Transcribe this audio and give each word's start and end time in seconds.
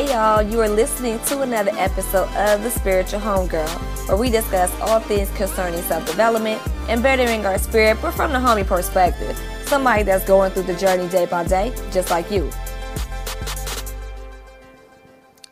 Hey 0.00 0.12
y'all, 0.12 0.40
you 0.40 0.58
are 0.62 0.68
listening 0.70 1.18
to 1.26 1.42
another 1.42 1.72
episode 1.76 2.26
of 2.34 2.62
The 2.62 2.70
Spiritual 2.70 3.20
Homegirl, 3.20 3.68
where 4.08 4.16
we 4.16 4.30
discuss 4.30 4.74
all 4.80 4.98
things 4.98 5.28
concerning 5.32 5.82
self 5.82 6.06
development 6.06 6.58
and 6.88 7.02
bettering 7.02 7.44
our 7.44 7.58
spirit, 7.58 7.98
but 8.00 8.12
from 8.12 8.32
the 8.32 8.38
homie 8.38 8.66
perspective. 8.66 9.38
Somebody 9.66 10.04
that's 10.04 10.24
going 10.24 10.52
through 10.52 10.62
the 10.62 10.74
journey 10.76 11.06
day 11.10 11.26
by 11.26 11.44
day, 11.44 11.74
just 11.92 12.08
like 12.10 12.30
you. 12.30 12.50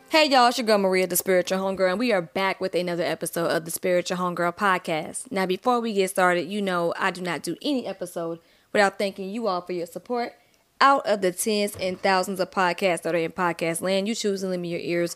Hey 0.09 0.27
y'all, 0.27 0.47
it's 0.47 0.57
your 0.57 0.65
girl 0.65 0.79
Maria, 0.79 1.05
the 1.05 1.15
Spiritual 1.15 1.59
Homegirl, 1.59 1.91
and 1.91 1.99
we 1.99 2.11
are 2.11 2.23
back 2.23 2.59
with 2.59 2.73
another 2.73 3.03
episode 3.03 3.51
of 3.51 3.65
the 3.65 3.71
Spiritual 3.71 4.17
Homegirl 4.17 4.57
podcast. 4.57 5.31
Now, 5.31 5.45
before 5.45 5.79
we 5.79 5.93
get 5.93 6.09
started, 6.09 6.49
you 6.49 6.63
know 6.63 6.91
I 6.97 7.11
do 7.11 7.21
not 7.21 7.43
do 7.43 7.55
any 7.61 7.85
episode 7.85 8.39
without 8.73 8.97
thanking 8.97 9.29
you 9.29 9.45
all 9.45 9.61
for 9.61 9.73
your 9.73 9.85
support 9.85 10.33
out 10.81 11.05
of 11.07 11.21
the 11.21 11.31
tens 11.31 11.75
and 11.75 12.01
thousands 12.01 12.39
of 12.39 12.51
podcasts 12.51 13.01
that 13.03 13.15
are 13.15 13.19
in 13.19 13.31
podcast 13.31 13.81
land, 13.81 14.07
you 14.07 14.15
choose 14.15 14.41
to 14.41 14.57
me 14.57 14.69
your 14.69 14.79
ears 14.79 15.15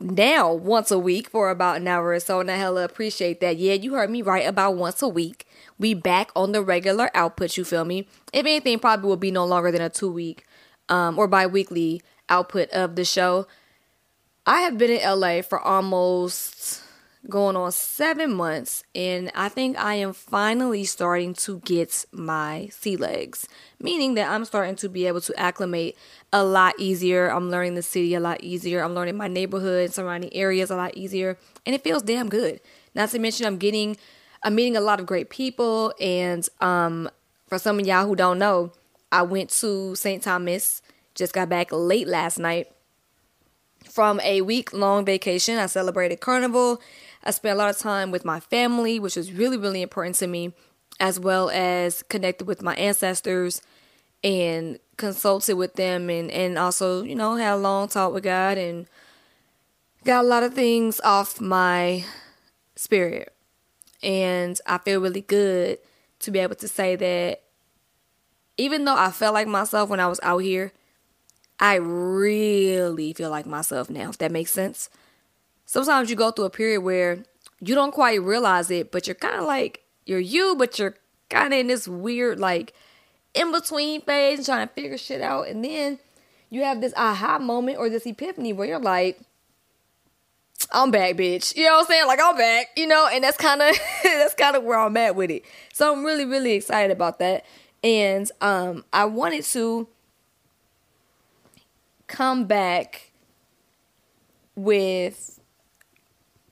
now 0.00 0.52
once 0.52 0.90
a 0.90 0.98
week 0.98 1.28
for 1.28 1.50
about 1.50 1.78
an 1.78 1.88
hour 1.88 2.08
or 2.10 2.20
so. 2.20 2.40
And 2.40 2.50
I 2.50 2.56
hella 2.56 2.84
appreciate 2.84 3.40
that. 3.40 3.56
Yeah, 3.56 3.74
you 3.74 3.94
heard 3.94 4.10
me 4.10 4.22
right 4.22 4.46
about 4.46 4.76
once 4.76 5.02
a 5.02 5.08
week. 5.08 5.46
We 5.78 5.94
back 5.94 6.30
on 6.36 6.52
the 6.52 6.62
regular 6.62 7.10
output, 7.14 7.56
you 7.56 7.64
feel 7.64 7.84
me? 7.84 8.08
If 8.32 8.46
anything, 8.46 8.78
probably 8.78 9.08
will 9.08 9.16
be 9.16 9.30
no 9.30 9.44
longer 9.44 9.70
than 9.70 9.82
a 9.82 9.88
two 9.88 10.10
week 10.10 10.44
um, 10.88 11.18
or 11.18 11.26
bi 11.26 11.46
weekly 11.46 12.02
output 12.28 12.70
of 12.70 12.96
the 12.96 13.04
show. 13.04 13.46
I 14.46 14.60
have 14.62 14.78
been 14.78 14.90
in 14.90 15.20
LA 15.20 15.42
for 15.42 15.60
almost 15.60 16.82
going 17.28 17.56
on 17.56 17.72
seven 17.72 18.32
months, 18.32 18.84
and 18.94 19.30
I 19.34 19.48
think 19.48 19.78
I 19.78 19.94
am 19.94 20.12
finally 20.12 20.84
starting 20.84 21.34
to 21.34 21.60
get 21.60 22.04
my 22.12 22.68
sea 22.72 22.96
legs, 22.96 23.48
meaning 23.80 24.14
that 24.14 24.30
I'm 24.30 24.44
starting 24.44 24.76
to 24.76 24.88
be 24.88 25.06
able 25.06 25.20
to 25.22 25.38
acclimate 25.38 25.96
a 26.32 26.44
lot 26.44 26.74
easier. 26.78 27.28
I'm 27.28 27.50
learning 27.50 27.74
the 27.74 27.82
city 27.82 28.14
a 28.14 28.20
lot 28.20 28.42
easier. 28.42 28.82
I'm 28.82 28.94
learning 28.94 29.16
my 29.16 29.28
neighborhood 29.28 29.92
surrounding 29.92 30.32
areas 30.34 30.70
a 30.70 30.76
lot 30.76 30.96
easier, 30.96 31.36
and 31.66 31.74
it 31.74 31.82
feels 31.82 32.02
damn 32.02 32.28
good. 32.28 32.60
Not 32.94 33.10
to 33.10 33.18
mention, 33.18 33.46
I'm 33.46 33.58
getting, 33.58 33.96
I'm 34.42 34.54
meeting 34.54 34.76
a 34.76 34.80
lot 34.80 35.00
of 35.00 35.06
great 35.06 35.30
people, 35.30 35.92
and 36.00 36.48
um, 36.60 37.10
for 37.48 37.58
some 37.58 37.80
of 37.80 37.86
y'all 37.86 38.06
who 38.06 38.16
don't 38.16 38.38
know, 38.38 38.72
I 39.10 39.22
went 39.22 39.50
to 39.50 39.94
St. 39.96 40.22
Thomas, 40.22 40.82
just 41.14 41.32
got 41.32 41.48
back 41.48 41.68
late 41.72 42.06
last 42.06 42.38
night 42.38 42.68
from 43.84 44.20
a 44.20 44.42
week 44.42 44.72
long 44.72 45.04
vacation. 45.04 45.58
I 45.58 45.66
celebrated 45.66 46.20
Carnival 46.20 46.80
I 47.24 47.30
spent 47.30 47.54
a 47.54 47.58
lot 47.58 47.70
of 47.70 47.78
time 47.78 48.10
with 48.10 48.24
my 48.24 48.40
family, 48.40 48.98
which 48.98 49.16
was 49.16 49.32
really, 49.32 49.56
really 49.56 49.82
important 49.82 50.16
to 50.16 50.26
me, 50.26 50.52
as 51.00 51.18
well 51.18 51.50
as 51.50 52.02
connected 52.04 52.46
with 52.46 52.62
my 52.62 52.74
ancestors 52.76 53.60
and 54.22 54.78
consulted 54.96 55.56
with 55.56 55.74
them 55.74 56.10
and, 56.10 56.30
and 56.30 56.58
also, 56.58 57.02
you 57.02 57.14
know, 57.14 57.36
had 57.36 57.54
a 57.54 57.56
long 57.56 57.88
talk 57.88 58.12
with 58.12 58.24
God 58.24 58.58
and 58.58 58.86
got 60.04 60.24
a 60.24 60.28
lot 60.28 60.42
of 60.42 60.54
things 60.54 61.00
off 61.00 61.40
my 61.40 62.04
spirit. 62.76 63.32
And 64.02 64.58
I 64.66 64.78
feel 64.78 65.00
really 65.00 65.20
good 65.20 65.78
to 66.20 66.30
be 66.30 66.38
able 66.38 66.54
to 66.56 66.68
say 66.68 66.96
that 66.96 67.42
even 68.56 68.84
though 68.84 68.96
I 68.96 69.10
felt 69.10 69.34
like 69.34 69.46
myself 69.46 69.88
when 69.88 70.00
I 70.00 70.06
was 70.06 70.20
out 70.22 70.38
here, 70.38 70.72
I 71.60 71.74
really 71.76 73.12
feel 73.12 73.30
like 73.30 73.46
myself 73.46 73.90
now, 73.90 74.10
if 74.10 74.18
that 74.18 74.30
makes 74.32 74.52
sense 74.52 74.88
sometimes 75.68 76.10
you 76.10 76.16
go 76.16 76.32
through 76.32 76.46
a 76.46 76.50
period 76.50 76.80
where 76.80 77.22
you 77.60 77.76
don't 77.76 77.92
quite 77.92 78.20
realize 78.20 78.70
it, 78.72 78.90
but 78.90 79.06
you're 79.06 79.14
kind 79.14 79.36
of 79.36 79.44
like 79.44 79.84
you're 80.06 80.18
you, 80.18 80.56
but 80.58 80.78
you're 80.78 80.96
kind 81.30 81.52
of 81.52 81.60
in 81.60 81.68
this 81.68 81.86
weird 81.86 82.40
like 82.40 82.74
in 83.34 83.52
between 83.52 84.00
phase 84.00 84.46
trying 84.46 84.66
to 84.66 84.74
figure 84.74 84.98
shit 84.98 85.20
out, 85.20 85.46
and 85.46 85.64
then 85.64 86.00
you 86.50 86.64
have 86.64 86.80
this 86.80 86.94
aha 86.96 87.38
moment 87.38 87.78
or 87.78 87.88
this 87.88 88.06
epiphany 88.06 88.52
where 88.52 88.66
you're 88.66 88.80
like, 88.80 89.20
I'm 90.72 90.90
back, 90.90 91.16
bitch. 91.16 91.54
You 91.54 91.64
know 91.64 91.74
what 91.74 91.80
I'm 91.82 91.86
saying? 91.86 92.06
Like 92.06 92.20
I'm 92.22 92.36
back, 92.36 92.68
you 92.76 92.86
know, 92.86 93.06
and 93.12 93.22
that's 93.22 93.36
kind 93.36 93.62
of 93.62 93.76
that's 94.02 94.34
kind 94.34 94.56
of 94.56 94.64
where 94.64 94.78
I'm 94.78 94.96
at 94.96 95.14
with 95.14 95.30
it. 95.30 95.44
So 95.72 95.92
I'm 95.92 96.04
really 96.04 96.24
really 96.24 96.52
excited 96.52 96.90
about 96.90 97.18
that, 97.18 97.44
and 97.84 98.30
um, 98.40 98.84
I 98.92 99.04
wanted 99.04 99.44
to 99.44 99.86
come 102.08 102.46
back 102.46 103.12
with 104.56 105.38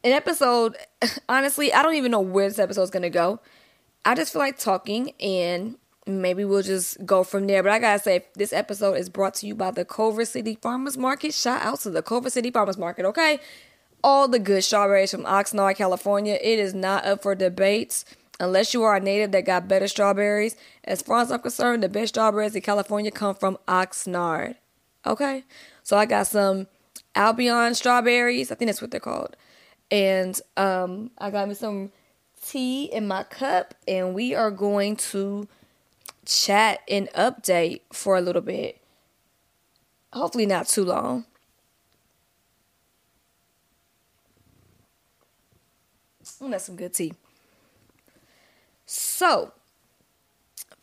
an 0.04 0.12
episode, 0.12 0.76
honestly, 1.28 1.72
I 1.72 1.82
don't 1.82 1.96
even 1.96 2.12
know 2.12 2.20
where 2.20 2.48
this 2.48 2.58
episode 2.58 2.82
is 2.82 2.90
going 2.90 3.02
to 3.02 3.10
go. 3.10 3.40
I 4.04 4.14
just 4.14 4.32
feel 4.32 4.40
like 4.40 4.56
talking 4.56 5.12
and 5.20 5.76
maybe 6.06 6.44
we'll 6.44 6.62
just 6.62 7.04
go 7.04 7.24
from 7.24 7.46
there. 7.46 7.62
But 7.62 7.72
I 7.72 7.78
gotta 7.80 7.98
say, 7.98 8.26
this 8.36 8.52
episode 8.52 8.94
is 8.94 9.08
brought 9.08 9.34
to 9.34 9.46
you 9.46 9.54
by 9.54 9.72
the 9.72 9.84
Culver 9.84 10.24
City 10.24 10.56
Farmers 10.62 10.96
Market. 10.96 11.34
Shout 11.34 11.62
out 11.62 11.80
to 11.80 11.90
the 11.90 12.02
Culver 12.02 12.30
City 12.30 12.50
Farmers 12.50 12.78
Market, 12.78 13.04
okay? 13.06 13.40
All 14.04 14.28
the 14.28 14.38
good 14.38 14.62
strawberries 14.62 15.10
from 15.10 15.24
Oxnard, 15.24 15.76
California. 15.76 16.38
It 16.40 16.60
is 16.60 16.72
not 16.72 17.04
up 17.04 17.22
for 17.22 17.34
debates 17.34 18.04
unless 18.38 18.74
you 18.74 18.82
are 18.84 18.94
a 18.94 19.00
native 19.00 19.32
that 19.32 19.44
got 19.44 19.66
better 19.66 19.88
strawberries. 19.88 20.54
As 20.84 21.02
far 21.02 21.20
as 21.22 21.32
I'm 21.32 21.40
concerned, 21.40 21.82
the 21.82 21.88
best 21.88 22.14
strawberries 22.14 22.54
in 22.54 22.62
California 22.62 23.10
come 23.10 23.34
from 23.34 23.58
Oxnard, 23.66 24.56
okay? 25.06 25.44
So 25.82 25.96
I 25.96 26.06
got 26.06 26.26
some 26.26 26.66
Albion 27.14 27.74
strawberries. 27.74 28.50
I 28.50 28.54
think 28.54 28.68
that's 28.68 28.82
what 28.82 28.90
they're 28.90 29.00
called 29.00 29.36
and 29.90 30.40
um, 30.56 31.10
I 31.18 31.30
got 31.30 31.48
me 31.48 31.54
some 31.54 31.92
tea 32.42 32.84
in 32.84 33.06
my 33.06 33.22
cup, 33.22 33.74
and 33.86 34.14
we 34.14 34.34
are 34.34 34.50
going 34.50 34.96
to 34.96 35.48
chat 36.24 36.80
and 36.88 37.08
update 37.10 37.82
for 37.92 38.16
a 38.16 38.20
little 38.20 38.42
bit. 38.42 38.80
Hopefully, 40.12 40.46
not 40.46 40.66
too 40.66 40.84
long. 40.84 41.24
Oh, 46.40 46.50
that's 46.50 46.64
some 46.64 46.76
good 46.76 46.92
tea. 46.92 47.14
So, 48.84 49.52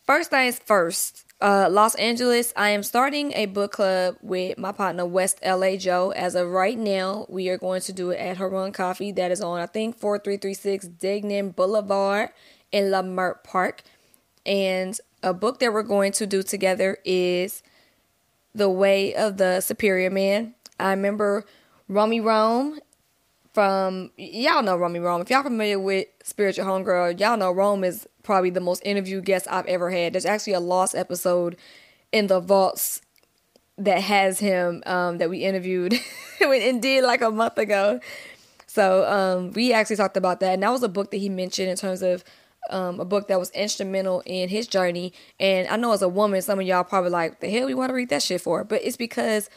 first 0.04 0.30
things 0.30 0.58
first, 0.58 1.24
uh, 1.44 1.68
Los 1.70 1.94
Angeles, 1.96 2.54
I 2.56 2.70
am 2.70 2.82
starting 2.82 3.34
a 3.34 3.44
book 3.44 3.72
club 3.72 4.16
with 4.22 4.56
my 4.56 4.72
partner 4.72 5.04
West 5.04 5.40
LA 5.44 5.76
Joe. 5.76 6.10
As 6.12 6.34
of 6.34 6.48
right 6.48 6.78
now, 6.78 7.26
we 7.28 7.50
are 7.50 7.58
going 7.58 7.82
to 7.82 7.92
do 7.92 8.10
it 8.10 8.16
at 8.16 8.38
Harun 8.38 8.72
Coffee. 8.72 9.12
That 9.12 9.30
is 9.30 9.42
on, 9.42 9.60
I 9.60 9.66
think, 9.66 9.98
4336 9.98 10.86
Degnan 10.86 11.50
Boulevard 11.50 12.30
in 12.72 12.84
Leimert 12.84 13.44
Park. 13.44 13.82
And 14.46 14.98
a 15.22 15.34
book 15.34 15.58
that 15.58 15.74
we're 15.74 15.82
going 15.82 16.12
to 16.12 16.26
do 16.26 16.42
together 16.42 16.96
is 17.04 17.62
The 18.54 18.70
Way 18.70 19.14
of 19.14 19.36
the 19.36 19.60
Superior 19.60 20.08
Man. 20.08 20.54
I 20.80 20.92
remember 20.92 21.44
Romy 21.88 22.22
Rome 22.22 22.80
from 23.54 24.10
y'all 24.16 24.62
know 24.62 24.76
Romy 24.76 24.98
Rome. 24.98 25.22
If 25.22 25.30
y'all 25.30 25.44
familiar 25.44 25.78
with 25.78 26.08
Spiritual 26.24 26.66
Homegirl, 26.66 27.18
y'all 27.20 27.36
know 27.36 27.52
Rome 27.52 27.84
is 27.84 28.06
probably 28.24 28.50
the 28.50 28.60
most 28.60 28.82
interviewed 28.84 29.24
guest 29.24 29.46
I've 29.48 29.66
ever 29.66 29.90
had. 29.90 30.12
There's 30.12 30.26
actually 30.26 30.54
a 30.54 30.60
lost 30.60 30.96
episode 30.96 31.56
in 32.10 32.26
the 32.26 32.40
vaults 32.40 33.00
that 33.78 34.00
has 34.00 34.40
him 34.40 34.82
um, 34.86 35.18
that 35.18 35.30
we 35.30 35.38
interviewed 35.38 35.94
and 36.40 36.82
did 36.82 37.04
like 37.04 37.22
a 37.22 37.30
month 37.30 37.56
ago. 37.56 38.00
So 38.66 39.08
um, 39.08 39.52
we 39.52 39.72
actually 39.72 39.96
talked 39.96 40.16
about 40.16 40.40
that, 40.40 40.54
and 40.54 40.62
that 40.64 40.72
was 40.72 40.82
a 40.82 40.88
book 40.88 41.12
that 41.12 41.18
he 41.18 41.28
mentioned 41.28 41.68
in 41.68 41.76
terms 41.76 42.02
of 42.02 42.24
um, 42.70 42.98
a 42.98 43.04
book 43.04 43.28
that 43.28 43.38
was 43.38 43.50
instrumental 43.50 44.20
in 44.26 44.48
his 44.48 44.66
journey. 44.66 45.12
And 45.38 45.68
I 45.68 45.76
know 45.76 45.92
as 45.92 46.02
a 46.02 46.08
woman, 46.08 46.42
some 46.42 46.58
of 46.58 46.66
y'all 46.66 46.82
probably 46.82 47.10
like, 47.10 47.38
the 47.38 47.48
hell 47.48 47.68
you 47.68 47.76
want 47.76 47.90
to 47.90 47.94
read 47.94 48.08
that 48.08 48.22
shit 48.22 48.40
for? 48.40 48.64
But 48.64 48.82
it's 48.82 48.96
because 48.96 49.48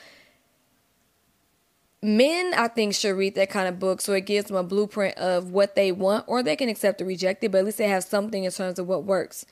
men 2.02 2.54
i 2.54 2.68
think 2.68 2.94
should 2.94 3.18
read 3.18 3.34
that 3.34 3.50
kind 3.50 3.68
of 3.68 3.80
book 3.80 4.02
so 4.02 4.14
it 4.14 4.26
gives 4.26 4.48
them 4.48 4.56
a 4.56 4.64
blueprint 4.64 5.18
of 5.18 5.52
what 5.52 5.76
they 5.76 5.92
want 5.92 6.24
or 6.28 6.44
they 6.44 6.56
can 6.56 6.70
accept 6.70 7.02
or 7.02 7.06
reject 7.06 7.44
it 7.44 7.52
but 7.52 7.60
at 7.60 7.66
least 7.66 7.80
they 7.80 7.88
have 7.88 8.04
something 8.04 8.44
in 8.44 8.52
terms 8.52 8.78
of 8.78 8.88
what 8.88 9.04
works. 9.04 9.46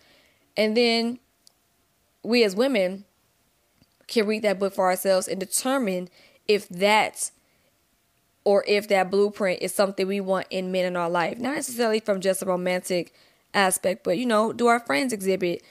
And 0.56 0.78
then 0.78 1.20
we 2.24 2.44
as 2.44 2.56
women 2.56 3.06
can 4.08 4.28
read 4.28 4.44
that 4.44 4.60
book 4.60 4.74
for 4.74 4.86
ourselves 4.86 5.28
and 5.28 5.40
determine 5.40 6.10
if 6.48 6.70
that 6.70 7.32
or 8.44 8.64
if 8.68 8.88
that 8.90 9.10
blueprint 9.10 9.64
is 9.64 9.74
something 9.74 10.06
we 10.08 10.22
want 10.22 10.46
in 10.52 10.72
men 10.72 10.86
in 10.86 10.96
our 10.96 11.10
life. 11.10 11.40
Not 11.40 11.56
necessarily 11.56 12.00
from 12.00 12.22
just 12.22 12.44
a 12.44 12.46
romantic 12.46 13.14
aspect 13.56 14.04
but 14.04 14.18
you 14.20 14.26
know 14.26 14.54
do 14.54 14.68
our 14.68 14.82
friends 14.82 15.14
exhibit 15.14 15.64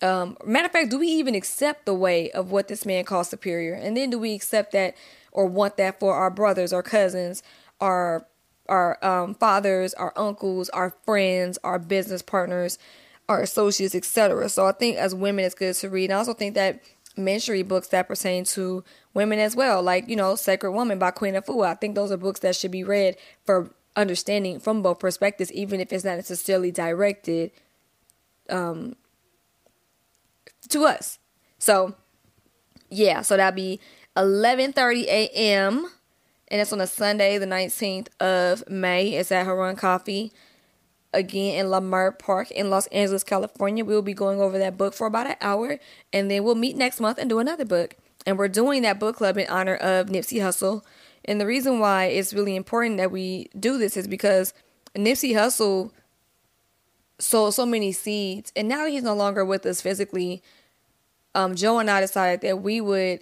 um, 0.00 0.36
matter 0.44 0.66
of 0.66 0.72
fact 0.72 0.90
do 0.90 0.98
we 0.98 1.08
even 1.08 1.34
accept 1.34 1.86
the 1.86 1.94
way 1.94 2.30
of 2.30 2.50
what 2.50 2.68
this 2.68 2.86
man 2.86 3.04
calls 3.04 3.28
superior? 3.28 3.74
And 3.74 3.96
then 3.96 4.10
do 4.10 4.18
we 4.18 4.34
accept 4.34 4.72
that 4.72 4.96
or 5.32 5.46
want 5.46 5.76
that 5.78 5.98
for 5.98 6.14
our 6.14 6.30
brothers 6.30 6.72
or 6.72 6.82
cousins, 6.82 7.42
our 7.80 8.26
our 8.68 9.04
um, 9.04 9.34
fathers, 9.34 9.92
our 9.94 10.12
uncles, 10.16 10.68
our 10.70 10.94
friends, 11.04 11.58
our 11.64 11.78
business 11.78 12.22
partners, 12.22 12.78
our 13.28 13.42
associates, 13.42 13.94
etc. 13.94 14.48
So 14.48 14.66
I 14.66 14.72
think 14.72 14.96
as 14.96 15.14
women, 15.14 15.44
it's 15.44 15.54
good 15.54 15.74
to 15.74 15.90
read. 15.90 16.04
And 16.04 16.14
I 16.14 16.18
also 16.18 16.34
think 16.34 16.54
that 16.54 16.80
men 17.16 17.40
should 17.40 17.52
read 17.52 17.68
books 17.68 17.88
that 17.88 18.08
pertain 18.08 18.44
to 18.44 18.84
women 19.14 19.38
as 19.38 19.56
well, 19.56 19.82
like 19.82 20.08
you 20.08 20.16
know, 20.16 20.36
Sacred 20.36 20.72
Woman 20.72 20.98
by 20.98 21.10
Queen 21.10 21.34
of 21.34 21.44
Afua. 21.44 21.66
I 21.66 21.74
think 21.74 21.94
those 21.94 22.12
are 22.12 22.16
books 22.16 22.40
that 22.40 22.56
should 22.56 22.70
be 22.70 22.84
read 22.84 23.16
for 23.44 23.74
understanding 23.96 24.60
from 24.60 24.82
both 24.82 24.98
perspectives, 24.98 25.52
even 25.52 25.80
if 25.80 25.92
it's 25.92 26.04
not 26.04 26.16
necessarily 26.16 26.70
directed 26.70 27.50
um, 28.48 28.96
to 30.68 30.84
us. 30.84 31.18
So 31.58 31.94
yeah, 32.90 33.22
so 33.22 33.36
that'd 33.36 33.56
be 33.56 33.80
11:30 34.16 35.04
a.m. 35.04 35.90
and 36.48 36.60
it's 36.60 36.72
on 36.72 36.80
a 36.80 36.86
Sunday, 36.86 37.38
the 37.38 37.46
19th 37.46 38.08
of 38.20 38.68
May. 38.68 39.14
It's 39.14 39.32
at 39.32 39.46
Harun 39.46 39.76
Coffee 39.76 40.32
again 41.14 41.58
in 41.58 41.66
Leimert 41.66 42.18
Park 42.18 42.50
in 42.50 42.70
Los 42.70 42.86
Angeles, 42.88 43.24
California. 43.24 43.84
We'll 43.84 44.02
be 44.02 44.14
going 44.14 44.40
over 44.40 44.58
that 44.58 44.76
book 44.76 44.94
for 44.94 45.06
about 45.06 45.26
an 45.28 45.36
hour, 45.40 45.78
and 46.12 46.30
then 46.30 46.44
we'll 46.44 46.54
meet 46.54 46.76
next 46.76 47.00
month 47.00 47.18
and 47.18 47.30
do 47.30 47.38
another 47.38 47.64
book. 47.64 47.96
And 48.26 48.38
we're 48.38 48.48
doing 48.48 48.82
that 48.82 49.00
book 49.00 49.16
club 49.16 49.38
in 49.38 49.48
honor 49.48 49.76
of 49.76 50.08
Nipsey 50.08 50.38
Hussle. 50.38 50.82
And 51.24 51.40
the 51.40 51.46
reason 51.46 51.80
why 51.80 52.04
it's 52.04 52.34
really 52.34 52.56
important 52.56 52.98
that 52.98 53.10
we 53.10 53.48
do 53.58 53.78
this 53.78 53.96
is 53.96 54.06
because 54.06 54.52
Nipsey 54.94 55.32
Hussle 55.34 55.90
sowed 57.18 57.50
so 57.52 57.64
many 57.64 57.92
seeds, 57.92 58.52
and 58.54 58.68
now 58.68 58.86
he's 58.86 59.02
no 59.02 59.14
longer 59.14 59.44
with 59.44 59.64
us 59.64 59.80
physically. 59.80 60.42
Um, 61.34 61.54
Joe 61.54 61.78
and 61.78 61.90
I 61.90 62.00
decided 62.00 62.42
that 62.42 62.60
we 62.60 62.80
would 62.80 63.20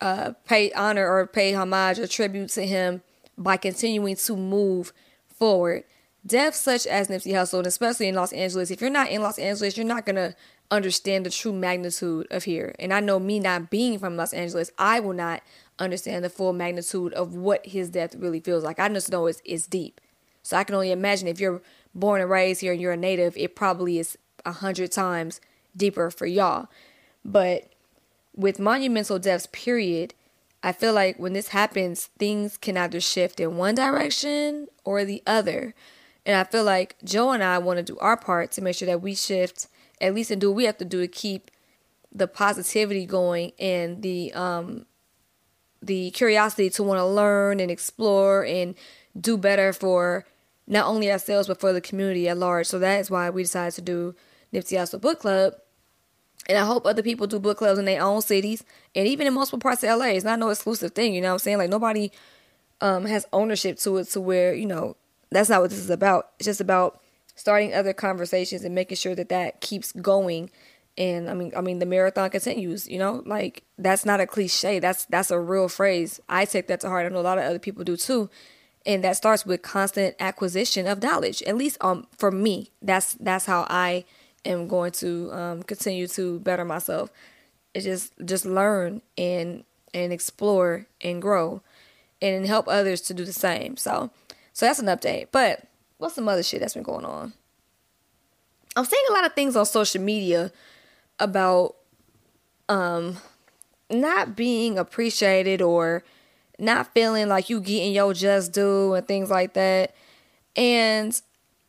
uh, 0.00 0.32
pay 0.44 0.72
honor 0.72 1.08
or 1.08 1.26
pay 1.26 1.52
homage 1.52 1.98
or 1.98 2.06
tribute 2.06 2.50
to 2.50 2.66
him 2.66 3.02
by 3.36 3.56
continuing 3.56 4.16
to 4.16 4.36
move 4.36 4.92
forward. 5.26 5.84
Deaths 6.26 6.60
such 6.60 6.86
as 6.86 7.08
Nipsey 7.08 7.32
Hussle, 7.32 7.58
and 7.58 7.66
especially 7.66 8.08
in 8.08 8.14
Los 8.14 8.32
Angeles, 8.32 8.70
if 8.70 8.80
you're 8.80 8.90
not 8.90 9.10
in 9.10 9.22
Los 9.22 9.38
Angeles, 9.38 9.76
you're 9.76 9.86
not 9.86 10.04
gonna 10.04 10.34
understand 10.70 11.24
the 11.24 11.30
true 11.30 11.52
magnitude 11.52 12.26
of 12.30 12.44
here. 12.44 12.74
And 12.78 12.92
I 12.92 13.00
know 13.00 13.18
me 13.18 13.40
not 13.40 13.70
being 13.70 13.98
from 13.98 14.16
Los 14.16 14.32
Angeles, 14.34 14.70
I 14.78 15.00
will 15.00 15.14
not 15.14 15.42
understand 15.78 16.24
the 16.24 16.30
full 16.30 16.52
magnitude 16.52 17.12
of 17.14 17.34
what 17.34 17.64
his 17.66 17.88
death 17.88 18.14
really 18.16 18.40
feels 18.40 18.64
like. 18.64 18.78
I 18.78 18.88
just 18.88 19.10
know 19.10 19.26
it's 19.26 19.40
it's 19.44 19.66
deep. 19.66 20.00
So 20.42 20.56
I 20.56 20.64
can 20.64 20.74
only 20.74 20.90
imagine 20.90 21.28
if 21.28 21.40
you're 21.40 21.62
born 21.94 22.20
and 22.20 22.30
raised 22.30 22.60
here 22.60 22.72
and 22.72 22.80
you're 22.80 22.92
a 22.92 22.96
native, 22.96 23.36
it 23.36 23.54
probably 23.54 23.98
is 23.98 24.18
a 24.44 24.52
hundred 24.52 24.92
times 24.92 25.40
deeper 25.76 26.10
for 26.10 26.26
y'all. 26.26 26.68
But 27.24 27.70
with 28.38 28.60
monumental 28.60 29.18
deaths, 29.18 29.48
period, 29.50 30.14
I 30.62 30.72
feel 30.72 30.94
like 30.94 31.18
when 31.18 31.32
this 31.32 31.48
happens, 31.48 32.06
things 32.18 32.56
can 32.56 32.76
either 32.76 33.00
shift 33.00 33.40
in 33.40 33.56
one 33.56 33.74
direction 33.74 34.68
or 34.84 35.04
the 35.04 35.22
other. 35.26 35.74
And 36.24 36.36
I 36.36 36.44
feel 36.44 36.64
like 36.64 36.96
Joe 37.04 37.32
and 37.32 37.42
I 37.42 37.58
want 37.58 37.78
to 37.78 37.82
do 37.82 37.98
our 37.98 38.16
part 38.16 38.52
to 38.52 38.62
make 38.62 38.76
sure 38.76 38.86
that 38.86 39.02
we 39.02 39.14
shift 39.14 39.66
at 40.00 40.14
least 40.14 40.30
and 40.30 40.40
do 40.40 40.50
what 40.50 40.56
we 40.56 40.64
have 40.64 40.78
to 40.78 40.84
do 40.84 41.00
to 41.00 41.08
keep 41.08 41.50
the 42.12 42.28
positivity 42.28 43.04
going 43.04 43.52
and 43.58 44.02
the 44.02 44.32
um 44.32 44.86
the 45.82 46.10
curiosity 46.12 46.70
to 46.70 46.82
want 46.82 46.98
to 46.98 47.04
learn 47.04 47.60
and 47.60 47.70
explore 47.70 48.44
and 48.44 48.74
do 49.20 49.36
better 49.36 49.72
for 49.72 50.24
not 50.66 50.86
only 50.86 51.10
ourselves 51.10 51.48
but 51.48 51.60
for 51.60 51.72
the 51.72 51.80
community 51.80 52.28
at 52.28 52.38
large. 52.38 52.66
So 52.66 52.78
that 52.78 52.98
is 52.98 53.10
why 53.10 53.30
we 53.30 53.42
decided 53.42 53.74
to 53.74 53.82
do 53.82 54.14
Nipsey 54.52 54.78
Hussle 54.78 55.00
Book 55.00 55.20
Club. 55.20 55.54
And 56.48 56.56
I 56.56 56.64
hope 56.64 56.86
other 56.86 57.02
people 57.02 57.26
do 57.26 57.38
book 57.38 57.58
clubs 57.58 57.78
in 57.78 57.84
their 57.84 58.02
own 58.02 58.22
cities 58.22 58.64
and 58.94 59.06
even 59.06 59.26
in 59.26 59.34
multiple 59.34 59.58
parts 59.58 59.82
of 59.82 59.98
LA. 59.98 60.06
It's 60.06 60.24
not 60.24 60.38
no 60.38 60.48
exclusive 60.48 60.92
thing, 60.92 61.14
you 61.14 61.20
know 61.20 61.28
what 61.28 61.34
I'm 61.34 61.38
saying? 61.40 61.58
Like 61.58 61.70
nobody 61.70 62.10
um, 62.80 63.04
has 63.04 63.26
ownership 63.32 63.78
to 63.80 63.98
it 63.98 64.04
to 64.10 64.20
where, 64.20 64.54
you 64.54 64.66
know, 64.66 64.96
that's 65.30 65.50
not 65.50 65.60
what 65.60 65.70
this 65.70 65.78
is 65.78 65.90
about. 65.90 66.30
It's 66.38 66.46
just 66.46 66.60
about 66.60 67.00
starting 67.34 67.74
other 67.74 67.92
conversations 67.92 68.64
and 68.64 68.74
making 68.74 68.96
sure 68.96 69.14
that 69.14 69.28
that 69.28 69.60
keeps 69.60 69.92
going. 69.92 70.50
And 70.96 71.30
I 71.30 71.34
mean, 71.34 71.52
I 71.56 71.60
mean, 71.60 71.78
the 71.78 71.86
marathon 71.86 72.30
continues. 72.30 72.88
You 72.88 72.98
know, 72.98 73.22
like 73.26 73.62
that's 73.78 74.04
not 74.04 74.20
a 74.20 74.26
cliche. 74.26 74.78
That's 74.80 75.04
that's 75.06 75.30
a 75.30 75.38
real 75.38 75.68
phrase. 75.68 76.20
I 76.28 76.44
take 76.44 76.66
that 76.68 76.80
to 76.80 76.88
heart. 76.88 77.06
I 77.06 77.08
know 77.10 77.20
a 77.20 77.22
lot 77.22 77.38
of 77.38 77.44
other 77.44 77.58
people 77.58 77.84
do 77.84 77.96
too. 77.96 78.30
And 78.86 79.04
that 79.04 79.16
starts 79.16 79.44
with 79.44 79.62
constant 79.62 80.16
acquisition 80.18 80.86
of 80.86 81.02
knowledge. 81.02 81.42
At 81.42 81.56
least 81.56 81.76
um 81.80 82.06
for 82.16 82.30
me, 82.30 82.72
that's 82.82 83.14
that's 83.14 83.46
how 83.46 83.66
I 83.68 84.04
am 84.48 84.68
going 84.68 84.92
to 84.92 85.32
um, 85.32 85.62
continue 85.62 86.06
to 86.08 86.40
better 86.40 86.64
myself. 86.64 87.10
It's 87.74 87.84
just 87.84 88.12
just 88.24 88.44
learn 88.44 89.02
and 89.16 89.64
and 89.94 90.12
explore 90.12 90.86
and 91.00 91.22
grow 91.22 91.62
and 92.20 92.46
help 92.46 92.66
others 92.68 93.00
to 93.02 93.14
do 93.14 93.24
the 93.24 93.32
same. 93.32 93.76
So 93.76 94.10
so 94.52 94.66
that's 94.66 94.80
an 94.80 94.86
update. 94.86 95.28
But 95.30 95.64
what's 95.98 96.14
some 96.14 96.28
other 96.28 96.42
shit 96.42 96.60
that's 96.60 96.74
been 96.74 96.82
going 96.82 97.04
on? 97.04 97.34
I'm 98.74 98.84
seeing 98.84 99.02
a 99.10 99.12
lot 99.12 99.26
of 99.26 99.34
things 99.34 99.56
on 99.56 99.66
social 99.66 100.02
media 100.02 100.52
about 101.18 101.76
um 102.68 103.18
not 103.90 104.36
being 104.36 104.78
appreciated 104.78 105.62
or 105.62 106.04
not 106.58 106.92
feeling 106.92 107.28
like 107.28 107.48
you 107.48 107.60
getting 107.60 107.92
your 107.92 108.12
just 108.12 108.52
due 108.52 108.94
and 108.94 109.06
things 109.06 109.30
like 109.30 109.54
that. 109.54 109.94
And 110.56 111.20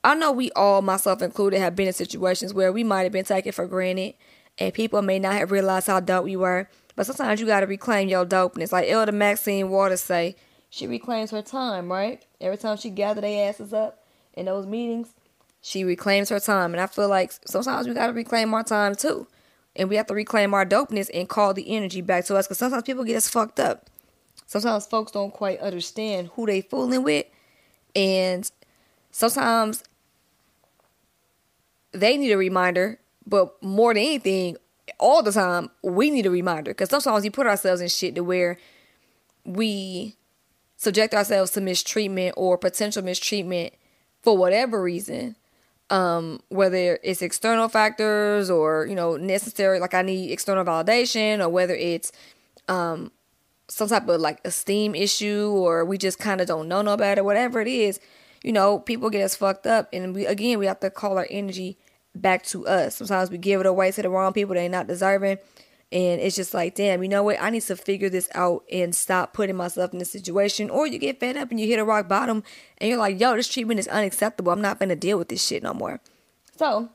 I 0.03 0.15
know 0.15 0.31
we 0.31 0.51
all, 0.51 0.81
myself 0.81 1.21
included, 1.21 1.59
have 1.59 1.75
been 1.75 1.87
in 1.87 1.93
situations 1.93 2.53
where 2.53 2.71
we 2.71 2.83
might 2.83 3.03
have 3.03 3.11
been 3.11 3.25
taken 3.25 3.51
for 3.51 3.67
granted 3.67 4.13
and 4.57 4.73
people 4.73 5.01
may 5.01 5.19
not 5.19 5.33
have 5.33 5.51
realized 5.51 5.87
how 5.87 5.99
dope 5.99 6.25
we 6.25 6.35
were. 6.35 6.69
But 6.95 7.05
sometimes 7.05 7.39
you 7.39 7.47
gotta 7.47 7.65
reclaim 7.65 8.09
your 8.09 8.25
dopeness. 8.25 8.71
Like 8.71 8.89
Elder 8.89 9.11
Maxine 9.11 9.69
Waters 9.69 10.01
say, 10.01 10.35
she 10.69 10.85
reclaims 10.85 11.31
her 11.31 11.41
time, 11.41 11.91
right? 11.91 12.23
Every 12.39 12.57
time 12.57 12.77
she 12.77 12.89
gathered 12.89 13.23
their 13.23 13.49
asses 13.49 13.73
up 13.73 14.03
in 14.33 14.45
those 14.45 14.65
meetings, 14.65 15.13
she 15.61 15.83
reclaims 15.83 16.29
her 16.29 16.39
time. 16.39 16.73
And 16.73 16.81
I 16.81 16.87
feel 16.87 17.09
like 17.09 17.31
sometimes 17.45 17.87
we 17.87 17.93
got 17.93 18.07
to 18.07 18.13
reclaim 18.13 18.53
our 18.53 18.63
time 18.63 18.95
too. 18.95 19.27
And 19.75 19.89
we 19.89 19.95
have 19.95 20.07
to 20.07 20.13
reclaim 20.13 20.53
our 20.53 20.65
dopeness 20.65 21.09
and 21.13 21.29
call 21.29 21.53
the 21.53 21.75
energy 21.75 22.01
back 22.01 22.25
to 22.25 22.35
us. 22.35 22.47
Because 22.47 22.57
sometimes 22.57 22.83
people 22.83 23.03
get 23.03 23.15
us 23.15 23.29
fucked 23.29 23.59
up. 23.59 23.89
Sometimes 24.45 24.85
folks 24.85 25.11
don't 25.11 25.33
quite 25.33 25.59
understand 25.59 26.29
who 26.33 26.45
they 26.45 26.61
fooling 26.61 27.03
with. 27.03 27.25
And 27.95 28.49
sometimes 29.11 29.83
they 31.91 32.18
need 32.18 32.31
a 32.31 32.38
reminder. 32.38 33.00
But 33.25 33.62
more 33.62 33.94
than 33.94 34.03
anything, 34.03 34.57
all 34.97 35.21
the 35.21 35.31
time, 35.31 35.69
we 35.83 36.09
need 36.09 36.25
a 36.25 36.31
reminder. 36.31 36.71
Because 36.71 36.89
sometimes 36.89 37.24
we 37.24 37.30
put 37.30 37.47
ourselves 37.47 37.81
in 37.81 37.88
shit 37.88 38.15
to 38.15 38.24
where 38.24 38.57
we 39.45 40.15
subject 40.77 41.13
ourselves 41.13 41.51
to 41.51 41.62
mistreatment 41.62 42.33
or 42.38 42.57
potential 42.57 43.03
mistreatment 43.03 43.74
for 44.21 44.38
whatever 44.38 44.81
reason 44.81 45.36
um, 45.89 46.39
whether 46.50 47.00
it's 47.03 47.21
external 47.21 47.68
factors 47.68 48.50
or 48.50 48.85
you 48.85 48.95
know 48.95 49.18
necessary 49.18 49.80
like 49.80 49.94
i 49.94 50.01
need 50.01 50.31
external 50.31 50.63
validation 50.63 51.44
or 51.44 51.50
whether 51.50 51.74
it's 51.74 52.12
um, 52.68 53.12
some 53.68 53.88
type 53.89 54.07
of 54.07 54.21
like 54.21 54.39
esteem 54.45 54.95
issue 54.95 55.50
or 55.53 55.83
we 55.83 55.97
just 55.97 56.19
kind 56.19 56.42
of 56.42 56.47
don't 56.47 56.68
know 56.68 56.81
no 56.81 56.95
better 56.95 57.24
whatever 57.24 57.59
it 57.59 57.68
is 57.68 58.00
you 58.44 58.51
know 58.51 58.80
people 58.80 59.09
get 59.09 59.24
us 59.24 59.36
fucked 59.36 59.68
up 59.68 59.89
and 59.94 60.15
we 60.15 60.25
again 60.25 60.59
we 60.59 60.65
have 60.65 60.80
to 60.80 60.89
call 60.89 61.18
our 61.18 61.27
energy 61.30 61.77
back 62.15 62.44
to 62.44 62.68
us 62.68 62.95
sometimes 62.95 63.30
we 63.30 63.38
give 63.38 63.59
it 63.59 63.65
away 63.65 63.91
to 63.91 64.01
the 64.01 64.09
wrong 64.09 64.33
people 64.33 64.56
they're 64.56 64.69
not 64.69 64.88
deserving 64.88 65.38
and 65.91 66.21
it's 66.21 66.35
just 66.35 66.54
like, 66.54 66.75
damn, 66.75 67.02
you 67.02 67.09
know 67.09 67.23
what? 67.23 67.42
I 67.42 67.49
need 67.49 67.63
to 67.63 67.75
figure 67.75 68.09
this 68.09 68.30
out 68.35 68.63
and 68.71 68.94
stop 68.94 69.33
putting 69.33 69.56
myself 69.56 69.92
in 69.92 69.97
this 69.97 70.11
situation. 70.11 70.69
Or 70.69 70.85
you 70.85 70.99
get 70.99 71.19
fed 71.19 71.35
up 71.35 71.49
and 71.49 71.59
you 71.59 71.68
hit 71.68 71.80
a 71.80 71.83
rock 71.83 72.07
bottom 72.07 72.44
and 72.78 72.90
you're 72.90 72.99
like, 72.99 73.19
yo, 73.19 73.35
this 73.35 73.47
treatment 73.47 73.80
is 73.80 73.87
unacceptable. 73.87 74.52
I'm 74.52 74.61
not 74.61 74.78
going 74.78 74.90
to 74.90 74.95
deal 74.95 75.18
with 75.18 75.30
this 75.30 75.44
shit 75.44 75.63
no 75.63 75.73
more. 75.73 75.99
So, 76.57 76.90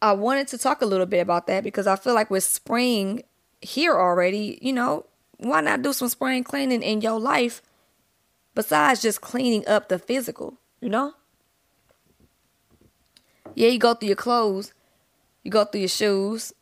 I 0.00 0.12
wanted 0.12 0.48
to 0.48 0.58
talk 0.58 0.80
a 0.80 0.86
little 0.86 1.06
bit 1.06 1.20
about 1.20 1.46
that 1.48 1.64
because 1.64 1.86
I 1.86 1.96
feel 1.96 2.14
like 2.14 2.30
with 2.30 2.44
spring 2.44 3.24
here 3.60 3.94
already, 3.94 4.58
you 4.62 4.72
know, 4.72 5.04
why 5.36 5.60
not 5.60 5.82
do 5.82 5.92
some 5.92 6.08
spring 6.08 6.44
cleaning 6.44 6.82
in 6.82 7.02
your 7.02 7.20
life 7.20 7.60
besides 8.54 9.02
just 9.02 9.20
cleaning 9.20 9.66
up 9.66 9.88
the 9.88 9.98
physical, 9.98 10.58
you 10.80 10.88
know? 10.88 11.14
Yeah, 13.54 13.68
you 13.68 13.78
go 13.78 13.94
through 13.94 14.08
your 14.08 14.16
clothes, 14.16 14.72
you 15.42 15.50
go 15.50 15.64
through 15.64 15.80
your 15.80 15.88
shoes, 15.88 16.52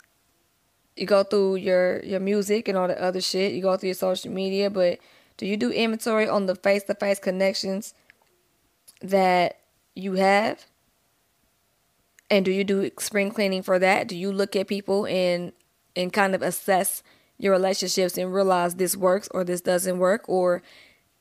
you 0.96 1.06
go 1.06 1.22
through 1.22 1.56
your 1.56 2.02
your 2.02 2.20
music 2.20 2.68
and 2.68 2.76
all 2.76 2.88
the 2.88 3.00
other 3.00 3.20
shit. 3.20 3.52
You 3.52 3.62
go 3.62 3.76
through 3.76 3.88
your 3.88 3.94
social 3.94 4.30
media, 4.30 4.70
but 4.70 4.98
do 5.36 5.46
you 5.46 5.56
do 5.56 5.70
inventory 5.70 6.28
on 6.28 6.46
the 6.46 6.54
face 6.54 6.82
to 6.84 6.94
face 6.94 7.18
connections 7.18 7.94
that 9.00 9.60
you 9.94 10.14
have? 10.14 10.66
And 12.28 12.44
do 12.44 12.52
you 12.52 12.64
do 12.64 12.90
spring 12.98 13.30
cleaning 13.30 13.62
for 13.62 13.78
that? 13.78 14.08
Do 14.08 14.16
you 14.16 14.32
look 14.32 14.54
at 14.54 14.68
people 14.68 15.06
and 15.06 15.52
and 15.96 16.12
kind 16.12 16.34
of 16.34 16.42
assess 16.42 17.02
your 17.38 17.52
relationships 17.52 18.18
and 18.18 18.32
realize 18.32 18.74
this 18.74 18.96
works 18.96 19.28
or 19.32 19.44
this 19.44 19.60
doesn't 19.60 19.98
work 19.98 20.28
or 20.28 20.62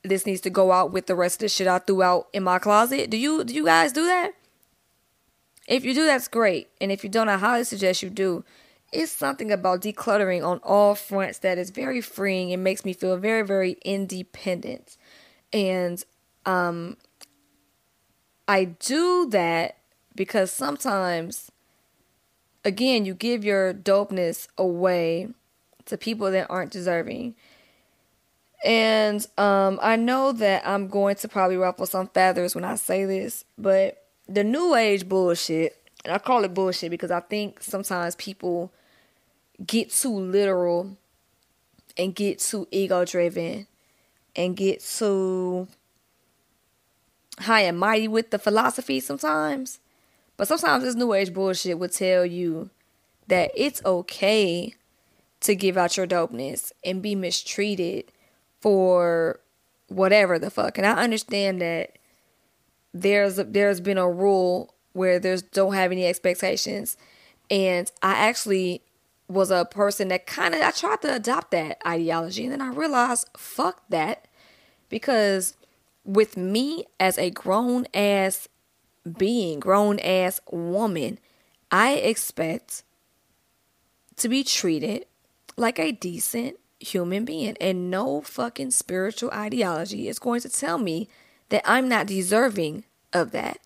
this 0.02 0.26
needs 0.26 0.40
to 0.42 0.50
go 0.50 0.72
out 0.72 0.92
with 0.92 1.06
the 1.06 1.14
rest 1.14 1.36
of 1.36 1.40
the 1.40 1.48
shit 1.48 1.66
I 1.66 1.78
threw 1.78 2.02
out 2.02 2.28
in 2.32 2.42
my 2.42 2.58
closet? 2.58 3.10
Do 3.10 3.16
you 3.16 3.44
do 3.44 3.54
you 3.54 3.64
guys 3.64 3.92
do 3.92 4.04
that? 4.06 4.32
If 5.68 5.84
you 5.84 5.94
do, 5.94 6.04
that's 6.04 6.26
great. 6.26 6.68
And 6.80 6.90
if 6.90 7.04
you 7.04 7.10
don't, 7.10 7.28
I 7.28 7.36
highly 7.36 7.64
suggest 7.64 8.02
you 8.02 8.10
do 8.10 8.44
it's 8.92 9.12
something 9.12 9.52
about 9.52 9.82
decluttering 9.82 10.44
on 10.44 10.58
all 10.62 10.94
fronts 10.94 11.38
that 11.38 11.58
is 11.58 11.70
very 11.70 12.00
freeing 12.00 12.52
and 12.52 12.64
makes 12.64 12.84
me 12.84 12.92
feel 12.92 13.16
very, 13.16 13.42
very 13.42 13.76
independent. 13.84 14.96
And 15.52 16.02
um, 16.44 16.96
I 18.48 18.64
do 18.64 19.28
that 19.30 19.76
because 20.16 20.50
sometimes, 20.50 21.52
again, 22.64 23.04
you 23.04 23.14
give 23.14 23.44
your 23.44 23.72
dopeness 23.72 24.48
away 24.58 25.28
to 25.86 25.96
people 25.96 26.30
that 26.32 26.48
aren't 26.50 26.72
deserving. 26.72 27.36
And 28.64 29.26
um, 29.38 29.78
I 29.82 29.96
know 29.96 30.32
that 30.32 30.66
I'm 30.66 30.88
going 30.88 31.16
to 31.16 31.28
probably 31.28 31.56
ruffle 31.56 31.86
some 31.86 32.08
feathers 32.08 32.54
when 32.54 32.64
I 32.64 32.74
say 32.74 33.04
this, 33.04 33.44
but 33.56 34.04
the 34.28 34.44
new 34.44 34.74
age 34.74 35.08
bullshit, 35.08 35.76
and 36.04 36.12
I 36.12 36.18
call 36.18 36.44
it 36.44 36.52
bullshit 36.52 36.90
because 36.90 37.10
I 37.10 37.20
think 37.20 37.62
sometimes 37.62 38.16
people 38.16 38.70
get 39.66 39.90
too 39.90 40.14
literal 40.14 40.96
and 41.96 42.14
get 42.14 42.38
too 42.38 42.68
ego 42.70 43.04
driven 43.04 43.66
and 44.36 44.56
get 44.56 44.80
too 44.80 45.68
high 47.38 47.62
and 47.62 47.78
mighty 47.78 48.08
with 48.08 48.30
the 48.30 48.38
philosophy 48.38 49.00
sometimes. 49.00 49.80
But 50.36 50.48
sometimes 50.48 50.84
this 50.84 50.94
new 50.94 51.12
age 51.12 51.32
bullshit 51.32 51.78
will 51.78 51.88
tell 51.88 52.24
you 52.24 52.70
that 53.26 53.50
it's 53.54 53.82
okay 53.84 54.74
to 55.40 55.54
give 55.54 55.76
out 55.76 55.96
your 55.96 56.06
dopeness 56.06 56.72
and 56.84 57.02
be 57.02 57.14
mistreated 57.14 58.04
for 58.60 59.40
whatever 59.88 60.38
the 60.38 60.50
fuck. 60.50 60.78
And 60.78 60.86
I 60.86 61.02
understand 61.02 61.60
that 61.60 61.98
there's 62.92 63.36
there's 63.36 63.80
been 63.80 63.98
a 63.98 64.10
rule 64.10 64.74
where 64.92 65.18
there's 65.18 65.42
don't 65.42 65.74
have 65.74 65.92
any 65.92 66.06
expectations, 66.06 66.96
and 67.50 67.90
I 68.02 68.12
actually 68.12 68.82
was 69.28 69.50
a 69.50 69.64
person 69.64 70.08
that 70.08 70.26
kind 70.26 70.54
of 70.54 70.60
I 70.60 70.70
tried 70.72 71.02
to 71.02 71.14
adopt 71.14 71.52
that 71.52 71.80
ideology, 71.86 72.44
and 72.44 72.52
then 72.52 72.60
I 72.60 72.68
realized 72.68 73.28
fuck 73.36 73.82
that. 73.90 74.26
Because 74.88 75.54
with 76.04 76.36
me 76.36 76.84
as 76.98 77.16
a 77.16 77.30
grown 77.30 77.86
ass 77.94 78.48
being, 79.16 79.60
grown 79.60 79.98
ass 80.00 80.40
woman, 80.50 81.18
I 81.70 81.92
expect 81.94 82.82
to 84.16 84.28
be 84.28 84.42
treated 84.42 85.06
like 85.56 85.78
a 85.78 85.92
decent 85.92 86.59
human 86.80 87.24
being. 87.24 87.56
And 87.60 87.90
no 87.90 88.20
fucking 88.20 88.72
spiritual 88.72 89.30
ideology 89.30 90.08
is 90.08 90.18
going 90.18 90.40
to 90.40 90.48
tell 90.48 90.78
me 90.78 91.08
that 91.50 91.62
I'm 91.64 91.88
not 91.88 92.06
deserving 92.06 92.84
of 93.12 93.30
that. 93.32 93.58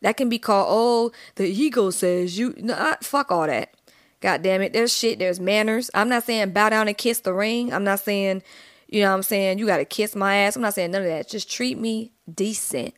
That 0.00 0.16
can 0.16 0.28
be 0.28 0.38
called, 0.38 0.66
oh, 0.68 1.12
the 1.36 1.46
ego 1.46 1.90
says 1.90 2.36
you. 2.36 2.54
No, 2.58 2.96
fuck 3.00 3.30
all 3.30 3.46
that. 3.46 3.74
God 4.20 4.42
damn 4.42 4.62
it. 4.62 4.72
There's 4.72 4.96
shit. 4.96 5.18
There's 5.18 5.40
manners. 5.40 5.90
I'm 5.94 6.08
not 6.08 6.24
saying 6.24 6.52
bow 6.52 6.70
down 6.70 6.88
and 6.88 6.98
kiss 6.98 7.20
the 7.20 7.32
ring. 7.32 7.72
I'm 7.72 7.84
not 7.84 8.00
saying, 8.00 8.42
you 8.88 9.00
know 9.00 9.10
what 9.10 9.16
I'm 9.16 9.22
saying, 9.22 9.58
you 9.58 9.66
got 9.66 9.78
to 9.78 9.84
kiss 9.84 10.14
my 10.14 10.36
ass. 10.36 10.54
I'm 10.54 10.62
not 10.62 10.74
saying 10.74 10.90
none 10.90 11.02
of 11.02 11.08
that. 11.08 11.28
Just 11.28 11.50
treat 11.50 11.78
me 11.78 12.12
decent. 12.32 12.94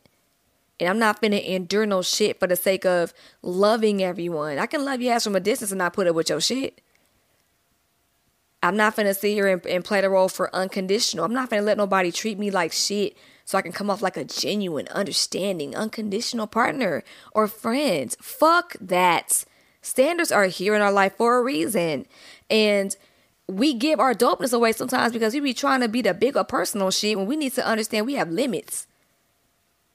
And 0.79 0.89
I'm 0.89 0.99
not 0.99 1.21
finna 1.21 1.43
endure 1.45 1.85
no 1.85 2.01
shit 2.01 2.39
for 2.39 2.47
the 2.47 2.55
sake 2.55 2.85
of 2.85 3.13
loving 3.41 4.03
everyone. 4.03 4.59
I 4.59 4.65
can 4.65 4.83
love 4.83 5.01
your 5.01 5.13
ass 5.13 5.23
from 5.23 5.35
a 5.35 5.39
distance 5.39 5.71
and 5.71 5.77
not 5.77 5.93
put 5.93 6.07
up 6.07 6.15
with 6.15 6.29
your 6.29 6.41
shit. 6.41 6.81
I'm 8.65 8.77
not 8.77 8.95
finna 8.95 9.15
sit 9.15 9.33
here 9.33 9.47
and, 9.47 9.65
and 9.65 9.85
play 9.85 10.01
the 10.01 10.09
role 10.09 10.29
for 10.29 10.53
unconditional. 10.55 11.25
I'm 11.25 11.33
not 11.33 11.49
finna 11.49 11.63
let 11.63 11.77
nobody 11.77 12.11
treat 12.11 12.39
me 12.39 12.51
like 12.51 12.71
shit 12.71 13.15
so 13.45 13.57
I 13.57 13.61
can 13.61 13.71
come 13.71 13.89
off 13.89 14.01
like 14.01 14.17
a 14.17 14.23
genuine, 14.23 14.87
understanding, 14.89 15.75
unconditional 15.75 16.47
partner 16.47 17.03
or 17.31 17.47
friend. 17.47 18.15
Fuck 18.19 18.75
that. 18.81 19.45
Standards 19.81 20.31
are 20.31 20.45
here 20.45 20.75
in 20.75 20.81
our 20.81 20.91
life 20.91 21.15
for 21.15 21.37
a 21.37 21.43
reason. 21.43 22.07
And 22.49 22.95
we 23.47 23.75
give 23.75 23.99
our 23.99 24.15
dopeness 24.15 24.53
away 24.53 24.71
sometimes 24.71 25.13
because 25.13 25.33
we 25.35 25.39
be 25.39 25.53
trying 25.53 25.81
to 25.81 25.87
be 25.87 26.01
the 26.01 26.15
bigger 26.15 26.43
personal 26.43 26.89
shit 26.89 27.17
when 27.17 27.27
we 27.27 27.37
need 27.37 27.53
to 27.53 27.65
understand 27.65 28.07
we 28.07 28.15
have 28.15 28.31
limits. 28.31 28.87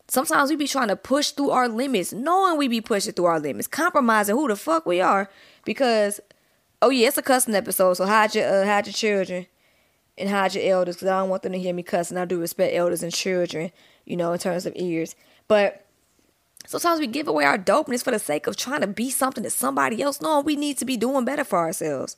Sometimes 0.07 0.50
we 0.50 0.57
be 0.57 0.69
trying 0.69 0.89
to 0.89 0.97
push 0.97 1.31
through 1.31 1.50
our 1.50 1.69
limits, 1.69 2.12
knowing 2.12 2.57
we 2.57 2.69
be 2.69 2.81
pushing 2.81 3.12
through 3.12 3.27
our 3.27 3.41
limits, 3.41 3.69
compromising 3.69 4.37
who 4.37 4.49
the 4.49 4.57
fuck 4.57 4.87
we 4.87 5.00
are 5.00 5.29
because 5.65 6.21
Oh 6.83 6.91
yeah, 6.91 7.09
it's 7.09 7.19
a 7.19 7.23
cussing 7.23 7.55
episode, 7.55 7.95
so 7.95 8.07
hide 8.07 8.35
your 8.35 8.63
uh, 8.63 8.65
hide 8.65 8.87
your 8.87 8.95
children 8.95 9.47
and 10.17 10.29
hide 10.31 10.55
your 10.55 10.65
elders 10.73 10.97
because 10.97 11.09
I 11.09 11.19
don't 11.19 11.29
want 11.29 11.43
them 11.43 11.53
to 11.53 11.59
hear 11.59 11.75
me 11.75 11.83
cussing. 11.83 12.17
I 12.17 12.25
do 12.25 12.41
respect 12.41 12.75
elders 12.75 13.03
and 13.03 13.13
children, 13.13 13.71
you 14.05 14.17
know, 14.17 14.33
in 14.33 14.39
terms 14.39 14.67
of 14.67 14.73
ears. 14.77 15.15
But 15.49 15.87
sometimes 16.67 17.01
we 17.01 17.07
give 17.07 17.29
away 17.29 17.45
our 17.45 17.59
dopeness 17.59 18.03
for 18.03 18.11
the 18.11 18.19
sake 18.19 18.47
of 18.47 18.57
trying 18.57 18.81
to 18.81 18.87
be 18.87 19.11
something 19.11 19.43
that 19.43 19.51
somebody 19.51 20.03
else 20.03 20.21
knows 20.21 20.45
we 20.45 20.57
need 20.57 20.79
to 20.79 20.85
be 20.85 20.97
doing 20.97 21.25
better 21.25 21.45
for 21.45 21.59
ourselves. 21.59 22.17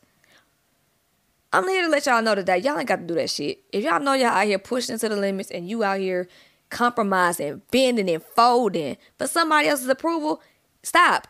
I'm 1.52 1.68
here 1.68 1.82
to 1.82 1.88
let 1.88 2.06
y'all 2.06 2.22
know 2.22 2.34
that 2.34 2.64
y'all 2.64 2.78
ain't 2.78 2.88
got 2.88 2.96
to 2.96 3.06
do 3.06 3.14
that 3.14 3.30
shit. 3.30 3.62
If 3.72 3.84
y'all 3.84 4.00
know 4.00 4.14
y'all 4.14 4.28
out 4.28 4.46
here 4.46 4.58
pushing 4.58 4.98
to 4.98 5.08
the 5.08 5.16
limits 5.16 5.50
and 5.50 5.68
you 5.68 5.84
out 5.84 6.00
here 6.00 6.28
compromising, 6.70 7.60
bending 7.70 8.08
and 8.08 8.22
folding 8.22 8.96
for 9.18 9.26
somebody 9.26 9.68
else's 9.68 9.88
approval, 9.88 10.40
stop. 10.82 11.28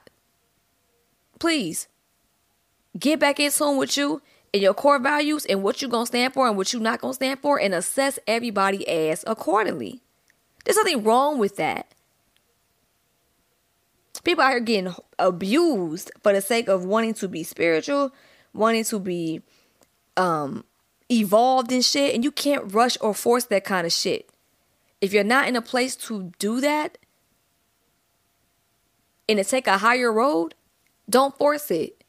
Please. 1.41 1.89
Get 2.99 3.21
back 3.21 3.41
in 3.41 3.51
tune 3.51 3.79
with 3.79 3.97
you 3.97 4.21
and 4.53 4.63
your 4.63 4.75
core 4.75 4.99
values 4.99 5.47
and 5.47 5.63
what 5.63 5.81
you're 5.81 5.91
going 5.91 6.03
to 6.03 6.09
stand 6.09 6.35
for 6.35 6.47
and 6.47 6.57
what 6.57 6.73
you're 6.73 6.83
not 6.83 7.01
going 7.01 7.13
to 7.13 7.17
stand 7.17 7.41
for 7.41 7.59
and 7.59 7.75
assess 7.75 8.19
everybody 8.27 8.87
as 8.87 9.25
accordingly. 9.27 10.03
There's 10.65 10.77
nothing 10.77 11.03
wrong 11.03 11.39
with 11.39 11.57
that. 11.57 11.87
People 14.25 14.45
out 14.45 14.51
here 14.51 14.61
getting 14.61 14.95
abused 15.19 16.13
for 16.23 16.33
the 16.33 16.41
sake 16.41 16.69
of 16.69 16.85
wanting 16.85 17.15
to 17.15 17.27
be 17.27 17.43
spiritual, 17.43 18.13
wanting 18.55 18.85
to 18.85 19.01
be 19.01 19.43
um 20.17 20.65
evolved 21.11 21.73
and 21.73 21.85
shit, 21.85 22.15
and 22.15 22.23
you 22.23 22.31
can't 22.31 22.73
rush 22.73 22.97
or 23.01 23.15
force 23.15 23.45
that 23.47 23.65
kind 23.65 23.85
of 23.87 23.93
shit. 23.93 24.31
If 25.01 25.13
you're 25.13 25.25
not 25.25 25.49
in 25.49 25.57
a 25.57 25.63
place 25.63 25.97
to 25.97 26.31
do 26.39 26.61
that 26.61 26.99
and 29.29 29.39
to 29.39 29.45
take 29.45 29.67
a 29.67 29.79
higher 29.79 30.13
road, 30.13 30.55
don't 31.11 31.37
force 31.37 31.71
it. 31.73 32.02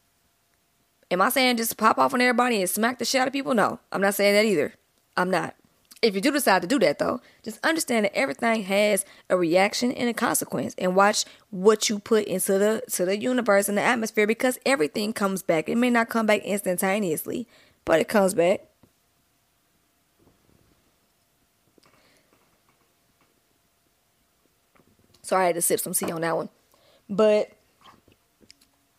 Am 1.14 1.22
I 1.22 1.30
saying 1.30 1.58
just 1.58 1.78
pop 1.78 2.00
off 2.00 2.16
on 2.16 2.22
everybody 2.22 2.60
and 2.60 2.68
smack 2.68 2.98
the 2.98 3.06
shit 3.06 3.22
out 3.22 3.28
of 3.28 3.34
people? 3.34 3.54
No, 3.54 3.80
I'm 3.92 4.02
not 4.02 4.16
saying 4.16 4.34
that 4.34 4.46
either. 4.46 4.74
I'm 5.16 5.30
not. 5.30 5.56
If 6.02 6.16
you 6.16 6.22
do 6.22 6.32
decide 6.32 6.64
to 6.64 6.68
do 6.68 6.80
that 6.80 6.98
though, 6.98 7.22
just 7.44 7.64
understand 7.64 8.06
that 8.06 8.18
everything 8.18 8.64
has 8.64 9.06
a 9.30 9.38
reaction 9.38 9.92
and 9.92 10.10
a 10.10 10.14
consequence 10.14 10.74
and 10.76 10.96
watch 10.96 11.24
what 11.52 11.88
you 11.88 12.00
put 12.00 12.26
into 12.26 12.58
the 12.58 12.82
to 12.94 13.06
the 13.06 13.16
universe 13.16 13.70
and 13.70 13.78
the 13.78 13.84
atmosphere 13.84 14.26
because 14.26 14.58
everything 14.66 15.14
comes 15.14 15.44
back. 15.44 15.70
It 15.70 15.78
may 15.78 15.92
not 15.92 16.10
come 16.10 16.26
back 16.26 16.42
instantaneously, 16.42 17.48
but 17.86 18.00
it 18.00 18.08
comes 18.08 18.34
back. 18.34 18.62
Sorry, 25.22 25.44
I 25.44 25.48
had 25.48 25.56
to 25.56 25.62
sip 25.62 25.80
some 25.80 25.94
tea 25.94 26.12
on 26.12 26.22
that 26.22 26.36
one. 26.36 26.50
But 27.08 27.52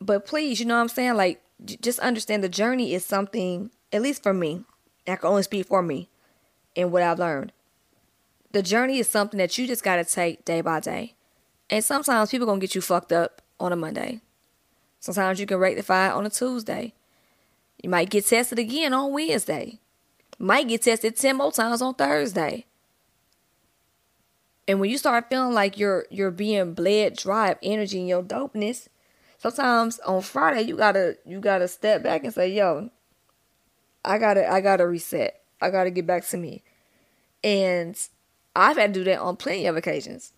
but 0.00 0.26
please, 0.26 0.60
you 0.60 0.66
know 0.66 0.76
what 0.76 0.82
I'm 0.82 0.88
saying? 0.88 1.14
Like 1.14 1.43
just 1.62 1.98
understand 1.98 2.42
the 2.42 2.48
journey 2.48 2.94
is 2.94 3.04
something, 3.04 3.70
at 3.92 4.02
least 4.02 4.22
for 4.22 4.34
me, 4.34 4.64
I 5.06 5.16
can 5.16 5.28
only 5.28 5.42
speak 5.42 5.66
for 5.66 5.82
me 5.82 6.08
and 6.76 6.90
what 6.90 7.02
I've 7.02 7.18
learned. 7.18 7.52
The 8.52 8.62
journey 8.62 8.98
is 8.98 9.08
something 9.08 9.38
that 9.38 9.56
you 9.58 9.66
just 9.66 9.82
got 9.82 9.96
to 9.96 10.04
take 10.04 10.44
day 10.44 10.60
by 10.60 10.80
day. 10.80 11.14
And 11.70 11.82
sometimes 11.82 12.30
people 12.30 12.46
going 12.46 12.60
to 12.60 12.66
get 12.66 12.74
you 12.74 12.80
fucked 12.80 13.12
up 13.12 13.42
on 13.58 13.72
a 13.72 13.76
Monday. 13.76 14.20
Sometimes 15.00 15.40
you 15.40 15.46
can 15.46 15.58
rectify 15.58 16.10
on 16.10 16.24
a 16.24 16.30
Tuesday. 16.30 16.94
You 17.82 17.90
might 17.90 18.10
get 18.10 18.26
tested 18.26 18.58
again 18.58 18.94
on 18.94 19.12
Wednesday. 19.12 19.80
Might 20.38 20.68
get 20.68 20.82
tested 20.82 21.16
10 21.16 21.36
more 21.36 21.52
times 21.52 21.82
on 21.82 21.94
Thursday. 21.94 22.66
And 24.66 24.80
when 24.80 24.90
you 24.90 24.98
start 24.98 25.28
feeling 25.28 25.52
like 25.52 25.78
you're 25.78 26.06
you're 26.10 26.30
being 26.30 26.72
bled 26.72 27.16
dry 27.16 27.50
of 27.50 27.58
energy 27.62 27.98
and 27.98 28.08
your 28.08 28.22
dopeness, 28.22 28.88
sometimes 29.52 29.98
on 30.00 30.22
Friday 30.22 30.62
you 30.62 30.76
gotta 30.76 31.18
you 31.26 31.40
gotta 31.40 31.68
step 31.68 32.02
back 32.02 32.24
and 32.24 32.32
say, 32.32 32.52
yo, 32.52 32.90
I 34.04 34.18
gotta 34.18 34.50
I 34.50 34.60
gotta 34.60 34.86
reset. 34.86 35.40
I 35.60 35.70
gotta 35.70 35.90
get 35.90 36.06
back 36.06 36.26
to 36.28 36.36
me. 36.36 36.62
And 37.42 37.98
I've 38.56 38.76
had 38.76 38.94
to 38.94 39.00
do 39.00 39.04
that 39.04 39.20
on 39.20 39.36
plenty 39.36 39.66
of 39.66 39.76
occasions. 39.76 40.32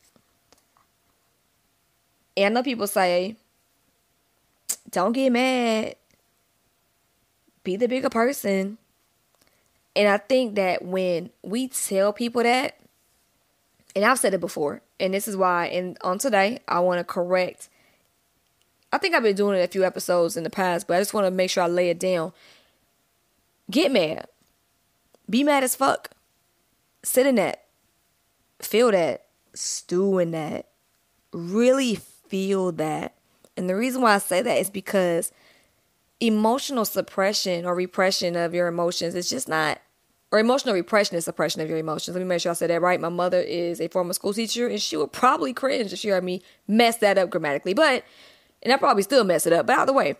And 2.36 2.46
I 2.46 2.60
know 2.60 2.62
people 2.64 2.86
say, 2.86 3.36
don't 4.90 5.12
get 5.12 5.30
mad. 5.30 5.94
Be 7.62 7.76
the 7.76 7.88
bigger 7.88 8.10
person. 8.10 8.78
And 9.94 10.08
I 10.08 10.18
think 10.18 10.56
that 10.56 10.84
when 10.84 11.30
we 11.42 11.68
tell 11.68 12.12
people 12.12 12.42
that, 12.42 12.76
and 13.94 14.04
I've 14.04 14.18
said 14.18 14.34
it 14.34 14.40
before, 14.40 14.82
and 15.00 15.14
this 15.14 15.26
is 15.26 15.36
why, 15.36 15.66
and 15.66 15.96
on 16.02 16.18
today, 16.18 16.60
I 16.68 16.80
want 16.80 16.98
to 16.98 17.04
correct 17.04 17.68
I 18.96 18.98
think 18.98 19.14
I've 19.14 19.22
been 19.22 19.36
doing 19.36 19.58
it 19.58 19.62
a 19.62 19.68
few 19.68 19.84
episodes 19.84 20.38
in 20.38 20.42
the 20.42 20.48
past, 20.48 20.86
but 20.86 20.96
I 20.96 21.00
just 21.00 21.12
want 21.12 21.26
to 21.26 21.30
make 21.30 21.50
sure 21.50 21.62
I 21.62 21.66
lay 21.66 21.90
it 21.90 22.00
down. 22.00 22.32
Get 23.70 23.92
mad. 23.92 24.26
Be 25.28 25.44
mad 25.44 25.62
as 25.62 25.76
fuck. 25.76 26.12
Sit 27.02 27.26
in 27.26 27.34
that. 27.34 27.66
Feel 28.58 28.90
that. 28.92 29.26
Stew 29.52 30.18
in 30.18 30.30
that. 30.30 30.68
Really 31.30 31.96
feel 31.96 32.72
that. 32.72 33.16
And 33.54 33.68
the 33.68 33.76
reason 33.76 34.00
why 34.00 34.14
I 34.14 34.18
say 34.18 34.40
that 34.40 34.56
is 34.56 34.70
because 34.70 35.30
emotional 36.18 36.86
suppression 36.86 37.66
or 37.66 37.74
repression 37.74 38.34
of 38.34 38.54
your 38.54 38.66
emotions 38.66 39.14
is 39.14 39.28
just 39.28 39.46
not 39.46 39.78
or 40.32 40.38
emotional 40.38 40.74
repression 40.74 41.18
is 41.18 41.26
suppression 41.26 41.60
of 41.60 41.68
your 41.68 41.76
emotions. 41.76 42.16
Let 42.16 42.22
me 42.22 42.28
make 42.28 42.40
sure 42.40 42.52
I 42.52 42.54
said 42.54 42.70
that 42.70 42.80
right. 42.80 42.98
My 42.98 43.10
mother 43.10 43.40
is 43.40 43.78
a 43.78 43.88
former 43.88 44.14
school 44.14 44.32
teacher 44.32 44.66
and 44.66 44.80
she 44.80 44.96
would 44.96 45.12
probably 45.12 45.52
cringe 45.52 45.92
if 45.92 45.98
she 45.98 46.08
heard 46.08 46.24
me 46.24 46.40
mess 46.66 46.96
that 46.98 47.18
up 47.18 47.28
grammatically. 47.28 47.74
But 47.74 48.02
and 48.66 48.72
I 48.72 48.78
probably 48.78 49.04
still 49.04 49.22
mess 49.22 49.46
it 49.46 49.52
up. 49.52 49.64
But 49.64 49.78
either 49.78 49.92
way, 49.92 50.16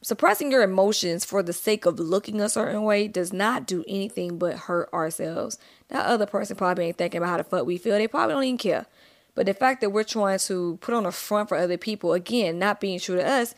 suppressing 0.00 0.52
your 0.52 0.62
emotions 0.62 1.24
for 1.24 1.42
the 1.42 1.52
sake 1.52 1.86
of 1.86 1.98
looking 1.98 2.40
a 2.40 2.48
certain 2.48 2.84
way 2.84 3.08
does 3.08 3.32
not 3.32 3.66
do 3.66 3.84
anything 3.88 4.38
but 4.38 4.54
hurt 4.54 4.88
ourselves. 4.92 5.58
That 5.88 6.06
other 6.06 6.24
person 6.24 6.54
probably 6.54 6.86
ain't 6.86 6.98
thinking 6.98 7.18
about 7.18 7.30
how 7.30 7.36
the 7.38 7.44
fuck 7.44 7.66
we 7.66 7.78
feel. 7.78 7.98
They 7.98 8.06
probably 8.06 8.34
don't 8.34 8.44
even 8.44 8.58
care. 8.58 8.86
But 9.34 9.46
the 9.46 9.54
fact 9.54 9.80
that 9.80 9.90
we're 9.90 10.04
trying 10.04 10.38
to 10.38 10.78
put 10.80 10.94
on 10.94 11.04
a 11.04 11.10
front 11.10 11.48
for 11.48 11.58
other 11.58 11.76
people, 11.76 12.12
again, 12.12 12.60
not 12.60 12.80
being 12.80 13.00
true 13.00 13.16
to 13.16 13.28
us, 13.28 13.56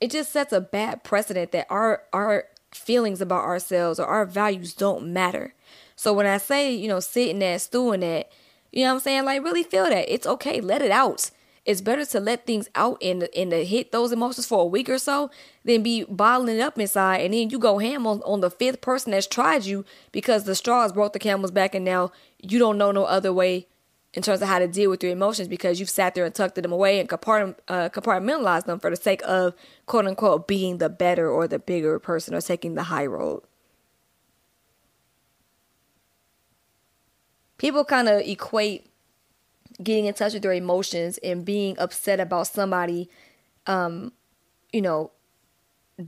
it 0.00 0.10
just 0.10 0.32
sets 0.32 0.52
a 0.52 0.60
bad 0.60 1.04
precedent 1.04 1.52
that 1.52 1.68
our 1.70 2.02
our 2.12 2.46
feelings 2.74 3.20
about 3.20 3.44
ourselves 3.44 4.00
or 4.00 4.06
our 4.06 4.26
values 4.26 4.74
don't 4.74 5.12
matter. 5.12 5.54
So 5.94 6.12
when 6.12 6.26
I 6.26 6.38
say, 6.38 6.74
you 6.74 6.88
know, 6.88 6.98
sitting 6.98 7.38
there, 7.38 7.60
stewing 7.60 8.00
that, 8.00 8.32
you 8.72 8.82
know 8.82 8.88
what 8.88 8.94
I'm 8.94 9.00
saying? 9.00 9.24
Like 9.26 9.44
really 9.44 9.62
feel 9.62 9.84
that. 9.84 10.12
It's 10.12 10.26
okay. 10.26 10.60
Let 10.60 10.82
it 10.82 10.90
out. 10.90 11.30
It's 11.64 11.80
better 11.80 12.04
to 12.04 12.18
let 12.20 12.44
things 12.44 12.68
out 12.74 12.98
and 13.00 13.28
and 13.36 13.50
to 13.52 13.64
hit 13.64 13.92
those 13.92 14.10
emotions 14.10 14.46
for 14.46 14.62
a 14.62 14.66
week 14.66 14.88
or 14.88 14.98
so 14.98 15.30
than 15.64 15.82
be 15.82 16.04
bottling 16.04 16.56
it 16.56 16.60
up 16.60 16.78
inside 16.78 17.18
and 17.18 17.32
then 17.32 17.50
you 17.50 17.58
go 17.58 17.78
ham 17.78 18.04
on, 18.06 18.20
on 18.22 18.40
the 18.40 18.50
fifth 18.50 18.80
person 18.80 19.12
that's 19.12 19.28
tried 19.28 19.64
you 19.64 19.84
because 20.10 20.42
the 20.42 20.56
straws 20.56 20.92
broke 20.92 21.12
the 21.12 21.20
camel's 21.20 21.52
back 21.52 21.74
and 21.74 21.84
now 21.84 22.10
you 22.40 22.58
don't 22.58 22.78
know 22.78 22.90
no 22.90 23.04
other 23.04 23.32
way 23.32 23.68
in 24.14 24.22
terms 24.22 24.42
of 24.42 24.48
how 24.48 24.58
to 24.58 24.68
deal 24.68 24.90
with 24.90 25.02
your 25.02 25.12
emotions 25.12 25.48
because 25.48 25.80
you've 25.80 25.88
sat 25.88 26.14
there 26.14 26.24
and 26.24 26.34
tucked 26.34 26.56
them 26.56 26.72
away 26.72 27.00
and 27.00 27.08
compart- 27.08 27.56
uh, 27.68 27.88
compartmentalized 27.88 28.66
them 28.66 28.78
for 28.78 28.90
the 28.90 28.96
sake 28.96 29.22
of 29.24 29.54
quote 29.86 30.06
unquote 30.06 30.46
being 30.46 30.78
the 30.78 30.88
better 30.88 31.30
or 31.30 31.48
the 31.48 31.58
bigger 31.58 31.98
person 31.98 32.34
or 32.34 32.40
taking 32.40 32.74
the 32.74 32.84
high 32.84 33.06
road. 33.06 33.42
People 37.56 37.84
kind 37.84 38.08
of 38.08 38.20
equate 38.22 38.91
getting 39.82 40.06
in 40.06 40.14
touch 40.14 40.34
with 40.34 40.42
their 40.42 40.52
emotions 40.52 41.18
and 41.18 41.44
being 41.44 41.78
upset 41.78 42.20
about 42.20 42.46
somebody, 42.46 43.08
um, 43.66 44.12
you 44.72 44.82
know, 44.82 45.12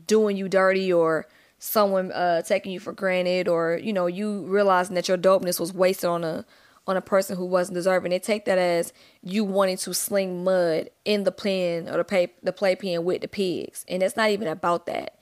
doing 0.07 0.37
you 0.37 0.49
dirty 0.49 0.93
or 0.93 1.27
someone 1.59 2.13
uh, 2.13 2.43
taking 2.43 2.73
you 2.73 2.81
for 2.81 2.93
granted 2.93 3.49
or 3.49 3.81
you 3.83 3.93
know 3.93 4.07
you 4.07 4.43
realizing 4.47 4.95
that 4.95 5.09
your 5.09 5.17
dopeness 5.17 5.59
was 5.59 5.73
wasted 5.73 6.11
on 6.11 6.25
a 6.25 6.45
on 6.87 6.97
a 6.97 7.01
person 7.01 7.37
who 7.37 7.47
wasn't 7.47 7.75
deserving. 7.75 8.11
They 8.11 8.19
take 8.19 8.45
that 8.45 8.59
as 8.59 8.93
you 9.23 9.43
wanting 9.43 9.79
to 9.79 9.95
sling 9.95 10.45
mud 10.45 10.91
in 11.07 11.25
the 11.25 11.33
pen 11.33 11.89
or 11.89 11.97
the 11.97 12.05
pay, 12.05 12.33
the 12.43 12.53
playpen 12.53 13.05
with 13.05 13.23
the 13.23 13.29
pigs, 13.29 13.85
and 13.89 14.03
it's 14.03 14.17
not 14.17 14.31
even 14.31 14.49
about 14.49 14.87
that. 14.87 15.19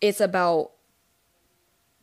It's 0.00 0.20
about 0.20 0.72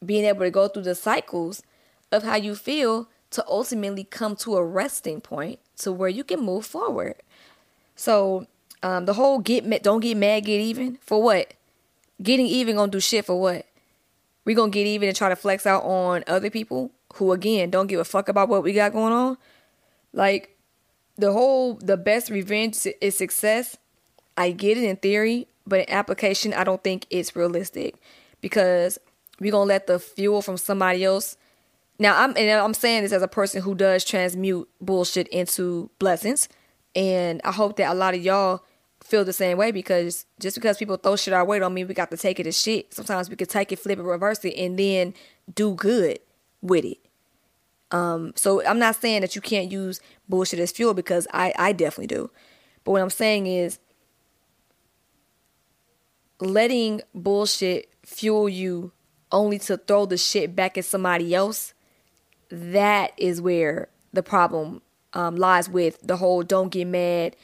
being 0.06 0.26
able 0.26 0.42
to 0.42 0.52
go 0.52 0.68
through 0.68 0.84
the 0.84 0.96
cycles 0.96 1.64
of 2.12 2.24
how 2.24 2.36
you 2.36 2.56
feel 2.56 3.10
to 3.32 3.46
ultimately 3.48 4.04
come 4.04 4.36
to 4.38 4.56
a 4.56 4.64
resting 4.64 5.22
point 5.22 5.60
to 5.78 5.92
where 5.92 6.10
you 6.10 6.24
can 6.24 6.40
move 6.40 6.66
forward. 6.66 7.16
So 7.96 8.48
um, 8.84 9.06
the 9.06 9.14
whole 9.14 9.40
get 9.40 9.84
don't 9.84 10.00
get 10.00 10.18
mad, 10.18 10.46
get 10.46 10.60
even 10.62 10.98
for 11.02 11.22
what? 11.22 11.54
Getting 12.22 12.48
even 12.48 12.76
gonna 12.76 12.92
do 12.92 13.00
shit 13.00 13.26
for 13.26 13.40
what? 13.40 13.66
We 14.46 14.54
gonna 14.54 14.72
get 14.72 14.88
even 14.88 15.10
and 15.10 15.18
try 15.18 15.30
to 15.30 15.36
flex 15.36 15.66
out 15.66 15.84
on 15.84 16.24
other 16.28 16.50
people 16.50 16.92
who 17.16 17.32
again 17.32 17.70
don't 17.70 17.88
give 17.88 18.00
a 18.00 18.06
fuck 18.06 18.30
about 18.30 18.50
what 18.50 18.64
we 18.64 18.74
got 18.74 18.94
going 18.94 19.14
on. 19.14 19.38
Like 20.14 20.58
the 21.18 21.34
whole 21.34 21.76
the 21.76 21.98
best 21.98 22.30
revenge 22.30 22.88
is 23.02 23.18
success. 23.18 23.78
I 24.38 24.52
get 24.52 24.78
it 24.78 24.84
in 24.84 24.96
theory, 24.98 25.48
but 25.66 25.82
in 25.82 25.90
application, 25.90 26.54
I 26.54 26.64
don't 26.64 26.84
think 26.84 27.08
it's 27.10 27.36
realistic 27.36 27.96
because 28.42 29.00
we're 29.40 29.52
gonna 29.52 29.66
let 29.66 29.88
the 29.88 30.00
fuel 30.00 30.42
from 30.42 30.58
somebody 30.58 31.04
else 31.04 31.38
now 32.00 32.22
I'm 32.22 32.36
and 32.38 32.50
I'm 32.50 32.74
saying 32.74 33.04
this 33.04 33.12
as 33.12 33.22
a 33.22 33.28
person 33.28 33.62
who 33.62 33.76
does 33.76 34.04
transmute 34.04 34.70
bullshit 34.80 35.28
into 35.30 35.90
blessings, 36.00 36.48
and 36.96 37.42
I 37.44 37.52
hope 37.52 37.78
that 37.78 37.92
a 37.92 37.96
lot 37.96 38.14
of 38.14 38.24
y'all 38.24 38.64
feel 39.04 39.24
the 39.24 39.34
same 39.34 39.58
way 39.58 39.72
because 39.72 40.26
just 40.40 40.56
because 40.56 40.78
people 40.78 40.98
throw 40.98 41.16
shit 41.16 41.34
our 41.34 41.46
way 41.46 41.60
don't 41.60 41.74
mean 41.74 41.88
we 41.88 41.94
got 41.94 42.12
to 42.12 42.18
take 42.18 42.40
it 42.40 42.48
as 42.48 42.60
shit. 42.60 42.94
Sometimes 42.94 43.30
we 43.30 43.36
could 43.36 43.50
take 43.50 43.72
it, 43.72 43.80
flip 43.80 44.00
it, 44.00 44.04
reverse 44.04 44.44
it, 44.44 44.56
and 44.58 44.78
then 44.78 45.14
do 45.54 45.74
good 45.74 46.20
with 46.62 46.86
it. 46.86 46.98
Um, 47.92 48.34
so 48.36 48.66
I'm 48.66 48.80
not 48.80 48.98
saying 48.98 49.22
that 49.22 49.36
you 49.36 49.42
can't 49.42 49.72
use 49.72 50.02
bullshit 50.28 50.60
as 50.60 50.72
fuel 50.72 50.94
because 50.94 51.28
I, 51.34 51.54
I 51.58 51.72
definitely 51.72 52.08
do. 52.08 52.30
But 52.84 52.92
what 52.92 53.02
I'm 53.02 53.10
saying 53.10 53.48
is 53.48 53.80
letting 56.40 57.02
bullshit 57.16 57.90
fuel 58.06 58.50
you 58.50 58.92
only 59.32 59.60
to 59.60 59.78
throw 59.78 60.06
the 60.06 60.18
shit 60.18 60.56
back 60.56 60.78
at 60.78 60.86
somebody 60.86 61.34
else 61.34 61.74
that 62.50 63.12
is 63.18 63.42
where 63.42 63.90
the 64.14 64.24
problem 64.24 64.82
um, 65.14 65.36
lies 65.36 65.70
with 65.70 66.00
the 66.02 66.18
whole 66.18 66.44
don't 66.44 66.70
get 66.70 66.86
mad, 66.86 67.36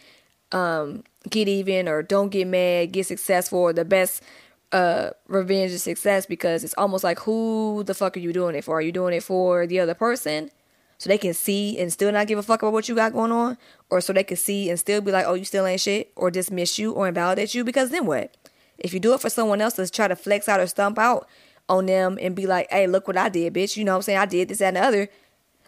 um, 0.52 1.04
get 1.30 1.48
even, 1.48 1.88
or 1.88 2.04
don't 2.04 2.30
get 2.30 2.48
mad, 2.48 2.92
get 2.92 3.06
successful, 3.06 3.60
or 3.60 3.74
the 3.74 3.86
best 3.86 4.24
uh, 4.72 5.12
revenge 5.28 5.72
is 5.72 5.84
success 5.84 6.26
because 6.26 6.64
it's 6.64 6.74
almost 6.78 7.04
like 7.04 7.20
who 7.20 7.84
the 7.86 7.94
fuck 7.94 8.18
are 8.18 8.20
you 8.20 8.34
doing 8.34 8.56
it 8.56 8.64
for? 8.64 8.78
Are 8.78 8.82
you 8.82 8.92
doing 8.92 9.14
it 9.14 9.24
for 9.24 9.68
the 9.68 9.80
other 9.80 9.94
person? 9.94 10.50
So 10.98 11.10
they 11.10 11.18
can 11.18 11.34
see 11.34 11.78
and 11.78 11.92
still 11.92 12.12
not 12.12 12.28
give 12.28 12.40
a 12.40 12.44
fuck 12.44 12.62
about 12.62 12.74
what 12.74 12.88
you 12.88 12.96
got 12.96 13.14
going 13.14 13.32
on, 13.32 13.58
or 13.90 14.02
so 14.02 14.14
they 14.14 14.24
can 14.24 14.38
see 14.38 14.70
and 14.70 14.80
still 14.80 15.02
be 15.02 15.12
like, 15.12 15.26
oh, 15.26 15.34
you 15.34 15.46
still 15.46 15.66
ain't 15.66 15.82
shit, 15.82 16.12
or 16.16 16.32
dismiss 16.32 16.80
you 16.80 16.94
or 16.94 17.08
invalidate 17.08 17.54
you. 17.54 17.64
Because 17.64 17.90
then 17.90 18.06
what? 18.06 18.36
If 18.78 18.94
you 18.94 19.00
do 19.00 19.14
it 19.14 19.22
for 19.22 19.30
someone 19.30 19.62
else 19.62 19.74
to 19.76 19.88
try 19.90 20.08
to 20.08 20.16
flex 20.16 20.50
out 20.50 20.60
or 20.60 20.68
stump 20.68 20.98
out, 20.98 21.28
on 21.70 21.86
them 21.86 22.18
and 22.22 22.36
be 22.36 22.46
like, 22.46 22.70
hey, 22.72 22.88
look 22.88 23.08
what 23.08 23.18
I 23.18 23.30
did, 23.30 23.54
bitch. 23.54 23.78
You 23.78 23.84
know 23.84 23.94
what 23.94 23.98
I'm 23.98 24.02
saying? 24.04 24.20
I 24.20 24.26
did 24.26 24.50
this, 24.50 24.60
that, 24.60 24.68
and 24.70 24.78
the 24.78 24.82
other. 24.82 25.10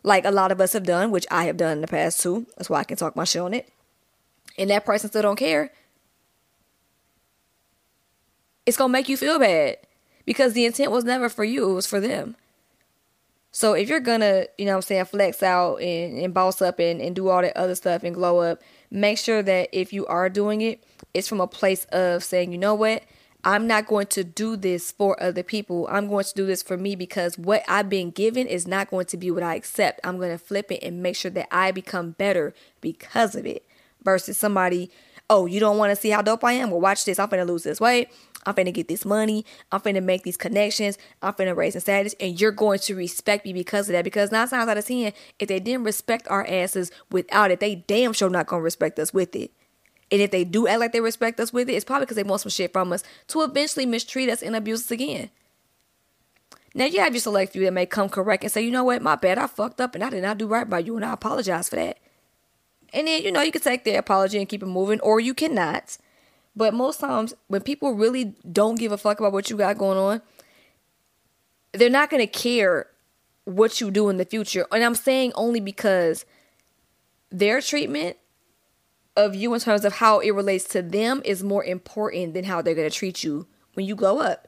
Like 0.03 0.25
a 0.25 0.31
lot 0.31 0.51
of 0.51 0.61
us 0.61 0.73
have 0.73 0.83
done, 0.83 1.11
which 1.11 1.25
I 1.31 1.45
have 1.45 1.57
done 1.57 1.73
in 1.73 1.81
the 1.81 1.87
past 1.87 2.21
too. 2.21 2.45
That's 2.57 2.69
why 2.69 2.79
I 2.79 2.83
can 2.83 2.97
talk 2.97 3.15
my 3.15 3.23
shit 3.23 3.41
on 3.41 3.53
it. 3.53 3.69
And 4.57 4.69
that 4.69 4.85
person 4.85 5.09
still 5.09 5.23
don't 5.23 5.35
care. 5.35 5.71
It's 8.65 8.77
gonna 8.77 8.93
make 8.93 9.09
you 9.09 9.17
feel 9.17 9.39
bad. 9.39 9.77
Because 10.25 10.53
the 10.53 10.65
intent 10.65 10.91
was 10.91 11.03
never 11.03 11.29
for 11.29 11.43
you, 11.43 11.69
it 11.69 11.73
was 11.73 11.87
for 11.87 11.99
them. 11.99 12.35
So 13.51 13.73
if 13.73 13.87
you're 13.87 13.99
gonna, 13.99 14.47
you 14.57 14.65
know 14.65 14.73
what 14.73 14.77
I'm 14.77 14.81
saying, 14.81 15.05
flex 15.05 15.41
out 15.41 15.77
and, 15.77 16.17
and 16.17 16.33
boss 16.33 16.61
up 16.61 16.79
and, 16.79 16.99
and 16.99 17.15
do 17.15 17.29
all 17.29 17.41
that 17.41 17.55
other 17.55 17.75
stuff 17.75 18.03
and 18.03 18.13
glow 18.13 18.39
up, 18.39 18.61
make 18.91 19.17
sure 19.17 19.41
that 19.41 19.69
if 19.71 19.93
you 19.93 20.05
are 20.07 20.29
doing 20.29 20.61
it, 20.61 20.83
it's 21.13 21.27
from 21.27 21.39
a 21.39 21.47
place 21.47 21.85
of 21.85 22.23
saying, 22.23 22.51
you 22.51 22.57
know 22.57 22.75
what, 22.75 23.03
I'm 23.47 23.67
not 23.67 23.85
going 23.85 24.07
to 24.07 24.23
do 24.23 24.55
this 24.55 24.91
for 24.91 25.21
other 25.21 25.43
people. 25.43 25.87
I'm 25.91 26.07
going 26.07 26.25
to 26.25 26.33
do 26.33 26.47
this 26.47 26.63
for 26.63 26.77
me 26.77 26.95
because 26.95 27.37
what 27.37 27.63
I've 27.67 27.89
been 27.89 28.09
given 28.09 28.47
is 28.47 28.65
not 28.65 28.89
going 28.89 29.05
to 29.05 29.17
be 29.17 29.29
what 29.29 29.43
I 29.43 29.53
accept. 29.53 30.01
I'm 30.03 30.17
going 30.17 30.31
to 30.31 30.39
flip 30.39 30.71
it 30.71 30.83
and 30.83 31.03
make 31.03 31.15
sure 31.15 31.29
that 31.29 31.47
I 31.51 31.71
become 31.71 32.11
better 32.11 32.55
because 32.81 33.35
of 33.35 33.45
it 33.45 33.63
versus 34.03 34.35
somebody, 34.35 34.89
oh, 35.29 35.45
you 35.45 35.59
don't 35.59 35.77
want 35.77 35.91
to 35.91 35.95
see 35.95 36.09
how 36.09 36.23
dope 36.23 36.43
I 36.43 36.53
am? 36.53 36.71
Well, 36.71 36.81
watch 36.81 37.05
this. 37.05 37.19
I'm 37.19 37.29
going 37.29 37.45
to 37.45 37.51
lose 37.51 37.61
this 37.61 37.79
weight. 37.79 38.09
I'm 38.47 38.55
going 38.55 38.65
to 38.65 38.71
get 38.71 38.87
this 38.87 39.05
money. 39.05 39.45
I'm 39.71 39.81
going 39.81 39.93
to 39.93 40.01
make 40.01 40.23
these 40.23 40.37
connections. 40.37 40.97
I'm 41.21 41.33
going 41.37 41.47
to 41.47 41.55
raise 41.55 41.75
in 41.75 41.81
status. 41.81 42.15
And 42.19 42.41
you're 42.41 42.51
going 42.51 42.79
to 42.79 42.95
respect 42.95 43.45
me 43.45 43.53
because 43.53 43.89
of 43.89 43.93
that. 43.93 44.03
Because 44.03 44.31
nine 44.31 44.47
times 44.47 44.67
out 44.67 44.77
of 44.77 44.85
ten, 44.87 45.13
if 45.37 45.47
they 45.47 45.59
didn't 45.59 45.83
respect 45.83 46.27
our 46.29 46.47
asses 46.47 46.91
without 47.11 47.51
it, 47.51 47.59
they 47.59 47.75
damn 47.75 48.13
sure 48.13 48.29
not 48.29 48.47
to 48.47 48.59
respect 48.59 48.97
us 48.97 49.13
with 49.13 49.35
it. 49.35 49.51
And 50.11 50.21
if 50.21 50.31
they 50.31 50.43
do 50.43 50.67
act 50.67 50.79
like 50.79 50.91
they 50.91 51.01
respect 51.01 51.39
us 51.39 51.51
with 51.51 51.69
it, 51.69 51.73
it's 51.73 51.85
probably 51.85 52.05
because 52.05 52.17
they 52.17 52.23
want 52.23 52.41
some 52.41 52.51
shit 52.51 52.71
from 52.71 52.93
us 52.93 53.03
to 53.27 53.41
eventually 53.41 53.85
mistreat 53.85 54.29
us 54.29 54.43
and 54.43 54.55
abuse 54.55 54.81
us 54.81 54.91
again. 54.91 55.29
Now 56.75 56.85
you 56.85 56.99
have 56.99 57.13
your 57.13 57.21
select 57.21 57.53
few 57.53 57.63
that 57.63 57.73
may 57.73 57.85
come 57.85 58.09
correct 58.09 58.43
and 58.43 58.51
say, 58.51 58.61
you 58.61 58.69
know 58.69 58.83
what, 58.83 59.01
my 59.01 59.15
bad, 59.15 59.37
I 59.37 59.47
fucked 59.47 59.81
up 59.81 59.95
and 59.95 60.03
I 60.03 60.09
did 60.09 60.21
not 60.21 60.37
do 60.37 60.45
right 60.45 60.69
by 60.69 60.79
you 60.79 60.95
and 60.95 61.05
I 61.05 61.13
apologize 61.13 61.69
for 61.69 61.77
that. 61.77 61.97
And 62.93 63.07
then, 63.07 63.23
you 63.23 63.31
know, 63.31 63.41
you 63.41 63.51
can 63.51 63.61
take 63.61 63.83
their 63.83 63.99
apology 63.99 64.37
and 64.37 64.47
keep 64.47 64.61
it 64.61 64.67
moving, 64.67 64.99
or 64.99 65.19
you 65.19 65.33
cannot. 65.33 65.97
But 66.55 66.73
most 66.73 66.99
times 66.99 67.33
when 67.47 67.61
people 67.61 67.93
really 67.93 68.35
don't 68.49 68.79
give 68.79 68.91
a 68.91 68.97
fuck 68.97 69.19
about 69.19 69.33
what 69.33 69.49
you 69.49 69.57
got 69.57 69.77
going 69.77 69.97
on, 69.97 70.21
they're 71.73 71.89
not 71.89 72.09
gonna 72.09 72.27
care 72.27 72.87
what 73.45 73.81
you 73.81 73.91
do 73.91 74.09
in 74.09 74.17
the 74.17 74.25
future. 74.25 74.65
And 74.71 74.83
I'm 74.83 74.95
saying 74.95 75.31
only 75.35 75.59
because 75.59 76.25
their 77.31 77.61
treatment 77.61 78.17
of 79.15 79.35
you 79.35 79.53
in 79.53 79.59
terms 79.59 79.85
of 79.85 79.93
how 79.93 80.19
it 80.19 80.31
relates 80.31 80.65
to 80.65 80.81
them 80.81 81.21
is 81.25 81.43
more 81.43 81.63
important 81.63 82.33
than 82.33 82.45
how 82.45 82.61
they're 82.61 82.75
going 82.75 82.89
to 82.89 82.95
treat 82.95 83.23
you 83.23 83.47
when 83.73 83.85
you 83.85 83.95
grow 83.95 84.19
up. 84.19 84.47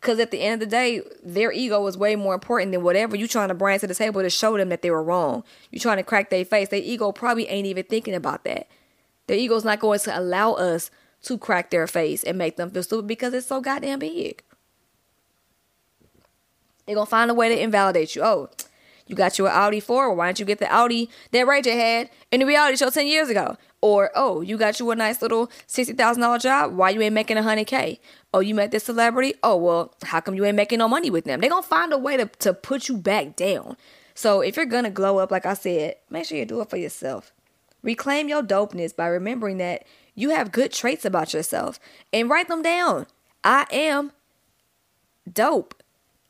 Because 0.00 0.18
at 0.18 0.30
the 0.30 0.40
end 0.40 0.62
of 0.62 0.68
the 0.68 0.70
day, 0.70 1.02
their 1.24 1.50
ego 1.52 1.84
is 1.86 1.96
way 1.96 2.16
more 2.16 2.34
important 2.34 2.72
than 2.72 2.82
whatever 2.82 3.16
you're 3.16 3.26
trying 3.26 3.48
to 3.48 3.54
bring 3.54 3.78
to 3.78 3.86
the 3.86 3.94
table 3.94 4.22
to 4.22 4.30
show 4.30 4.56
them 4.56 4.68
that 4.68 4.82
they 4.82 4.90
were 4.90 5.02
wrong. 5.02 5.42
You're 5.70 5.80
trying 5.80 5.96
to 5.96 6.02
crack 6.02 6.30
their 6.30 6.44
face. 6.44 6.68
Their 6.68 6.80
ego 6.80 7.12
probably 7.12 7.48
ain't 7.48 7.66
even 7.66 7.84
thinking 7.84 8.14
about 8.14 8.44
that. 8.44 8.68
Their 9.26 9.36
ego's 9.36 9.64
not 9.64 9.80
going 9.80 9.98
to 10.00 10.18
allow 10.18 10.52
us 10.52 10.90
to 11.22 11.38
crack 11.38 11.70
their 11.70 11.86
face 11.86 12.22
and 12.22 12.38
make 12.38 12.56
them 12.56 12.70
feel 12.70 12.82
stupid 12.82 13.06
because 13.08 13.34
it's 13.34 13.46
so 13.46 13.60
goddamn 13.60 13.98
big. 13.98 14.42
They're 16.86 16.94
going 16.94 17.06
to 17.06 17.10
find 17.10 17.30
a 17.30 17.34
way 17.34 17.48
to 17.48 17.60
invalidate 17.60 18.14
you. 18.14 18.22
Oh, 18.22 18.50
you 19.06 19.14
got 19.14 19.38
your 19.38 19.48
Audi 19.48 19.80
4. 19.80 20.12
Why 20.14 20.26
don't 20.26 20.40
you 20.40 20.46
get 20.46 20.58
the 20.58 20.72
Audi 20.72 21.08
that 21.30 21.46
Rachel 21.46 21.72
had 21.72 22.10
in 22.32 22.40
the 22.40 22.46
reality 22.46 22.76
show 22.76 22.90
10 22.90 23.06
years 23.06 23.28
ago? 23.28 23.56
Or, 23.80 24.10
oh, 24.14 24.40
you 24.40 24.56
got 24.56 24.80
you 24.80 24.90
a 24.90 24.96
nice 24.96 25.22
little 25.22 25.46
$60,000 25.68 26.40
job. 26.40 26.74
Why 26.74 26.90
you 26.90 27.00
ain't 27.02 27.14
making 27.14 27.36
100K? 27.36 27.98
Oh, 28.34 28.40
you 28.40 28.54
met 28.54 28.72
this 28.72 28.84
celebrity. 28.84 29.34
Oh, 29.42 29.56
well, 29.56 29.94
how 30.02 30.20
come 30.20 30.34
you 30.34 30.44
ain't 30.44 30.56
making 30.56 30.78
no 30.80 30.88
money 30.88 31.10
with 31.10 31.24
them? 31.24 31.40
they 31.40 31.48
going 31.48 31.62
to 31.62 31.68
find 31.68 31.92
a 31.92 31.98
way 31.98 32.16
to, 32.16 32.26
to 32.26 32.52
put 32.52 32.88
you 32.88 32.96
back 32.96 33.36
down. 33.36 33.76
So 34.14 34.40
if 34.40 34.56
you're 34.56 34.66
going 34.66 34.84
to 34.84 34.90
glow 34.90 35.18
up, 35.18 35.30
like 35.30 35.46
I 35.46 35.54
said, 35.54 35.96
make 36.10 36.24
sure 36.24 36.38
you 36.38 36.46
do 36.46 36.60
it 36.62 36.70
for 36.70 36.78
yourself. 36.78 37.32
Reclaim 37.82 38.28
your 38.28 38.42
dopeness 38.42 38.96
by 38.96 39.06
remembering 39.06 39.58
that 39.58 39.84
you 40.14 40.30
have 40.30 40.50
good 40.50 40.72
traits 40.72 41.04
about 41.04 41.32
yourself 41.32 41.78
and 42.12 42.28
write 42.28 42.48
them 42.48 42.62
down. 42.62 43.06
I 43.44 43.66
am 43.70 44.10
dope. 45.30 45.80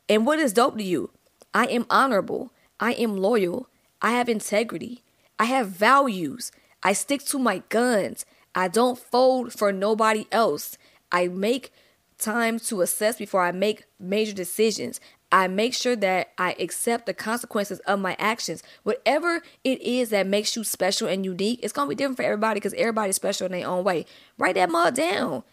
And 0.07 0.25
what 0.25 0.37
is 0.37 0.53
dope 0.53 0.77
to 0.77 0.83
you? 0.83 1.09
I 1.53 1.65
am 1.65 1.87
honorable. 1.89 2.51
I 2.79 2.93
am 2.93 3.17
loyal. 3.17 3.67
I 4.01 4.11
have 4.11 4.29
integrity. 4.29 5.03
I 5.39 5.45
have 5.45 5.69
values. 5.69 6.51
I 6.83 6.93
stick 6.93 7.23
to 7.25 7.39
my 7.39 7.63
guns. 7.69 8.25
I 8.53 8.67
don't 8.67 8.99
fold 8.99 9.53
for 9.53 9.71
nobody 9.71 10.27
else. 10.31 10.77
I 11.11 11.27
make 11.27 11.71
time 12.17 12.59
to 12.59 12.81
assess 12.81 13.17
before 13.17 13.41
I 13.43 13.51
make 13.51 13.85
major 13.99 14.33
decisions. 14.33 14.99
I 15.31 15.47
make 15.47 15.73
sure 15.73 15.95
that 15.97 16.29
I 16.37 16.55
accept 16.59 17.05
the 17.05 17.13
consequences 17.13 17.79
of 17.79 17.99
my 17.99 18.15
actions. 18.17 18.63
Whatever 18.83 19.41
it 19.63 19.81
is 19.81 20.09
that 20.09 20.25
makes 20.25 20.55
you 20.55 20.63
special 20.63 21.07
and 21.07 21.25
unique, 21.25 21.59
it's 21.61 21.73
gonna 21.73 21.89
be 21.89 21.95
different 21.95 22.17
for 22.17 22.23
everybody 22.23 22.59
because 22.59 22.73
everybody's 22.73 23.17
special 23.17 23.45
in 23.45 23.51
their 23.51 23.67
own 23.67 23.83
way. 23.83 24.05
Write 24.37 24.55
that 24.55 24.69
mug 24.69 24.95
down. 24.95 25.43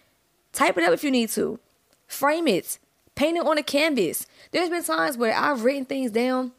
Type 0.52 0.78
it 0.78 0.84
up 0.84 0.92
if 0.92 1.02
you 1.02 1.10
need 1.10 1.30
to. 1.30 1.58
Frame 2.06 2.46
it. 2.46 2.78
Paint 3.16 3.38
it 3.38 3.46
on 3.46 3.58
a 3.58 3.62
canvas. 3.62 4.26
There's 4.52 4.70
been 4.70 4.84
times 4.84 5.16
where 5.16 5.34
I've 5.34 5.64
written 5.64 5.84
things 5.84 6.12
down 6.12 6.52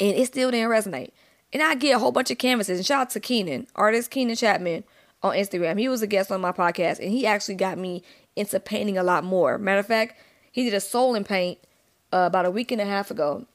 and 0.00 0.16
it 0.16 0.26
still 0.26 0.50
didn't 0.50 0.70
resonate. 0.70 1.10
And 1.52 1.62
I 1.62 1.74
get 1.74 1.96
a 1.96 1.98
whole 1.98 2.12
bunch 2.12 2.30
of 2.30 2.38
canvases. 2.38 2.78
And 2.78 2.86
shout 2.86 3.00
out 3.02 3.10
to 3.10 3.20
Keenan, 3.20 3.66
artist 3.74 4.10
Keenan 4.10 4.36
Chapman 4.36 4.84
on 5.22 5.34
Instagram. 5.34 5.78
He 5.78 5.88
was 5.88 6.02
a 6.02 6.06
guest 6.06 6.30
on 6.30 6.40
my 6.40 6.52
podcast 6.52 6.98
and 6.98 7.10
he 7.10 7.26
actually 7.26 7.54
got 7.54 7.78
me 7.78 8.02
into 8.34 8.60
painting 8.60 8.98
a 8.98 9.02
lot 9.02 9.24
more. 9.24 9.58
Matter 9.58 9.80
of 9.80 9.86
fact, 9.86 10.18
he 10.52 10.64
did 10.64 10.74
a 10.74 10.80
soul 10.80 11.14
and 11.14 11.24
paint 11.24 11.58
uh, 12.12 12.24
about 12.26 12.46
a 12.46 12.50
week 12.50 12.70
and 12.72 12.80
a 12.80 12.84
half 12.84 13.10
ago 13.10 13.46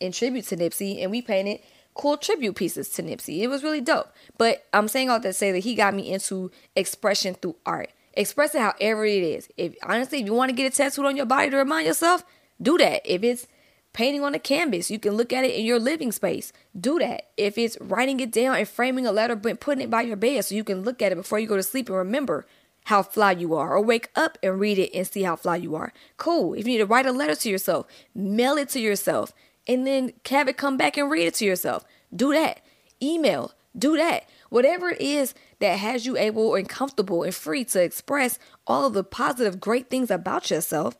in 0.00 0.12
tribute 0.12 0.46
to 0.46 0.56
Nipsey, 0.56 1.02
and 1.02 1.10
we 1.10 1.20
painted 1.22 1.60
cool 1.94 2.16
tribute 2.16 2.54
pieces 2.54 2.88
to 2.90 3.02
Nipsey. 3.02 3.40
It 3.40 3.48
was 3.48 3.62
really 3.62 3.80
dope. 3.80 4.12
But 4.38 4.64
I'm 4.72 4.88
saying 4.88 5.10
all 5.10 5.18
that 5.18 5.28
to 5.28 5.32
say 5.32 5.52
that 5.52 5.60
he 5.60 5.74
got 5.74 5.94
me 5.94 6.10
into 6.12 6.50
expression 6.76 7.34
through 7.34 7.56
art. 7.66 7.90
Expressing 8.14 8.60
however 8.60 9.04
it 9.04 9.22
is. 9.22 9.48
If 9.56 9.74
honestly, 9.82 10.20
if 10.20 10.26
you 10.26 10.34
want 10.34 10.50
to 10.50 10.56
get 10.56 10.72
a 10.72 10.76
tattooed 10.76 11.06
on 11.06 11.16
your 11.16 11.26
body 11.26 11.50
to 11.50 11.56
remind 11.56 11.86
yourself, 11.86 12.24
do 12.60 12.78
that. 12.78 13.02
If 13.04 13.22
it's 13.22 13.46
painting 13.92 14.22
on 14.22 14.34
a 14.34 14.38
canvas, 14.38 14.90
you 14.90 14.98
can 14.98 15.14
look 15.14 15.32
at 15.32 15.44
it 15.44 15.54
in 15.54 15.64
your 15.64 15.78
living 15.78 16.12
space. 16.12 16.52
Do 16.78 16.98
that. 16.98 17.30
If 17.36 17.58
it's 17.58 17.76
writing 17.80 18.20
it 18.20 18.30
down 18.30 18.56
and 18.56 18.68
framing 18.68 19.06
a 19.06 19.12
letter, 19.12 19.34
but 19.34 19.60
putting 19.60 19.82
it 19.82 19.90
by 19.90 20.02
your 20.02 20.16
bed 20.16 20.44
so 20.44 20.54
you 20.54 20.64
can 20.64 20.82
look 20.82 21.02
at 21.02 21.12
it 21.12 21.16
before 21.16 21.38
you 21.38 21.46
go 21.46 21.56
to 21.56 21.62
sleep 21.62 21.88
and 21.88 21.98
remember 21.98 22.46
how 22.84 23.02
fly 23.02 23.32
you 23.32 23.54
are, 23.54 23.74
or 23.76 23.82
wake 23.82 24.08
up 24.16 24.38
and 24.42 24.58
read 24.58 24.78
it 24.78 24.90
and 24.94 25.06
see 25.06 25.22
how 25.22 25.36
fly 25.36 25.56
you 25.56 25.74
are. 25.74 25.92
Cool. 26.16 26.54
If 26.54 26.66
you 26.66 26.72
need 26.72 26.78
to 26.78 26.86
write 26.86 27.04
a 27.04 27.12
letter 27.12 27.34
to 27.34 27.50
yourself, 27.50 27.86
mail 28.14 28.56
it 28.56 28.70
to 28.70 28.80
yourself, 28.80 29.32
and 29.66 29.86
then 29.86 30.14
have 30.30 30.48
it 30.48 30.56
come 30.56 30.78
back 30.78 30.96
and 30.96 31.10
read 31.10 31.26
it 31.26 31.34
to 31.34 31.44
yourself. 31.44 31.84
Do 32.14 32.32
that. 32.32 32.62
Email. 33.02 33.52
Do 33.76 33.98
that. 33.98 34.26
Whatever 34.48 34.88
it 34.88 35.02
is 35.02 35.34
that 35.58 35.78
has 35.78 36.06
you 36.06 36.16
able 36.16 36.54
and 36.54 36.66
comfortable 36.66 37.22
and 37.22 37.34
free 37.34 37.64
to 37.66 37.82
express 37.82 38.38
all 38.66 38.86
of 38.86 38.94
the 38.94 39.04
positive, 39.04 39.60
great 39.60 39.90
things 39.90 40.10
about 40.10 40.50
yourself, 40.50 40.96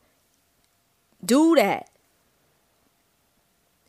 do 1.25 1.55
that. 1.55 1.89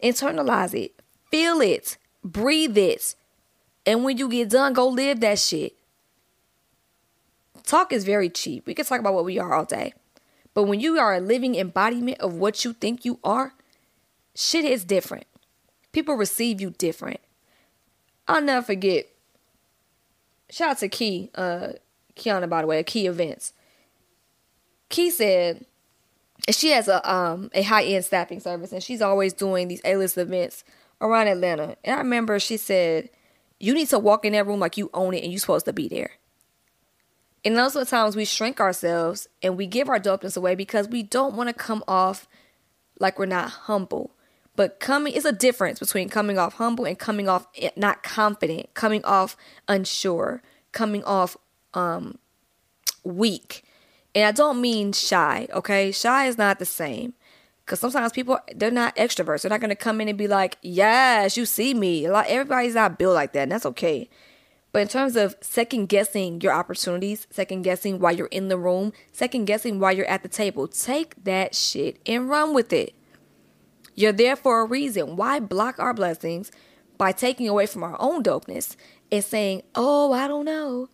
Internalize 0.02 0.74
it. 0.74 1.00
Feel 1.30 1.60
it. 1.60 1.96
Breathe 2.24 2.76
it. 2.76 3.14
And 3.86 4.04
when 4.04 4.18
you 4.18 4.28
get 4.28 4.50
done, 4.50 4.72
go 4.72 4.88
live 4.88 5.20
that 5.20 5.38
shit. 5.38 5.74
Talk 7.64 7.92
is 7.92 8.04
very 8.04 8.28
cheap. 8.28 8.66
We 8.66 8.74
can 8.74 8.84
talk 8.84 9.00
about 9.00 9.14
what 9.14 9.24
we 9.24 9.38
are 9.38 9.54
all 9.54 9.64
day. 9.64 9.94
But 10.54 10.64
when 10.64 10.80
you 10.80 10.98
are 10.98 11.14
a 11.14 11.20
living 11.20 11.54
embodiment 11.54 12.20
of 12.20 12.34
what 12.34 12.64
you 12.64 12.72
think 12.72 13.04
you 13.04 13.18
are, 13.22 13.54
shit 14.34 14.64
is 14.64 14.84
different. 14.84 15.26
People 15.92 16.14
receive 16.16 16.60
you 16.60 16.70
different. 16.70 17.20
I'll 18.26 18.42
never 18.42 18.64
forget. 18.64 19.06
Shout 20.50 20.70
out 20.70 20.78
to 20.78 20.88
Key, 20.88 21.30
uh, 21.34 21.68
Kiana, 22.16 22.48
by 22.48 22.62
the 22.62 22.66
way, 22.66 22.82
Key 22.82 23.06
Events. 23.06 23.52
Key 24.88 25.10
said 25.10 25.64
she 26.50 26.70
has 26.70 26.88
a 26.88 27.12
um 27.12 27.50
a 27.54 27.62
high 27.62 27.84
end 27.84 28.04
staffing 28.04 28.40
service, 28.40 28.72
and 28.72 28.82
she's 28.82 29.02
always 29.02 29.32
doing 29.32 29.68
these 29.68 29.80
A 29.84 29.96
list 29.96 30.16
events 30.18 30.64
around 31.00 31.28
Atlanta. 31.28 31.76
And 31.84 31.96
I 31.96 31.98
remember 31.98 32.38
she 32.38 32.56
said, 32.56 33.10
"You 33.58 33.74
need 33.74 33.88
to 33.88 33.98
walk 33.98 34.24
in 34.24 34.32
that 34.32 34.46
room 34.46 34.60
like 34.60 34.76
you 34.76 34.90
own 34.94 35.14
it, 35.14 35.22
and 35.22 35.32
you're 35.32 35.40
supposed 35.40 35.66
to 35.66 35.72
be 35.72 35.88
there." 35.88 36.12
And 37.44 37.56
those 37.56 37.74
are 37.74 37.80
the 37.80 37.90
times 37.90 38.16
we 38.16 38.24
shrink 38.24 38.60
ourselves 38.60 39.26
and 39.42 39.56
we 39.56 39.66
give 39.66 39.88
our 39.88 39.98
dopeness 39.98 40.36
away 40.36 40.54
because 40.54 40.88
we 40.88 41.02
don't 41.02 41.34
want 41.34 41.48
to 41.48 41.54
come 41.54 41.82
off 41.88 42.28
like 42.98 43.18
we're 43.18 43.26
not 43.26 43.50
humble. 43.50 44.10
But 44.56 44.78
coming 44.78 45.14
is 45.14 45.24
a 45.24 45.32
difference 45.32 45.78
between 45.78 46.10
coming 46.10 46.38
off 46.38 46.54
humble 46.54 46.84
and 46.84 46.98
coming 46.98 47.28
off 47.28 47.46
not 47.76 48.02
confident, 48.02 48.74
coming 48.74 49.02
off 49.04 49.36
unsure, 49.68 50.42
coming 50.72 51.02
off 51.04 51.36
um 51.72 52.18
weak. 53.04 53.64
And 54.14 54.24
I 54.24 54.32
don't 54.32 54.60
mean 54.60 54.92
shy, 54.92 55.46
okay? 55.52 55.92
Shy 55.92 56.26
is 56.26 56.36
not 56.36 56.58
the 56.58 56.64
same. 56.64 57.14
Cause 57.66 57.78
sometimes 57.78 58.10
people 58.10 58.36
they're 58.56 58.72
not 58.72 58.96
extroverts. 58.96 59.42
They're 59.42 59.50
not 59.50 59.60
gonna 59.60 59.76
come 59.76 60.00
in 60.00 60.08
and 60.08 60.18
be 60.18 60.26
like, 60.26 60.58
"Yes, 60.60 61.36
you 61.36 61.46
see 61.46 61.72
me." 61.72 62.08
Lot 62.08 62.26
everybody's 62.26 62.74
not 62.74 62.98
built 62.98 63.14
like 63.14 63.32
that, 63.32 63.42
and 63.42 63.52
that's 63.52 63.66
okay. 63.66 64.08
But 64.72 64.82
in 64.82 64.88
terms 64.88 65.14
of 65.14 65.36
second 65.40 65.88
guessing 65.88 66.40
your 66.40 66.52
opportunities, 66.52 67.28
second 67.30 67.62
guessing 67.62 67.98
why 67.98 68.12
you're 68.12 68.26
in 68.26 68.48
the 68.48 68.58
room, 68.58 68.92
second 69.12 69.44
guessing 69.44 69.78
why 69.78 69.92
you're 69.92 70.06
at 70.06 70.22
the 70.22 70.28
table, 70.28 70.66
take 70.68 71.22
that 71.24 71.54
shit 71.54 72.00
and 72.06 72.28
run 72.28 72.54
with 72.54 72.72
it. 72.72 72.94
You're 73.94 74.12
there 74.12 74.36
for 74.36 74.60
a 74.60 74.64
reason. 74.64 75.16
Why 75.16 75.40
block 75.40 75.78
our 75.78 75.92
blessings 75.92 76.50
by 76.98 77.12
taking 77.12 77.48
away 77.48 77.66
from 77.66 77.82
our 77.82 77.96
own 78.00 78.22
dopeness 78.22 78.76
and 79.10 79.24
saying, 79.24 79.62
oh, 79.74 80.12
I 80.12 80.28
don't 80.28 80.44
know? 80.44 80.88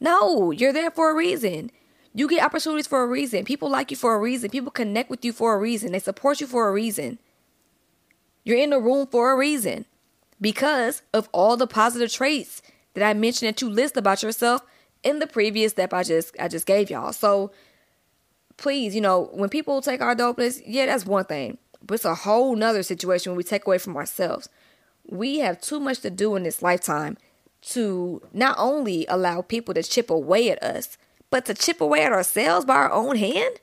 No, 0.00 0.50
you're 0.50 0.72
there 0.72 0.90
for 0.90 1.10
a 1.10 1.14
reason. 1.14 1.70
You 2.16 2.28
get 2.28 2.42
opportunities 2.42 2.86
for 2.86 3.02
a 3.02 3.06
reason. 3.06 3.44
People 3.44 3.68
like 3.68 3.90
you 3.90 3.96
for 3.96 4.14
a 4.14 4.18
reason. 4.18 4.48
People 4.48 4.70
connect 4.70 5.10
with 5.10 5.22
you 5.22 5.34
for 5.34 5.54
a 5.54 5.58
reason. 5.58 5.92
They 5.92 5.98
support 5.98 6.40
you 6.40 6.46
for 6.46 6.66
a 6.66 6.72
reason. 6.72 7.18
You're 8.42 8.56
in 8.56 8.70
the 8.70 8.80
room 8.80 9.06
for 9.06 9.30
a 9.30 9.36
reason 9.36 9.84
because 10.40 11.02
of 11.12 11.28
all 11.32 11.58
the 11.58 11.66
positive 11.66 12.10
traits 12.10 12.62
that 12.94 13.06
I 13.06 13.12
mentioned 13.12 13.50
that 13.50 13.60
you 13.60 13.68
list 13.68 13.98
about 13.98 14.22
yourself 14.22 14.62
in 15.02 15.18
the 15.18 15.26
previous 15.26 15.72
step 15.72 15.92
I 15.92 16.04
just 16.04 16.34
I 16.40 16.48
just 16.48 16.64
gave 16.64 16.88
y'all. 16.88 17.12
So 17.12 17.52
please, 18.56 18.94
you 18.94 19.02
know, 19.02 19.28
when 19.34 19.50
people 19.50 19.82
take 19.82 20.00
our 20.00 20.16
dopeness, 20.16 20.62
yeah, 20.64 20.86
that's 20.86 21.04
one 21.04 21.26
thing. 21.26 21.58
But 21.82 21.96
it's 21.96 22.06
a 22.06 22.14
whole 22.14 22.56
nother 22.56 22.82
situation 22.82 23.32
when 23.32 23.36
we 23.36 23.44
take 23.44 23.66
away 23.66 23.76
from 23.76 23.94
ourselves. 23.94 24.48
We 25.04 25.40
have 25.40 25.60
too 25.60 25.80
much 25.80 26.00
to 26.00 26.08
do 26.08 26.34
in 26.34 26.44
this 26.44 26.62
lifetime 26.62 27.18
to 27.72 28.22
not 28.32 28.56
only 28.58 29.04
allow 29.06 29.42
people 29.42 29.74
to 29.74 29.82
chip 29.82 30.08
away 30.08 30.48
at 30.50 30.62
us, 30.62 30.96
but 31.36 31.44
to 31.44 31.52
chip 31.52 31.82
away 31.82 32.02
at 32.02 32.12
ourselves 32.12 32.64
by 32.64 32.76
our 32.76 32.90
own 32.90 33.14
hand. 33.14 33.60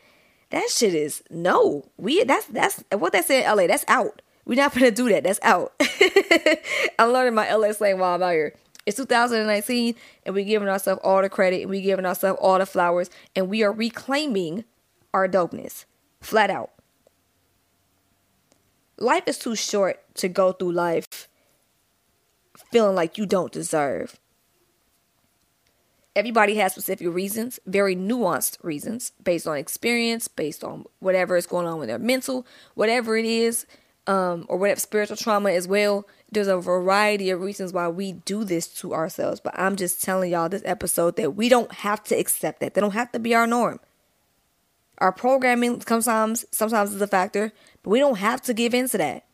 That 0.51 0.69
shit 0.69 0.93
is 0.93 1.23
no. 1.31 1.89
We 1.97 2.23
that's 2.23 2.45
that's 2.45 2.83
what 2.91 3.13
they 3.13 3.23
say 3.23 3.43
in 3.43 3.49
LA. 3.49 3.65
That's 3.65 3.83
out. 3.87 4.21
We're 4.45 4.61
not 4.61 4.75
gonna 4.75 4.91
do 4.91 5.09
that. 5.09 5.23
That's 5.23 5.39
out. 5.41 5.73
I'm 6.99 7.11
learning 7.11 7.33
my 7.33 7.51
LA 7.51 7.71
slang 7.71 7.97
while 7.97 8.13
I'm 8.13 8.21
out 8.21 8.33
here. 8.33 8.53
It's 8.85 8.97
2019, 8.97 9.95
and 10.23 10.35
we're 10.35 10.45
giving 10.45 10.67
ourselves 10.67 11.01
all 11.03 11.23
the 11.23 11.29
credit, 11.29 11.61
and 11.61 11.69
we're 11.71 11.81
giving 11.81 12.05
ourselves 12.05 12.39
all 12.43 12.59
the 12.59 12.67
flowers, 12.67 13.09
and 13.35 13.49
we 13.49 13.63
are 13.63 13.71
reclaiming 13.71 14.65
our 15.11 15.27
dopeness, 15.27 15.85
flat 16.21 16.51
out. 16.51 16.73
Life 18.99 19.23
is 19.25 19.39
too 19.39 19.55
short 19.55 19.99
to 20.17 20.27
go 20.27 20.51
through 20.51 20.73
life 20.73 21.27
feeling 22.71 22.95
like 22.95 23.17
you 23.17 23.25
don't 23.25 23.51
deserve. 23.51 24.19
Everybody 26.15 26.55
has 26.55 26.73
specific 26.73 27.07
reasons, 27.07 27.59
very 27.65 27.95
nuanced 27.95 28.63
reasons, 28.63 29.13
based 29.23 29.47
on 29.47 29.57
experience, 29.57 30.27
based 30.27 30.63
on 30.63 30.85
whatever 30.99 31.35
is 31.37 31.47
going 31.47 31.65
on 31.65 31.79
with 31.79 31.89
their 31.89 31.97
mental, 31.97 32.45
whatever 32.75 33.17
it 33.17 33.25
is 33.25 33.65
um, 34.05 34.45
or 34.47 34.57
whatever 34.57 34.79
spiritual 34.79 35.17
trauma 35.17 35.51
as 35.51 35.67
well. 35.67 36.07
There's 36.31 36.47
a 36.47 36.57
variety 36.57 37.31
of 37.31 37.41
reasons 37.41 37.73
why 37.73 37.87
we 37.87 38.11
do 38.13 38.43
this 38.43 38.67
to 38.79 38.93
ourselves. 38.93 39.39
But 39.39 39.57
I'm 39.57 39.75
just 39.75 40.03
telling 40.03 40.31
y'all 40.31 40.49
this 40.49 40.61
episode 40.65 41.15
that 41.15 41.31
we 41.31 41.49
don't 41.49 41.71
have 41.71 42.03
to 42.05 42.15
accept 42.15 42.59
that. 42.59 42.75
They 42.75 42.81
don't 42.81 42.91
have 42.91 43.11
to 43.13 43.19
be 43.19 43.33
our 43.33 43.47
norm. 43.47 43.79
Our 44.99 45.11
programming 45.11 45.81
sometimes 45.81 46.45
sometimes 46.51 46.93
is 46.93 47.01
a 47.01 47.07
factor, 47.07 47.51
but 47.81 47.89
we 47.89 47.99
don't 47.99 48.19
have 48.19 48.41
to 48.43 48.53
give 48.53 48.73
in 48.73 48.87
to 48.89 48.97
that. 48.99 49.25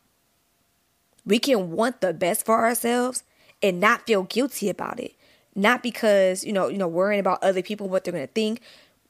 We 1.26 1.40
can 1.40 1.72
want 1.72 2.02
the 2.02 2.14
best 2.14 2.46
for 2.46 2.66
ourselves 2.66 3.24
and 3.62 3.80
not 3.80 4.08
feel 4.08 4.24
guilty 4.24 4.70
about 4.70 5.00
it. 5.00 5.14
Not 5.56 5.84
because, 5.84 6.44
you 6.44 6.54
know, 6.54 6.68
you 6.68 6.78
know, 6.78 6.88
worrying 6.88 7.20
about 7.20 7.44
other 7.44 7.62
people, 7.62 7.90
what 7.90 8.04
they're 8.04 8.14
gonna 8.14 8.28
think. 8.28 8.62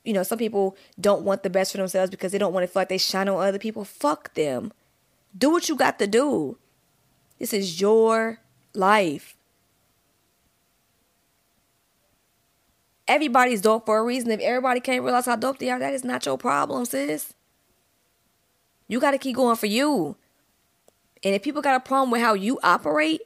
You 0.04 0.13
know, 0.13 0.23
some 0.23 0.38
people 0.38 0.78
don't 0.99 1.23
want 1.23 1.43
the 1.43 1.49
best 1.49 1.71
for 1.71 1.78
themselves 1.78 2.10
because 2.10 2.32
they 2.32 2.38
don't 2.38 2.54
want 2.54 2.63
to 2.63 2.67
feel 2.67 2.82
like 2.82 2.89
they 2.89 2.97
shine 2.97 3.28
on 3.28 3.45
other 3.45 3.60
people. 3.60 3.84
Fuck 3.84 4.34
them. 4.34 4.71
Do 5.38 5.52
what 5.52 5.69
you 5.69 5.75
got 5.75 5.99
to 5.99 6.08
do. 6.08 6.58
This 7.38 7.54
is 7.54 7.80
your 7.80 8.39
life. 8.73 9.36
Everybody's 13.08 13.62
dope 13.62 13.86
for 13.86 13.97
a 13.97 14.04
reason. 14.04 14.32
If 14.32 14.39
everybody 14.39 14.80
can't 14.80 15.04
realize 15.04 15.25
how 15.25 15.36
dope 15.36 15.58
they 15.58 15.69
are, 15.69 15.80
that 15.80 15.93
is 15.93 16.04
not 16.04 16.25
your 16.25 16.38
problem, 16.38 16.86
sis. 16.86 17.34
You 18.88 18.99
got 18.99 19.12
to 19.12 19.17
keep 19.17 19.36
going 19.36 19.56
for 19.56 19.65
you. 19.65 20.15
And 21.23 21.36
if 21.36 21.43
people 21.43 21.62
got 21.62 21.75
a 21.75 21.80
problem 21.80 22.12
with 22.12 22.21
how 22.21 22.34
you 22.34 22.60
operate 22.63 23.21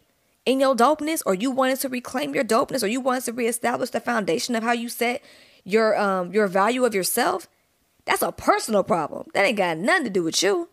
in 0.46 0.60
your 0.60 0.76
dopeness, 0.76 1.22
or 1.26 1.34
you 1.34 1.52
wanted 1.52 1.80
to 1.82 1.90
reclaim 1.90 2.34
your 2.36 2.44
dopeness, 2.44 2.84
or 2.84 2.88
you 2.88 3.00
wanted 3.00 3.24
to 3.26 3.34
reestablish 3.34 3.92
the 3.92 4.00
foundation 4.00 4.56
of 4.56 4.64
how 4.64 4.74
you 4.74 4.90
set 4.90 5.22
your 5.64 5.98
um 5.98 6.34
your 6.34 6.48
value 6.48 6.84
of 6.86 6.94
yourself, 6.94 7.48
that's 8.06 8.22
a 8.22 8.32
personal 8.32 8.84
problem. 8.84 9.28
That 9.34 9.46
ain't 9.46 9.58
got 9.58 9.78
nothing 9.78 10.06
to 10.06 10.10
do 10.10 10.24
with 10.24 10.42
you. 10.44 10.70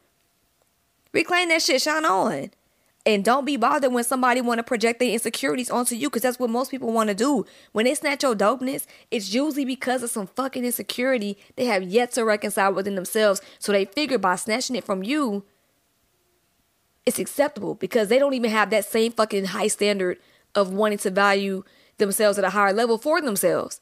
Reclaim 1.12 1.48
that 1.48 1.62
shit, 1.62 1.82
shine 1.82 2.04
on. 2.04 2.50
And 3.06 3.24
don't 3.24 3.46
be 3.46 3.56
bothered 3.56 3.92
when 3.92 4.04
somebody 4.04 4.42
want 4.42 4.58
to 4.58 4.62
project 4.62 5.00
their 5.00 5.10
insecurities 5.10 5.70
onto 5.70 5.94
you 5.94 6.10
because 6.10 6.22
that's 6.22 6.38
what 6.38 6.50
most 6.50 6.70
people 6.70 6.92
want 6.92 7.08
to 7.08 7.14
do. 7.14 7.46
When 7.72 7.86
they 7.86 7.94
snatch 7.94 8.22
your 8.22 8.34
dopeness, 8.34 8.86
it's 9.10 9.32
usually 9.32 9.64
because 9.64 10.02
of 10.02 10.10
some 10.10 10.26
fucking 10.26 10.64
insecurity 10.64 11.38
they 11.56 11.64
have 11.64 11.82
yet 11.82 12.12
to 12.12 12.24
reconcile 12.24 12.74
within 12.74 12.96
themselves. 12.96 13.40
So 13.58 13.72
they 13.72 13.86
figure 13.86 14.18
by 14.18 14.36
snatching 14.36 14.76
it 14.76 14.84
from 14.84 15.02
you, 15.02 15.44
it's 17.06 17.18
acceptable 17.18 17.74
because 17.74 18.08
they 18.08 18.18
don't 18.18 18.34
even 18.34 18.50
have 18.50 18.70
that 18.70 18.84
same 18.84 19.12
fucking 19.12 19.46
high 19.46 19.68
standard 19.68 20.18
of 20.54 20.72
wanting 20.72 20.98
to 20.98 21.10
value 21.10 21.64
themselves 21.98 22.38
at 22.38 22.44
a 22.44 22.50
higher 22.50 22.72
level 22.72 22.98
for 22.98 23.20
themselves. 23.20 23.80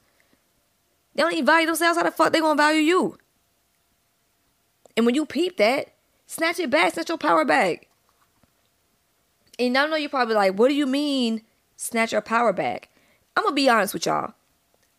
They 1.15 1.23
don't 1.23 1.33
even 1.33 1.47
value 1.47 1.67
themselves. 1.67 1.99
How 1.99 2.05
the 2.05 2.11
fuck 2.11 2.33
they 2.33 2.41
gonna 2.41 2.57
value 2.57 2.81
you? 2.81 3.19
And 4.97 5.07
when 5.07 5.15
you 5.15 5.27
peep 5.27 5.57
that, 5.57 5.95
snatch 6.27 6.59
it 6.59 6.71
back, 6.71 6.95
snatch 6.95 7.09
your 7.09 7.19
power 7.19 7.45
back. 7.45 7.89
And 9.59 9.77
I 9.77 9.87
know 9.87 9.97
you're 9.97 10.11
probably 10.11 10.35
like, 10.35 10.55
what 10.55 10.69
do 10.69 10.75
you 10.75 10.87
mean 10.87 11.43
snatch 11.77 12.13
your 12.13 12.21
power 12.21 12.53
back? 12.53 12.89
I'm 13.37 13.45
gonna 13.45 13.55
be 13.55 13.69
honest 13.69 13.95
with 13.95 14.07
y'all. 14.07 14.35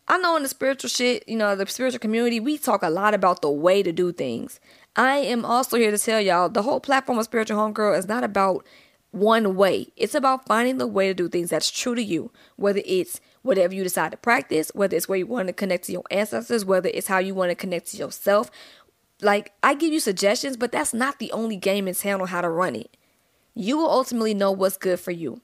I 0.08 0.18
know 0.18 0.36
in 0.36 0.42
the 0.42 0.48
spiritual 0.48 0.90
shit, 0.90 1.28
you 1.28 1.36
know, 1.36 1.54
the 1.54 1.66
spiritual 1.66 2.00
community, 2.00 2.40
we 2.40 2.58
talk 2.58 2.82
a 2.82 2.90
lot 2.90 3.14
about 3.14 3.42
the 3.42 3.50
way 3.50 3.82
to 3.82 3.92
do 3.92 4.12
things. 4.12 4.58
I 5.00 5.16
am 5.16 5.46
also 5.46 5.78
here 5.78 5.90
to 5.90 5.96
tell 5.96 6.20
y'all 6.20 6.50
the 6.50 6.60
whole 6.60 6.78
platform 6.78 7.18
of 7.18 7.24
Spiritual 7.24 7.56
Homegirl 7.56 7.98
is 7.98 8.06
not 8.06 8.22
about 8.22 8.66
one 9.12 9.56
way. 9.56 9.86
It's 9.96 10.14
about 10.14 10.46
finding 10.46 10.76
the 10.76 10.86
way 10.86 11.08
to 11.08 11.14
do 11.14 11.26
things 11.26 11.48
that's 11.48 11.70
true 11.70 11.94
to 11.94 12.02
you, 12.02 12.30
whether 12.56 12.82
it's 12.84 13.18
whatever 13.40 13.74
you 13.74 13.82
decide 13.82 14.10
to 14.10 14.18
practice, 14.18 14.70
whether 14.74 14.94
it's 14.94 15.08
where 15.08 15.18
you 15.18 15.26
want 15.26 15.48
to 15.48 15.54
connect 15.54 15.84
to 15.84 15.92
your 15.92 16.04
ancestors, 16.10 16.66
whether 16.66 16.90
it's 16.92 17.06
how 17.06 17.16
you 17.16 17.34
want 17.34 17.50
to 17.50 17.54
connect 17.54 17.86
to 17.92 17.96
yourself. 17.96 18.50
Like, 19.22 19.54
I 19.62 19.72
give 19.72 19.90
you 19.90 20.00
suggestions, 20.00 20.58
but 20.58 20.70
that's 20.70 20.92
not 20.92 21.18
the 21.18 21.32
only 21.32 21.56
game 21.56 21.88
in 21.88 21.94
town 21.94 22.20
on 22.20 22.28
how 22.28 22.42
to 22.42 22.50
run 22.50 22.76
it. 22.76 22.94
You 23.54 23.78
will 23.78 23.90
ultimately 23.90 24.34
know 24.34 24.52
what's 24.52 24.76
good 24.76 25.00
for 25.00 25.12
you. 25.12 25.40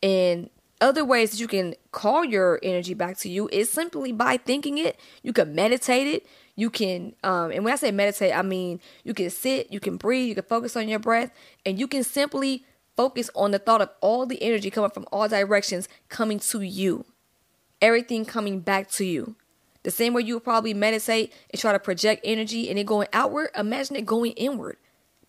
And 0.00 0.48
other 0.80 1.04
ways 1.04 1.32
that 1.32 1.40
you 1.40 1.48
can 1.48 1.74
call 1.90 2.24
your 2.24 2.60
energy 2.62 2.94
back 2.94 3.18
to 3.18 3.28
you 3.28 3.48
is 3.50 3.68
simply 3.68 4.12
by 4.12 4.36
thinking 4.36 4.78
it. 4.78 5.00
You 5.24 5.32
can 5.32 5.56
meditate 5.56 6.06
it. 6.06 6.26
You 6.56 6.70
can, 6.70 7.14
um, 7.22 7.50
and 7.50 7.64
when 7.64 7.72
I 7.72 7.76
say 7.76 7.90
meditate, 7.90 8.34
I 8.34 8.42
mean 8.42 8.80
you 9.04 9.14
can 9.14 9.30
sit, 9.30 9.70
you 9.70 9.78
can 9.78 9.96
breathe, 9.96 10.28
you 10.28 10.34
can 10.34 10.44
focus 10.44 10.74
on 10.76 10.88
your 10.88 10.98
breath, 10.98 11.30
and 11.64 11.78
you 11.78 11.86
can 11.86 12.02
simply 12.02 12.64
focus 12.96 13.28
on 13.34 13.50
the 13.50 13.58
thought 13.58 13.82
of 13.82 13.90
all 14.00 14.24
the 14.24 14.42
energy 14.42 14.70
coming 14.70 14.90
from 14.90 15.06
all 15.12 15.28
directions 15.28 15.86
coming 16.08 16.38
to 16.38 16.62
you. 16.62 17.04
Everything 17.82 18.24
coming 18.24 18.60
back 18.60 18.90
to 18.92 19.04
you. 19.04 19.36
The 19.82 19.90
same 19.90 20.14
way 20.14 20.22
you 20.22 20.34
would 20.34 20.44
probably 20.44 20.72
meditate 20.74 21.32
and 21.50 21.60
try 21.60 21.72
to 21.72 21.78
project 21.78 22.22
energy 22.24 22.70
and 22.70 22.78
it 22.78 22.86
going 22.86 23.08
outward, 23.12 23.50
imagine 23.54 23.96
it 23.96 24.06
going 24.06 24.32
inward 24.32 24.78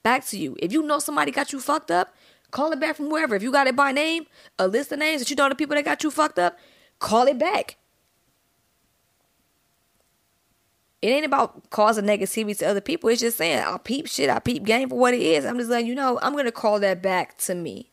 back 0.08 0.26
to 0.26 0.40
you. 0.40 0.56
If 0.60 0.72
you 0.72 0.82
know 0.84 1.00
somebody 1.00 1.32
got 1.32 1.52
you 1.52 1.60
fucked 1.60 1.92
up, 1.92 2.16
call 2.50 2.72
it 2.72 2.80
back 2.80 2.96
from 2.96 3.10
wherever. 3.10 3.36
If 3.36 3.44
you 3.44 3.52
got 3.52 3.68
it 3.68 3.76
by 3.76 3.92
name, 3.92 4.26
a 4.58 4.66
list 4.66 4.94
of 4.94 5.00
names 5.00 5.22
that 5.22 5.30
you 5.30 5.36
know 5.36 5.50
the 5.50 5.56
people 5.56 5.76
that 5.76 5.84
got 5.84 6.02
you 6.02 6.10
fucked 6.10 6.40
up, 6.40 6.58
call 7.00 7.28
it 7.28 7.38
back. 7.38 7.76
It 11.02 11.10
ain't 11.10 11.26
about 11.26 11.70
causing 11.70 12.06
negativity 12.06 12.58
to 12.58 12.68
other 12.68 12.82
people. 12.82 13.10
It's 13.10 13.22
just 13.22 13.38
saying 13.38 13.64
I'll 13.64 13.80
peep 13.80 14.08
shit, 14.08 14.30
I 14.30 14.40
peep 14.40 14.64
game 14.64 14.90
for 14.90 14.98
what 14.98 15.14
it 15.14 15.22
is. 15.22 15.46
I'm 15.46 15.58
just 15.58 15.70
letting 15.70 15.88
you 15.88 15.96
know 15.96 16.20
I'm 16.22 16.36
gonna 16.36 16.52
call 16.52 16.80
that 16.80 17.02
back 17.02 17.38
to 17.40 17.56
me. 17.56 17.92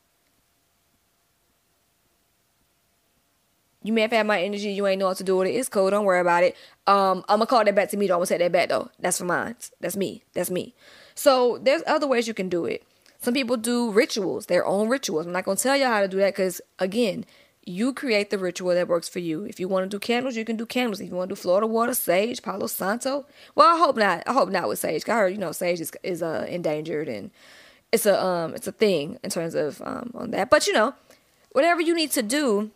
You 3.82 3.92
may 3.92 4.00
have 4.00 4.12
had 4.12 4.26
my 4.26 4.40
energy, 4.42 4.70
you 4.70 4.86
ain't 4.86 4.98
know 4.98 5.08
what 5.08 5.18
to 5.18 5.24
do 5.24 5.36
with 5.36 5.48
it. 5.48 5.52
It's 5.52 5.68
cool, 5.68 5.90
don't 5.90 6.06
worry 6.06 6.20
about 6.20 6.42
it. 6.42 6.56
Um, 6.86 7.22
I'm 7.28 7.38
gonna 7.38 7.46
call 7.46 7.64
that 7.64 7.74
back 7.74 7.90
to 7.90 7.98
me. 7.98 8.06
Don't 8.06 8.18
want 8.18 8.28
to 8.28 8.34
take 8.34 8.40
that 8.40 8.52
back 8.52 8.70
though. 8.70 8.90
That's 8.98 9.18
for 9.18 9.24
mine. 9.24 9.56
That's 9.80 9.96
me. 9.96 10.24
That's 10.32 10.50
me. 10.50 10.74
So 11.14 11.58
there's 11.58 11.82
other 11.86 12.06
ways 12.06 12.26
you 12.26 12.32
can 12.32 12.48
do 12.48 12.64
it. 12.64 12.82
Some 13.20 13.34
people 13.34 13.58
do 13.58 13.90
rituals, 13.90 14.46
their 14.46 14.66
own 14.66 14.88
rituals. 14.88 15.26
I'm 15.26 15.32
not 15.32 15.44
gonna 15.44 15.58
tell 15.58 15.76
y'all 15.76 15.88
how 15.88 16.00
to 16.00 16.08
do 16.08 16.16
that 16.18 16.34
because 16.34 16.62
again, 16.78 17.26
you 17.66 17.94
create 17.94 18.30
the 18.30 18.38
ritual 18.38 18.74
that 18.74 18.88
works 18.88 19.08
for 19.08 19.20
you. 19.20 19.44
If 19.44 19.58
you 19.58 19.68
want 19.68 19.84
to 19.84 19.94
do 19.94 19.98
candles, 19.98 20.36
you 20.36 20.44
can 20.44 20.56
do 20.56 20.66
candles. 20.66 21.00
If 21.00 21.08
you 21.08 21.14
want 21.14 21.30
to 21.30 21.34
do 21.34 21.40
Florida 21.40 21.66
water, 21.66 21.94
sage, 21.94 22.42
Palo 22.42 22.66
Santo. 22.66 23.26
Well, 23.54 23.74
I 23.74 23.78
hope 23.78 23.96
not. 23.96 24.22
I 24.26 24.32
hope 24.32 24.50
not 24.50 24.68
with 24.68 24.78
sage. 24.78 25.08
I 25.08 25.14
heard 25.14 25.32
you 25.32 25.38
know 25.38 25.52
sage 25.52 25.80
is 25.80 25.92
is 26.02 26.22
uh, 26.22 26.46
endangered 26.48 27.08
and 27.08 27.30
it's 27.92 28.06
a 28.06 28.22
um 28.22 28.54
it's 28.54 28.66
a 28.66 28.72
thing 28.72 29.18
in 29.22 29.30
terms 29.30 29.54
of 29.54 29.80
um 29.82 30.10
on 30.14 30.30
that. 30.32 30.50
But 30.50 30.66
you 30.66 30.72
know, 30.72 30.94
whatever 31.52 31.80
you 31.80 31.94
need 31.94 32.10
to 32.12 32.22
do 32.22 32.70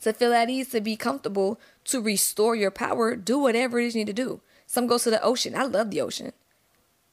to 0.00 0.12
feel 0.12 0.32
at 0.32 0.48
ease, 0.48 0.70
to 0.70 0.80
be 0.80 0.96
comfortable, 0.96 1.60
to 1.84 2.00
restore 2.00 2.56
your 2.56 2.70
power, 2.70 3.14
do 3.14 3.38
whatever 3.38 3.78
it 3.78 3.86
is 3.86 3.94
you 3.94 4.00
need 4.00 4.16
to 4.16 4.24
do. 4.24 4.40
Some 4.66 4.86
go 4.86 4.98
to 4.98 5.10
the 5.10 5.22
ocean. 5.22 5.54
I 5.54 5.64
love 5.64 5.90
the 5.90 6.00
ocean. 6.00 6.32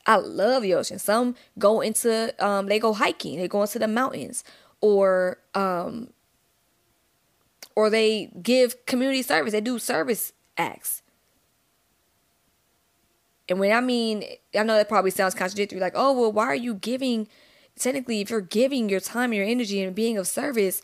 I 0.06 0.15
love 0.15 0.63
the 0.63 0.74
ocean. 0.74 0.98
Some 0.98 1.36
go 1.58 1.82
into 1.82 2.34
um 2.44 2.68
they 2.68 2.80
go 2.80 2.94
hiking, 2.94 3.38
they 3.38 3.48
go 3.48 3.62
into 3.62 3.80
the 3.80 3.88
mountains 3.88 4.44
or 4.82 5.39
um 5.56 6.12
or 7.75 7.89
they 7.89 8.32
give 8.41 8.86
community 8.86 9.21
service. 9.21 9.51
They 9.51 9.62
do 9.62 9.79
service 9.79 10.34
acts. 10.58 11.01
And 13.47 13.60
when 13.60 13.71
I 13.71 13.82
mean, 13.82 14.23
I 14.55 14.63
know 14.63 14.75
that 14.75 14.89
probably 14.89 15.12
sounds 15.12 15.34
contradictory, 15.34 15.79
like, 15.79 15.93
oh, 15.95 16.13
well, 16.13 16.32
why 16.32 16.45
are 16.45 16.55
you 16.55 16.75
giving? 16.75 17.27
Technically, 17.77 18.21
if 18.21 18.29
you're 18.29 18.41
giving 18.41 18.89
your 18.89 18.99
time, 18.99 19.34
your 19.34 19.45
energy, 19.45 19.82
and 19.82 19.95
being 19.95 20.17
of 20.17 20.27
service, 20.27 20.82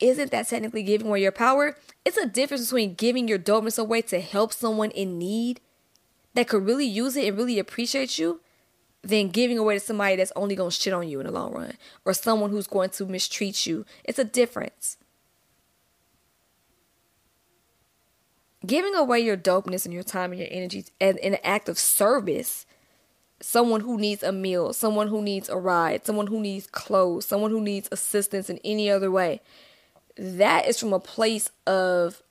isn't 0.00 0.30
that 0.30 0.48
technically 0.48 0.82
giving 0.82 1.08
away 1.08 1.22
your 1.22 1.32
power? 1.32 1.76
It's 2.04 2.16
a 2.16 2.26
difference 2.26 2.66
between 2.66 2.94
giving 2.94 3.28
your 3.28 3.38
dopeness 3.38 3.78
away 3.78 4.02
to 4.02 4.20
help 4.20 4.52
someone 4.52 4.90
in 4.92 5.18
need 5.18 5.60
that 6.34 6.48
could 6.48 6.64
really 6.64 6.86
use 6.86 7.16
it 7.16 7.26
and 7.26 7.36
really 7.36 7.58
appreciate 7.58 8.18
you 8.18 8.40
than 9.02 9.28
giving 9.28 9.58
away 9.58 9.74
to 9.74 9.80
somebody 9.80 10.16
that's 10.16 10.32
only 10.36 10.54
going 10.54 10.70
to 10.70 10.76
shit 10.76 10.92
on 10.92 11.08
you 11.08 11.20
in 11.20 11.26
the 11.26 11.32
long 11.32 11.52
run 11.52 11.72
or 12.04 12.14
someone 12.14 12.50
who's 12.50 12.66
going 12.66 12.90
to 12.90 13.06
mistreat 13.06 13.66
you. 13.66 13.84
It's 14.04 14.18
a 14.18 14.24
difference. 14.24 14.96
Giving 18.66 18.94
away 18.94 19.20
your 19.20 19.36
dopeness 19.36 19.84
and 19.84 19.94
your 19.94 20.02
time 20.02 20.32
and 20.32 20.40
your 20.40 20.48
energy 20.50 20.86
in 21.00 21.18
an 21.18 21.38
act 21.44 21.68
of 21.68 21.78
service 21.78 22.66
someone 23.40 23.82
who 23.82 23.96
needs 23.96 24.24
a 24.24 24.32
meal, 24.32 24.72
someone 24.72 25.06
who 25.06 25.22
needs 25.22 25.48
a 25.48 25.56
ride, 25.56 26.04
someone 26.04 26.26
who 26.26 26.40
needs 26.40 26.66
clothes, 26.66 27.24
someone 27.24 27.52
who 27.52 27.60
needs 27.60 27.88
assistance 27.92 28.50
in 28.50 28.58
any 28.64 28.90
other 28.90 29.12
way 29.12 29.40
that 30.18 30.66
is 30.66 30.78
from 30.78 30.92
a 30.92 31.00
place 31.00 31.50
of 31.66 32.22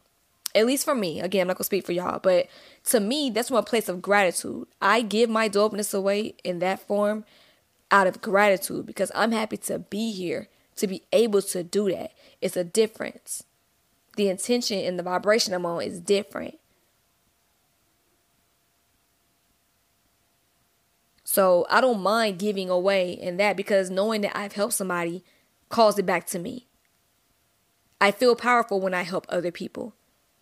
at 0.53 0.65
least 0.65 0.83
for 0.83 0.95
me 0.95 1.21
again 1.21 1.41
i'm 1.41 1.47
not 1.47 1.57
gonna 1.57 1.63
speak 1.63 1.85
for 1.85 1.93
y'all 1.93 2.19
but 2.19 2.47
to 2.83 2.99
me 2.99 3.29
that's 3.29 3.47
from 3.47 3.57
a 3.57 3.63
place 3.63 3.87
of 3.89 4.01
gratitude. 4.01 4.67
I 4.81 5.01
give 5.01 5.29
my 5.29 5.47
dopeness 5.49 5.93
away 5.93 6.35
in 6.43 6.59
that 6.59 6.79
form 6.79 7.23
out 7.89 8.07
of 8.07 8.21
gratitude 8.21 8.85
because 8.85 9.11
i'm 9.15 9.31
happy 9.31 9.57
to 9.57 9.79
be 9.79 10.11
here 10.11 10.49
to 10.75 10.85
be 10.85 11.01
able 11.11 11.41
to 11.41 11.63
do 11.63 11.89
that. 11.91 12.11
It's 12.39 12.55
a 12.55 12.63
difference 12.63 13.43
the 14.17 14.27
intention 14.27 14.79
and 14.79 14.99
the 14.99 15.03
vibration 15.03 15.53
i'm 15.53 15.65
on 15.65 15.81
is 15.81 15.99
different 15.99 16.59
so 21.23 21.65
i 21.69 21.79
don't 21.79 22.01
mind 22.01 22.37
giving 22.37 22.69
away 22.69 23.11
in 23.11 23.37
that 23.37 23.55
because 23.55 23.89
knowing 23.89 24.21
that 24.21 24.35
i've 24.37 24.53
helped 24.53 24.73
somebody 24.73 25.23
calls 25.69 25.97
it 25.97 26.05
back 26.05 26.25
to 26.25 26.39
me 26.39 26.67
I 27.99 28.11
feel 28.11 28.35
powerful 28.35 28.79
when 28.79 28.93
I 28.93 29.03
help 29.03 29.25
other 29.29 29.51
people. 29.51 29.95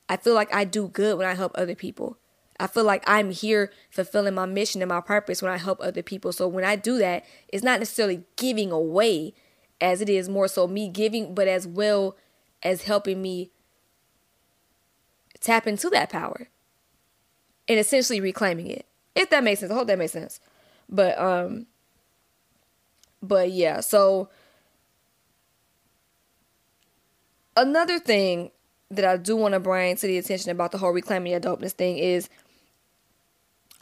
I 0.10 0.18
feel 0.18 0.34
like 0.34 0.54
I 0.54 0.66
do 0.66 0.88
good 0.88 1.18
when 1.18 1.28
I 1.28 1.36
help 1.36 1.54
other 1.56 1.76
people. 1.76 2.18
I 2.60 2.68
feel 2.68 2.84
like 2.84 3.04
I'm 3.08 3.32
here 3.32 3.72
fulfilling 3.90 4.34
my 4.36 4.46
mission 4.46 4.82
and 4.82 4.90
my 4.90 5.02
purpose 5.02 5.42
when 5.42 5.52
I 5.52 5.58
help 5.58 5.80
other 5.82 6.04
people. 6.04 6.32
So 6.32 6.48
when 6.48 6.64
I 6.64 6.76
do 6.76 6.98
that, 7.00 7.26
it's 7.48 7.64
not 7.64 7.80
necessarily 7.80 8.24
giving 8.36 8.72
away 8.72 9.34
as 9.82 10.02
it 10.02 10.10
is 10.10 10.30
more 10.30 10.48
so 10.48 10.68
me 10.68 10.90
giving, 10.90 11.34
but 11.34 11.48
as 11.48 11.68
well 11.68 12.16
as 12.64 12.84
helping 12.84 13.22
me 13.22 13.52
tap 15.46 15.68
into 15.68 15.90
that 15.92 16.10
power 16.10 16.48
and 17.68 17.80
essentially 17.80 18.20
reclaiming 18.20 18.68
it. 18.68 18.86
If 19.14 19.30
that 19.30 19.44
makes 19.44 19.60
sense. 19.62 19.72
I 19.72 19.76
hope 19.76 19.88
that 19.88 20.00
makes 20.00 20.12
sense. 20.12 20.40
But 20.90 21.18
um 21.20 21.68
but 23.22 23.52
yeah, 23.52 23.80
so 23.80 24.30
another 27.56 28.00
thing 28.00 28.52
that 28.90 29.06
I 29.06 29.18
do 29.18 29.36
want 29.36 29.54
to 29.54 29.60
bring 29.60 29.96
to 29.96 30.08
the 30.08 30.18
attention 30.18 30.52
about 30.52 30.72
the 30.72 30.78
whole 30.78 30.92
reclaiming 30.92 31.32
your 31.32 31.42
dopeness 31.42 31.72
thing 31.72 31.98
is 31.98 32.30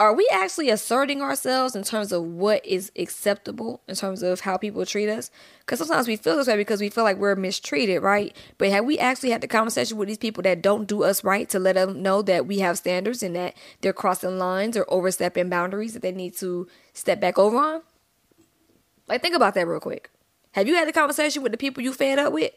are 0.04 0.14
we 0.14 0.28
actually 0.30 0.68
asserting 0.68 1.22
ourselves 1.22 1.74
in 1.74 1.82
terms 1.82 2.12
of 2.12 2.22
what 2.22 2.64
is 2.66 2.92
acceptable 2.96 3.80
in 3.88 3.94
terms 3.94 4.22
of 4.22 4.40
how 4.40 4.56
people 4.56 4.84
treat 4.84 5.08
us? 5.08 5.30
Because 5.60 5.78
sometimes 5.78 6.06
we 6.06 6.16
feel 6.16 6.36
this 6.36 6.46
way 6.46 6.56
because 6.56 6.80
we 6.80 6.90
feel 6.90 7.04
like 7.04 7.16
we're 7.16 7.34
mistreated, 7.34 8.02
right? 8.02 8.36
But 8.58 8.68
have 8.68 8.84
we 8.84 8.98
actually 8.98 9.30
had 9.30 9.40
the 9.40 9.48
conversation 9.48 9.96
with 9.96 10.08
these 10.08 10.18
people 10.18 10.42
that 10.42 10.60
don't 10.60 10.86
do 10.86 11.04
us 11.04 11.24
right 11.24 11.48
to 11.48 11.58
let 11.58 11.76
them 11.76 12.02
know 12.02 12.20
that 12.22 12.46
we 12.46 12.58
have 12.58 12.76
standards 12.76 13.22
and 13.22 13.34
that 13.34 13.54
they're 13.80 13.94
crossing 13.94 14.38
lines 14.38 14.76
or 14.76 14.84
overstepping 14.88 15.48
boundaries 15.48 15.94
that 15.94 16.02
they 16.02 16.12
need 16.12 16.36
to 16.36 16.68
step 16.92 17.18
back 17.18 17.38
over 17.38 17.56
on? 17.56 17.82
Like, 19.08 19.22
think 19.22 19.34
about 19.34 19.54
that 19.54 19.66
real 19.66 19.80
quick. 19.80 20.10
Have 20.52 20.68
you 20.68 20.74
had 20.74 20.86
the 20.86 20.92
conversation 20.92 21.42
with 21.42 21.52
the 21.52 21.58
people 21.58 21.82
you 21.82 21.92
fed 21.92 22.18
up 22.18 22.32
with? 22.32 22.52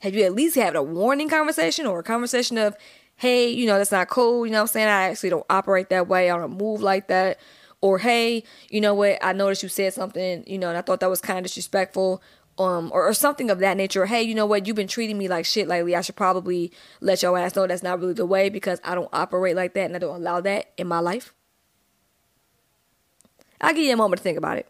Have 0.00 0.14
you 0.14 0.24
at 0.24 0.34
least 0.34 0.54
had 0.54 0.76
a 0.76 0.82
warning 0.82 1.28
conversation 1.28 1.86
or 1.86 1.98
a 1.98 2.02
conversation 2.02 2.56
of, 2.56 2.74
hey, 3.20 3.50
you 3.50 3.66
know, 3.66 3.76
that's 3.76 3.92
not 3.92 4.08
cool. 4.08 4.46
You 4.46 4.52
know 4.52 4.60
what 4.60 4.70
I'm 4.70 4.72
saying? 4.72 4.88
I 4.88 5.10
actually 5.10 5.28
don't 5.28 5.44
operate 5.50 5.90
that 5.90 6.08
way. 6.08 6.30
I 6.30 6.38
don't 6.38 6.56
move 6.56 6.80
like 6.80 7.08
that. 7.08 7.38
Or 7.82 7.98
hey, 7.98 8.44
you 8.70 8.80
know 8.80 8.94
what? 8.94 9.18
I 9.22 9.34
noticed 9.34 9.62
you 9.62 9.68
said 9.68 9.92
something, 9.92 10.42
you 10.46 10.58
know, 10.58 10.70
and 10.70 10.78
I 10.78 10.80
thought 10.80 11.00
that 11.00 11.10
was 11.10 11.20
kind 11.20 11.38
of 11.38 11.44
disrespectful. 11.44 12.22
Um, 12.58 12.90
or, 12.92 13.06
or 13.06 13.12
something 13.12 13.50
of 13.50 13.58
that 13.58 13.76
nature. 13.76 14.02
Or, 14.02 14.06
Hey, 14.06 14.22
you 14.22 14.34
know 14.34 14.46
what? 14.46 14.66
You've 14.66 14.76
been 14.76 14.88
treating 14.88 15.18
me 15.18 15.28
like 15.28 15.44
shit 15.44 15.68
lately. 15.68 15.94
I 15.94 16.00
should 16.00 16.16
probably 16.16 16.72
let 17.00 17.22
your 17.22 17.38
ass 17.38 17.54
know 17.54 17.66
that's 17.66 17.82
not 17.82 18.00
really 18.00 18.14
the 18.14 18.26
way 18.26 18.48
because 18.48 18.80
I 18.84 18.94
don't 18.94 19.08
operate 19.12 19.54
like 19.54 19.74
that 19.74 19.84
and 19.84 19.96
I 19.96 19.98
don't 19.98 20.16
allow 20.16 20.40
that 20.40 20.72
in 20.78 20.86
my 20.88 20.98
life. 21.00 21.34
I'll 23.60 23.74
give 23.74 23.84
you 23.84 23.92
a 23.92 23.96
moment 23.96 24.18
to 24.18 24.22
think 24.22 24.38
about 24.38 24.56
it. 24.56 24.66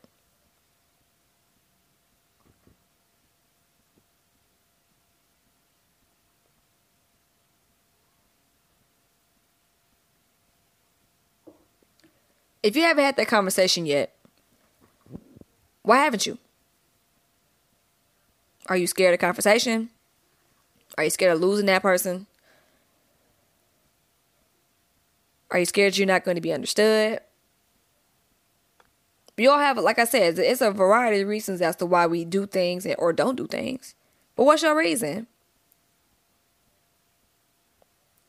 If 12.63 12.77
you 12.77 12.83
haven't 12.83 13.05
had 13.05 13.17
that 13.17 13.29
conversation 13.29 13.87
yet, 13.87 14.15
why 15.83 15.99
haven't 15.99 16.27
you? 16.27 16.39
Are 18.67 18.77
you 18.77 18.87
scared 18.87 19.15
of 19.15 19.21
conversation? 19.21 19.91
Are 20.99 21.05
you 21.05 21.11
scared 21.11 21.33
of 21.33 21.41
losing 21.41 21.67
that 21.67 21.83
person? 21.83 22.27
Are 25.51 25.59
you 25.59 25.67
scared 25.67 25.97
you're 25.97 26.07
not 26.07 26.25
going 26.25 26.37
to 26.37 26.41
be 26.41 26.53
understood? 26.53 27.21
We 29.37 29.47
all 29.47 29.59
have, 29.59 29.79
like 29.79 29.99
I 29.99 30.05
said, 30.05 30.39
it's 30.39 30.61
a 30.61 30.71
variety 30.71 31.23
of 31.23 31.29
reasons 31.29 31.63
as 31.63 31.77
to 31.77 31.87
why 31.87 32.07
we 32.07 32.25
do 32.25 32.47
things 32.47 32.87
or 32.99 33.13
don't 33.13 33.37
do 33.37 33.47
things. 33.47 33.95
But 34.37 34.45
what's 34.45 34.63
your 34.63 34.77
reason? 34.77 35.27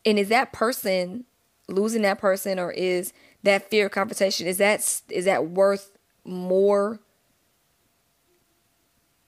And 0.06 0.18
is 0.18 0.30
that 0.30 0.54
person 0.54 1.26
losing 1.68 2.02
that 2.04 2.18
person 2.18 2.60
or 2.60 2.72
is 2.72 3.14
that 3.44 3.70
fear 3.70 3.88
of 3.88 3.92
confrontation 3.92 4.48
is 4.48 4.58
that 4.58 5.02
is 5.10 5.26
that 5.26 5.48
worth 5.48 5.98
more 6.24 7.00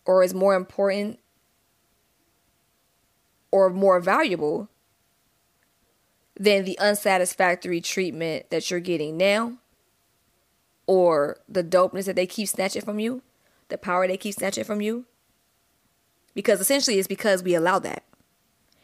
or 0.06 0.24
is 0.24 0.34
more 0.34 0.56
important 0.56 1.20
or 3.52 3.70
more 3.70 4.00
valuable 4.00 4.70
than 6.36 6.66
the 6.66 6.78
unsatisfactory 6.80 7.80
treatment 7.80 8.50
that 8.50 8.70
you're 8.70 8.80
getting 8.80 9.18
now 9.18 9.54
or 10.88 11.38
the 11.48 11.64
dopeness 11.64 12.06
that 12.06 12.16
they 12.16 12.26
keep 12.26 12.48
snatching 12.48 12.82
from 12.82 13.00
you, 13.00 13.22
the 13.70 13.78
power 13.78 14.08
they 14.08 14.18
keep 14.18 14.34
snatching 14.34 14.64
from 14.64 14.82
you. 14.82 15.06
Because 16.34 16.60
essentially 16.60 16.98
it's 16.98 17.08
because 17.08 17.44
we 17.44 17.54
allow 17.54 17.80
that. 17.80 18.04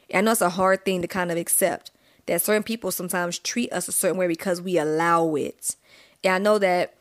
And 0.09 0.19
I 0.19 0.21
know 0.21 0.31
it's 0.31 0.41
a 0.41 0.51
hard 0.51 0.85
thing 0.85 1.01
to 1.01 1.07
kind 1.07 1.31
of 1.31 1.37
accept 1.37 1.91
that 2.29 2.41
certain 2.41 2.63
people 2.63 2.91
sometimes 2.91 3.39
treat 3.39 3.71
us 3.73 3.87
a 3.87 3.91
certain 3.91 4.17
way 4.17 4.27
because 4.27 4.61
we 4.61 4.77
allow 4.77 5.35
it. 5.35 5.75
And 6.23 6.33
I 6.33 6.37
know 6.37 6.59
that 6.59 6.93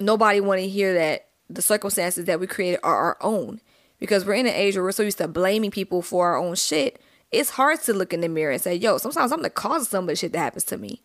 nobody 0.00 0.40
want 0.40 0.60
to 0.60 0.68
hear 0.68 0.94
that 0.94 1.26
the 1.50 1.62
circumstances 1.62 2.24
that 2.24 2.40
we 2.40 2.46
created 2.46 2.80
are 2.82 2.96
our 2.96 3.18
own 3.20 3.60
because 3.98 4.24
we're 4.24 4.34
in 4.34 4.46
an 4.46 4.54
age 4.54 4.74
where 4.74 4.84
we're 4.84 4.92
so 4.92 5.02
used 5.02 5.18
to 5.18 5.28
blaming 5.28 5.70
people 5.70 6.02
for 6.02 6.28
our 6.28 6.38
own 6.38 6.54
shit. 6.54 7.00
It's 7.30 7.50
hard 7.50 7.82
to 7.82 7.92
look 7.92 8.12
in 8.12 8.20
the 8.20 8.28
mirror 8.28 8.52
and 8.52 8.60
say, 8.60 8.74
yo, 8.74 8.98
sometimes 8.98 9.30
I'm 9.30 9.42
the 9.42 9.50
cause 9.50 9.82
of 9.82 9.88
some 9.88 10.04
of 10.04 10.08
the 10.08 10.16
shit 10.16 10.32
that 10.32 10.38
happens 10.38 10.64
to 10.64 10.76
me. 10.76 11.02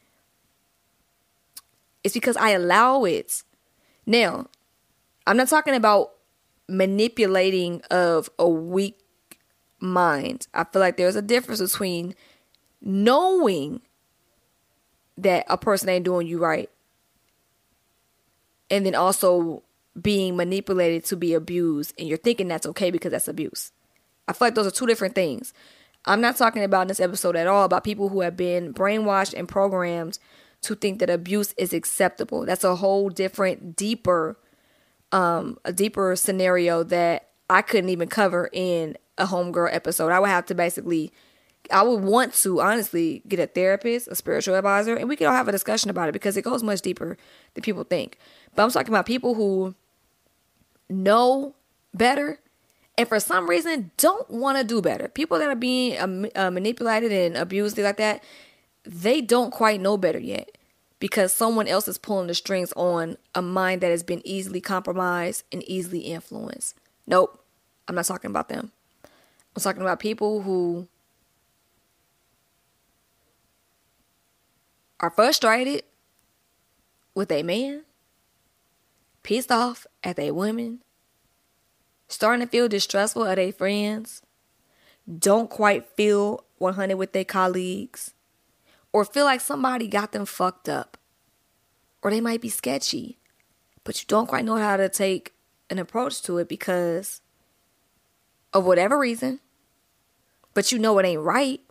It's 2.03 2.13
because 2.13 2.37
I 2.37 2.51
allow 2.51 3.03
it. 3.03 3.43
Now, 4.05 4.47
I'm 5.25 5.37
not 5.37 5.49
talking 5.49 5.75
about 5.75 6.11
manipulating 6.69 7.81
of 7.91 8.29
a 8.39 8.47
weak 8.47 8.97
mind. 9.79 10.47
I 10.53 10.63
feel 10.63 10.79
like 10.79 10.97
there's 10.97 11.15
a 11.15 11.21
difference 11.21 11.61
between 11.61 12.15
knowing 12.81 13.81
that 15.17 15.45
a 15.49 15.57
person 15.57 15.89
ain't 15.89 16.05
doing 16.05 16.27
you 16.27 16.37
right 16.37 16.69
and 18.69 18.85
then 18.85 18.95
also 18.95 19.63
being 19.99 20.35
manipulated 20.35 21.03
to 21.05 21.15
be 21.15 21.33
abused 21.33 21.93
and 21.97 22.07
you're 22.07 22.17
thinking 22.17 22.47
that's 22.47 22.67
okay 22.67 22.91
because 22.91 23.11
that's 23.11 23.27
abuse. 23.27 23.71
I 24.27 24.33
feel 24.33 24.47
like 24.47 24.55
those 24.55 24.67
are 24.67 24.71
two 24.71 24.85
different 24.85 25.15
things. 25.15 25.53
I'm 26.05 26.21
not 26.21 26.37
talking 26.37 26.63
about 26.63 26.83
in 26.83 26.87
this 26.87 26.99
episode 26.99 27.35
at 27.35 27.47
all 27.47 27.63
about 27.63 27.83
people 27.83 28.09
who 28.09 28.21
have 28.21 28.37
been 28.37 28.73
brainwashed 28.73 29.33
and 29.37 29.47
programmed 29.47 30.19
to 30.61 30.75
think 30.75 30.99
that 30.99 31.09
abuse 31.09 31.53
is 31.57 31.73
acceptable. 31.73 32.45
That's 32.45 32.63
a 32.63 32.75
whole 32.75 33.09
different, 33.09 33.75
deeper, 33.75 34.37
um, 35.11 35.57
a 35.65 35.73
deeper 35.73 36.15
scenario 36.15 36.83
that 36.83 37.29
I 37.49 37.61
couldn't 37.61 37.89
even 37.89 38.07
cover 38.07 38.49
in 38.53 38.97
a 39.17 39.25
homegirl 39.25 39.73
episode. 39.73 40.11
I 40.11 40.19
would 40.19 40.29
have 40.29 40.45
to 40.47 40.55
basically 40.55 41.11
I 41.71 41.83
would 41.83 42.03
want 42.03 42.33
to 42.35 42.61
honestly 42.61 43.21
get 43.27 43.39
a 43.39 43.47
therapist, 43.47 44.07
a 44.07 44.15
spiritual 44.15 44.55
advisor, 44.55 44.95
and 44.95 45.09
we 45.09 45.15
could 45.15 45.27
all 45.27 45.33
have 45.33 45.47
a 45.47 45.51
discussion 45.51 45.89
about 45.89 46.09
it 46.09 46.13
because 46.13 46.37
it 46.37 46.43
goes 46.43 46.63
much 46.63 46.81
deeper 46.81 47.17
than 47.53 47.61
people 47.61 47.83
think. 47.83 48.17
But 48.55 48.63
I'm 48.63 48.71
talking 48.71 48.93
about 48.93 49.05
people 49.05 49.35
who 49.35 49.75
know 50.89 51.55
better 51.93 52.39
and 52.97 53.07
for 53.07 53.19
some 53.19 53.47
reason 53.47 53.91
don't 53.97 54.29
want 54.29 54.57
to 54.57 54.63
do 54.63 54.81
better. 54.81 55.07
People 55.07 55.37
that 55.39 55.49
are 55.49 55.55
being 55.55 55.97
uh, 55.97 56.29
uh, 56.35 56.51
manipulated 56.51 57.11
and 57.11 57.37
abused, 57.37 57.75
things 57.75 57.85
like 57.85 57.97
that, 57.97 58.23
they 58.83 59.21
don't 59.21 59.51
quite 59.51 59.79
know 59.79 59.97
better 59.97 60.19
yet 60.19 60.57
because 60.99 61.31
someone 61.31 61.67
else 61.67 61.87
is 61.87 61.99
pulling 61.99 62.27
the 62.27 62.33
strings 62.33 62.73
on 62.73 63.17
a 63.35 63.41
mind 63.41 63.81
that 63.81 63.91
has 63.91 64.01
been 64.01 64.21
easily 64.25 64.59
compromised 64.59 65.43
and 65.51 65.63
easily 65.63 65.99
influenced. 65.99 66.75
Nope, 67.05 67.39
I'm 67.87 67.95
not 67.95 68.05
talking 68.05 68.31
about 68.31 68.49
them. 68.49 68.71
I'm 69.55 69.61
talking 69.61 69.81
about 69.81 69.99
people 69.99 70.41
who 70.41 70.87
are 74.99 75.09
frustrated 75.09 75.83
with 77.13 77.31
a 77.31 77.43
man, 77.43 77.83
pissed 79.23 79.51
off 79.51 79.85
at 80.03 80.19
a 80.19 80.31
woman, 80.31 80.79
starting 82.07 82.45
to 82.45 82.49
feel 82.49 82.67
distrustful 82.67 83.25
at 83.25 83.35
their 83.35 83.51
friends, 83.51 84.21
don't 85.19 85.49
quite 85.49 85.87
feel 85.95 86.43
100 86.57 86.95
with 86.95 87.13
their 87.13 87.25
colleagues, 87.25 88.13
or 88.91 89.05
feel 89.05 89.25
like 89.25 89.41
somebody 89.41 89.87
got 89.87 90.11
them 90.11 90.25
fucked 90.25 90.67
up, 90.67 90.97
or 92.01 92.11
they 92.11 92.21
might 92.21 92.41
be 92.41 92.49
sketchy, 92.49 93.17
but 93.83 94.01
you 94.01 94.05
don't 94.07 94.27
quite 94.27 94.45
know 94.45 94.57
how 94.57 94.77
to 94.77 94.89
take 94.89 95.33
an 95.69 95.79
approach 95.79 96.21
to 96.23 96.37
it 96.37 96.47
because 96.47 97.21
of 98.53 98.65
whatever 98.65 98.97
reason, 98.97 99.39
but 100.53 100.71
you 100.71 100.79
know 100.79 100.97
it 100.97 101.05
ain't 101.05 101.21
right, 101.21 101.61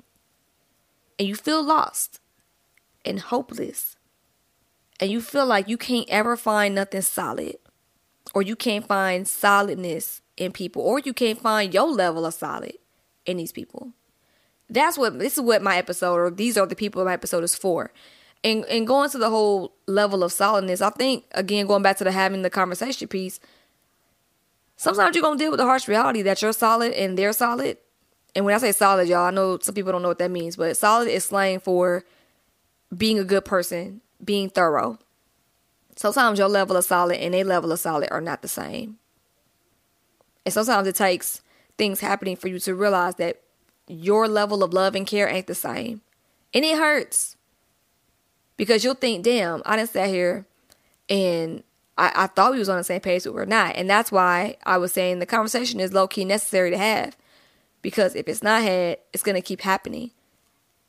and 1.19 1.27
you 1.27 1.35
feel 1.35 1.63
lost 1.63 2.21
and 3.07 3.21
hopeless, 3.21 3.97
and 5.01 5.11
you 5.11 5.21
feel 5.21 5.47
like 5.47 5.69
you 5.69 5.79
can't 5.79 6.09
ever 6.09 6.37
find 6.37 6.75
nothing 6.75 7.03
solid, 7.03 7.57
or 8.35 8.43
you 8.43 8.57
can't 8.57 8.87
find 8.87 9.27
solidness 9.27 10.21
in 10.37 10.53
people, 10.53 10.83
or 10.83 10.99
you 10.99 11.13
can't 11.13 11.41
find 11.41 11.73
your 11.73 11.91
level 11.91 12.27
of 12.27 12.35
solid 12.35 12.75
in 13.25 13.37
these 13.37 13.53
people. 13.53 13.93
That's 14.69 14.99
what 14.99 15.19
this 15.19 15.35
is 15.35 15.41
what 15.41 15.63
my 15.63 15.77
episode, 15.77 16.15
or 16.15 16.31
these 16.31 16.59
are 16.59 16.67
the 16.67 16.77
people 16.77 17.05
my 17.05 17.13
episode 17.13 17.45
is 17.45 17.55
for. 17.55 17.93
And 18.43 18.65
and 18.67 18.87
going 18.87 19.11
to 19.11 19.19
the 19.19 19.31
whole 19.31 19.75
level 19.87 20.23
of 20.23 20.33
solidness, 20.33 20.81
I 20.81 20.91
think 20.91 21.25
again 21.33 21.67
going 21.67 21.83
back 21.83 21.97
to 21.99 22.05
the 22.05 22.13
having 22.13 22.43
the 22.43 22.51
conversation 22.51 23.09
piece, 23.09 23.41
sometimes 24.77 25.15
you're 25.15 25.23
gonna 25.23 25.39
deal 25.39 25.51
with 25.51 25.59
the 25.59 25.65
harsh 25.65 25.89
reality 25.89 26.23
that 26.23 26.43
you're 26.43 26.53
solid 26.53 26.93
and 26.93 27.17
they're 27.17 27.33
solid. 27.33 27.79
And 28.35 28.45
when 28.45 28.55
I 28.55 28.59
say 28.59 28.73
solid, 28.73 29.09
y'all, 29.09 29.25
I 29.25 29.31
know 29.31 29.59
some 29.61 29.75
people 29.75 29.93
don't 29.93 30.03
know 30.03 30.09
what 30.09 30.19
that 30.19 30.31
means, 30.31 30.57
but 30.57 30.77
solid 30.77 31.09
is 31.09 31.25
slang 31.25 31.61
for 31.61 32.05
being 32.97 33.19
a 33.19 33.25
good 33.25 33.45
person, 33.45 34.01
being 34.25 34.49
thorough. 34.49 34.99
Sometimes 35.97 36.39
your 36.39 36.49
level 36.49 36.77
of 36.77 36.85
solid 36.85 37.19
and 37.19 37.35
their 37.35 37.45
level 37.45 37.73
of 37.73 37.81
solid 37.81 38.09
are 38.11 38.21
not 38.21 38.43
the 38.43 38.49
same. 38.49 38.99
And 40.45 40.53
sometimes 40.53 40.87
it 40.87 40.95
takes 40.95 41.43
things 41.79 42.01
happening 42.01 42.37
for 42.37 42.49
you 42.49 42.59
to 42.61 42.75
realize 42.75 43.17
that 43.17 43.41
your 43.89 44.29
level 44.29 44.63
of 44.63 44.73
love 44.73 44.95
and 44.95 45.07
care 45.07 45.29
ain't 45.29 45.47
the 45.47 45.55
same. 45.55 46.03
And 46.55 46.65
it 46.65 46.79
hurts. 46.79 47.37
Because 48.57 48.85
you'll 48.85 48.95
think, 48.95 49.25
damn, 49.25 49.63
I 49.67 49.77
didn't 49.77 49.91
sit 49.91 50.09
here 50.09 50.47
and 51.09 51.63
I, 51.99 52.13
I 52.15 52.27
thought 52.27 52.53
we 52.53 52.59
was 52.59 52.69
on 52.69 52.79
the 52.79 52.85
same 52.85 53.01
page, 53.01 53.25
but 53.25 53.35
we're 53.35 53.45
not. 53.45 53.77
And 53.77 53.89
that's 53.89 54.13
why 54.13 54.57
I 54.65 54.79
was 54.79 54.93
saying 54.93 55.19
the 55.19 55.27
conversation 55.27 55.81
is 55.81 55.93
low 55.93 56.07
key 56.07 56.25
necessary 56.25 56.71
to 56.71 56.79
have. 56.79 57.17
Because 57.83 58.15
if 58.15 58.29
it's 58.29 58.43
not 58.43 58.63
had, 58.63 58.99
it's 59.13 59.23
gonna 59.23 59.43
keep 59.43 59.61
happening. 59.61 60.11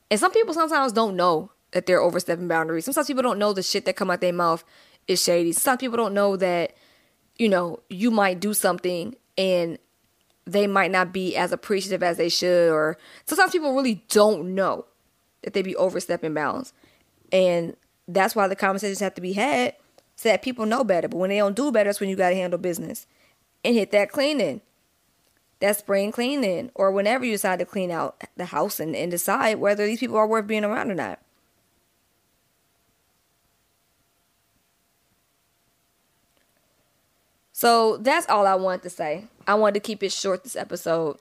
And 0.09 0.19
some 0.19 0.31
people 0.31 0.53
sometimes 0.53 0.93
don't 0.93 1.15
know 1.15 1.51
that 1.71 1.85
they're 1.85 2.01
overstepping 2.01 2.47
boundaries. 2.47 2.85
Sometimes 2.85 3.07
people 3.07 3.23
don't 3.23 3.39
know 3.39 3.53
the 3.53 3.63
shit 3.63 3.85
that 3.85 3.95
come 3.95 4.09
out 4.09 4.21
their 4.21 4.33
mouth 4.33 4.63
is 5.07 5.21
shady. 5.21 5.51
Some 5.51 5.77
people 5.77 5.97
don't 5.97 6.13
know 6.13 6.35
that, 6.37 6.75
you 7.37 7.49
know, 7.49 7.79
you 7.89 8.11
might 8.11 8.39
do 8.39 8.53
something 8.53 9.15
and 9.37 9.77
they 10.45 10.65
might 10.65 10.91
not 10.91 11.11
be 11.11 11.35
as 11.35 11.51
appreciative 11.51 12.01
as 12.01 12.17
they 12.17 12.29
should. 12.29 12.71
Or 12.71 12.97
sometimes 13.25 13.51
people 13.51 13.75
really 13.75 14.03
don't 14.09 14.55
know 14.55 14.85
that 15.43 15.53
they 15.53 15.61
be 15.61 15.75
overstepping 15.75 16.33
bounds. 16.33 16.73
And 17.31 17.75
that's 18.07 18.35
why 18.35 18.47
the 18.47 18.55
conversations 18.55 18.99
have 18.99 19.15
to 19.15 19.21
be 19.21 19.33
had 19.33 19.75
so 20.15 20.29
that 20.29 20.41
people 20.41 20.65
know 20.65 20.83
better. 20.83 21.07
But 21.07 21.17
when 21.17 21.29
they 21.29 21.37
don't 21.37 21.55
do 21.55 21.71
better, 21.71 21.89
that's 21.89 21.99
when 21.99 22.09
you 22.09 22.15
got 22.15 22.29
to 22.29 22.35
handle 22.35 22.57
business 22.57 23.05
and 23.63 23.75
hit 23.75 23.91
that 23.91 24.11
cleaning, 24.11 24.61
that 25.59 25.77
spring 25.77 26.11
cleaning, 26.11 26.71
or 26.75 26.91
whenever 26.91 27.25
you 27.25 27.33
decide 27.33 27.59
to 27.59 27.65
clean 27.65 27.91
out 27.91 28.23
the 28.37 28.45
house 28.45 28.79
and, 28.79 28.95
and 28.95 29.11
decide 29.11 29.59
whether 29.59 29.85
these 29.85 29.99
people 29.99 30.17
are 30.17 30.27
worth 30.27 30.47
being 30.47 30.63
around 30.63 30.89
or 30.89 30.95
not. 30.95 31.19
So 37.57 37.97
that's 37.97 38.29
all 38.29 38.45
I 38.45 38.53
wanted 38.53 38.83
to 38.83 38.91
say. 38.91 39.25
I 39.47 39.55
wanted 39.55 39.73
to 39.73 39.79
keep 39.79 40.03
it 40.03 40.11
short 40.11 40.43
this 40.43 40.55
episode. 40.55 41.17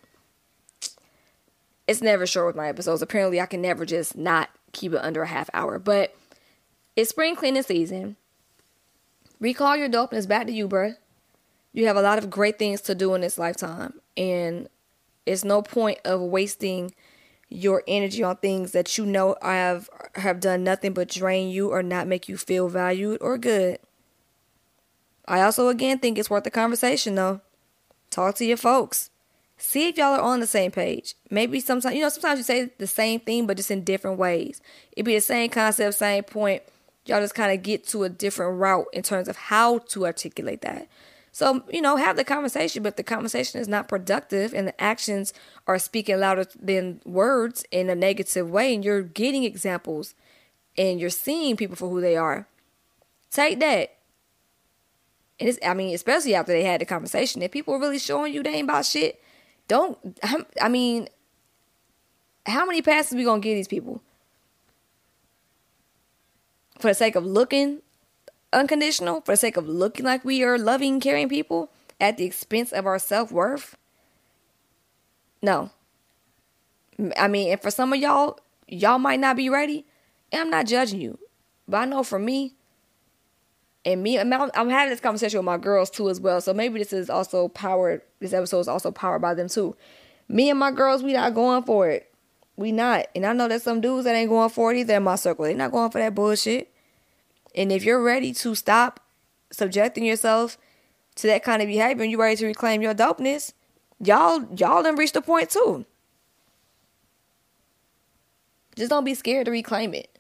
It's 1.87 2.03
never 2.03 2.27
short 2.27 2.49
with 2.49 2.57
my 2.57 2.69
episodes. 2.69 3.01
Apparently, 3.01 3.41
I 3.41 3.47
can 3.47 3.63
never 3.63 3.87
just 3.87 4.19
not 4.19 4.51
keep 4.73 4.93
it 4.93 4.99
under 4.99 5.23
a 5.23 5.29
half 5.29 5.49
hour. 5.55 5.79
But 5.79 6.15
it's 6.95 7.09
spring 7.09 7.37
cleaning 7.37 7.63
season. 7.63 8.17
Recall 9.41 9.79
your 9.79 9.89
dopeness 9.89 10.29
back 10.29 10.47
to 10.49 10.53
you, 10.53 10.69
bruh. 10.69 10.99
You 11.73 11.87
have 11.87 11.97
a 11.97 12.03
lot 12.03 12.19
of 12.19 12.29
great 12.29 12.59
things 12.59 12.83
to 12.83 12.95
do 12.95 13.15
in 13.15 13.23
this 13.23 13.39
lifetime. 13.39 13.95
And 14.15 14.69
it's 15.25 15.43
no 15.43 15.63
point 15.63 16.01
of 16.05 16.21
wasting 16.21 16.93
your 17.49 17.83
energy 17.89 18.23
on 18.23 18.37
things 18.37 18.73
that 18.73 18.99
you 18.99 19.07
know 19.07 19.37
have 19.41 19.89
have 20.17 20.41
done 20.41 20.65
nothing 20.65 20.93
but 20.93 21.09
drain 21.09 21.49
you 21.49 21.71
or 21.71 21.83
not 21.83 22.07
make 22.07 22.29
you 22.29 22.37
feel 22.37 22.69
valued 22.69 23.23
or 23.23 23.39
good. 23.39 23.79
I 25.29 25.41
also 25.41 25.69
again 25.69 25.99
think 25.99 26.19
it's 26.19 26.31
worth 26.31 26.45
the 26.45 26.51
conversation 26.51 27.15
though. 27.15 27.41
Talk 28.11 28.37
to 28.37 28.45
your 28.45 28.57
folks. 28.57 29.11
See 29.59 29.89
if 29.89 29.97
y'all 29.97 30.15
are 30.15 30.21
on 30.21 30.41
the 30.41 30.47
same 30.47 30.71
page. 30.71 31.15
Maybe 31.31 31.61
sometimes 31.61 31.95
you 31.95 32.03
know, 32.03 32.09
sometimes 32.09 32.39
you 32.39 32.45
say 32.45 32.71
the 32.79 32.87
same 32.87 33.21
thing 33.21 33.47
but 33.47 33.57
just 33.57 33.71
in 33.71 33.85
different 33.85 34.19
ways. 34.19 34.61
It'd 34.93 35.07
be 35.07 35.15
the 35.15 35.21
same 35.21 35.51
concept, 35.51 35.95
same 35.95 36.25
point. 36.25 36.63
Y'all 37.07 37.21
just 37.21 37.35
kind 37.35 37.53
of 37.53 37.63
get 37.63 37.87
to 37.89 38.05
a 38.05 38.09
different 38.09 38.59
route 38.59 38.87
in 38.93 39.03
terms 39.03 39.29
of 39.29 39.37
how 39.37 39.79
to 39.79 40.05
articulate 40.05 40.63
that. 40.63 40.89
So, 41.37 41.63
you 41.71 41.83
know, 41.83 41.97
have 41.97 42.17
the 42.17 42.25
conversation, 42.25 42.83
but 42.83 42.97
the 42.97 43.03
conversation 43.03 43.61
is 43.61 43.69
not 43.69 43.89
productive 43.89 44.55
and 44.55 44.67
the 44.67 44.81
actions 44.81 45.35
are 45.67 45.79
speaking 45.79 46.19
louder 46.19 46.47
than 46.59 47.03
words 47.05 47.63
in 47.71 47.91
a 47.91 47.95
negative 47.95 48.51
way, 48.51 48.75
and 48.75 48.83
you're 48.83 49.03
getting 49.03 49.45
examples 49.45 50.15
and 50.79 50.99
you're 50.99 51.11
seeing 51.11 51.55
people 51.55 51.77
for 51.77 51.91
who 51.91 52.01
they 52.01 52.17
are. 52.17 52.49
Take 53.31 53.61
that 53.61 53.96
and 55.39 55.49
it's, 55.49 55.59
I 55.65 55.75
mean, 55.75 55.95
especially 55.95 56.35
after 56.35 56.53
they 56.53 56.65
had 56.65 56.81
the 56.81 56.87
conversation, 56.87 57.43
if 57.43 57.51
people 57.51 57.75
are 57.75 57.81
really 57.81 57.99
showing 57.99 58.33
you 58.33 58.43
they 58.43 58.55
ain't 58.55 58.69
about 58.69 58.87
shit, 58.87 59.21
don't, 59.69 59.99
I 60.61 60.69
mean, 60.69 61.09
how 62.47 62.65
many 62.65 62.81
passes 62.81 63.17
we 63.17 63.25
gonna 63.25 63.41
give 63.41 63.57
these 63.57 63.69
people? 63.69 64.03
For 66.79 66.89
the 66.89 66.95
sake 66.95 67.17
of 67.17 67.25
looking 67.25 67.83
unconditional, 68.53 69.21
for 69.23 69.33
the 69.33 69.37
sake 69.37 69.57
of 69.57 69.69
looking 69.69 70.05
like 70.05 70.25
we 70.25 70.43
are 70.43 70.59
loving, 70.59 71.01
caring 71.01 71.29
people 71.29 71.71
at 72.01 72.17
the 72.17 72.25
expense 72.25 72.73
of 72.73 72.87
our 72.87 72.99
self 72.99 73.31
worth? 73.31 73.77
No. 75.43 75.71
I 77.17 77.29
mean, 77.29 77.53
and 77.53 77.61
for 77.61 77.71
some 77.71 77.93
of 77.93 77.99
y'all, 77.99 78.39
y'all 78.69 78.99
might 78.99 79.21
not 79.21 79.37
be 79.37 79.51
ready, 79.51 79.85
and 80.33 80.43
I'm 80.43 80.51
not 80.51 80.67
judging 80.67 81.01
you. 81.01 81.19
But 81.69 81.79
I 81.79 81.85
know 81.85 82.03
for 82.03 82.19
me, 82.19 82.55
and 83.87 84.03
me 84.03 84.19
I'm, 84.19 84.31
having 84.33 84.91
this 84.91 85.01
conversation 85.01 85.39
with 85.39 85.47
my 85.47 85.57
girls 85.57 85.89
too 85.89 86.11
as 86.11 86.21
well. 86.21 86.41
So 86.41 86.53
maybe 86.53 86.81
this 86.81 86.93
is 86.93 87.09
also 87.09 87.49
powered 87.49 88.03
this 88.21 88.33
episode 88.33 88.61
is 88.61 88.69
also 88.69 88.91
powered 88.91 89.23
by 89.23 89.33
them 89.33 89.49
too. 89.49 89.77
Me 90.29 90.51
and 90.51 90.59
my 90.59 90.73
girls 90.73 91.03
we 91.03 91.13
not 91.13 91.35
going 91.35 91.63
for 91.63 91.89
it. 91.89 92.13
We 92.57 92.73
not. 92.73 93.07
And 93.15 93.25
i 93.25 93.33
know 93.33 93.49
there's 93.49 93.63
some 93.63 93.81
dudes 93.81 94.05
that 94.05 94.15
ain't 94.15 94.29
going 94.29 94.51
for 94.51 94.73
it 94.73 94.79
either 94.79 94.97
in 94.97 95.05
my 95.05 95.15
circle. 95.15 95.45
They 95.45 95.55
not 95.55 95.71
going 95.71 95.91
for 95.91 95.99
that 95.99 96.15
bullshit. 96.15 96.73
And 97.55 97.71
if 97.71 97.85
you're 97.85 98.03
ready 98.03 98.35
to 98.35 98.55
stop 98.55 99.01
subjecting 99.51 100.05
yourself 100.05 100.59
to 101.15 101.29
that 101.29 101.45
kind 101.45 101.63
of 101.63 101.69
behavior 101.69 102.03
and 102.03 102.11
you're 102.11 102.21
ready 102.21 102.37
to 102.37 102.47
reclaim 102.47 102.83
your 102.83 102.95
dopeness 102.95 103.53
y'all 104.05 104.45
y'all 104.57 104.83
done 104.83 104.97
reached 104.97 105.15
the 105.15 105.23
point 105.23 105.51
too. 105.51 105.87
Just 108.75 108.91
don't 108.91 109.05
be 109.05 109.15
scared 109.15 109.47
to 109.47 109.51
reclaim 109.53 109.95
it 109.95 110.16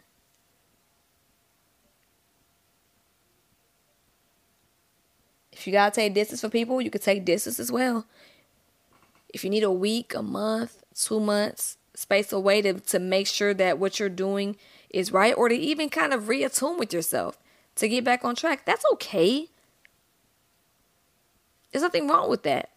If 5.67 5.71
you 5.71 5.73
gotta 5.73 5.93
take 5.93 6.14
distance 6.14 6.43
from 6.43 6.53
people, 6.53 6.81
you 6.81 6.91
can 6.91 7.01
take 7.01 7.25
distance 7.25 7.59
as 7.59 7.73
well. 7.73 8.07
If 9.35 9.43
you 9.43 9.51
need 9.51 9.64
a 9.64 9.71
week, 9.73 10.14
a 10.14 10.23
month, 10.23 10.85
two 10.95 11.19
months 11.19 11.77
space 11.93 12.33
away 12.33 12.62
to, 12.62 12.75
to 12.75 13.01
make 13.01 13.27
sure 13.27 13.53
that 13.53 13.77
what 13.81 13.99
you're 13.99 14.09
doing 14.09 14.55
is 14.91 15.11
right, 15.11 15.35
or 15.37 15.49
to 15.49 15.57
even 15.57 15.89
kind 15.89 16.14
of 16.14 16.29
reattune 16.29 16.79
with 16.79 16.93
yourself 16.93 17.37
to 17.75 17.89
get 17.89 18.05
back 18.05 18.25
on 18.25 18.37
track, 18.37 18.64
that's 18.64 18.85
okay. 18.93 19.49
There's 21.73 21.83
nothing 21.83 22.07
wrong 22.07 22.31
with 22.31 22.45
that. 22.45 22.71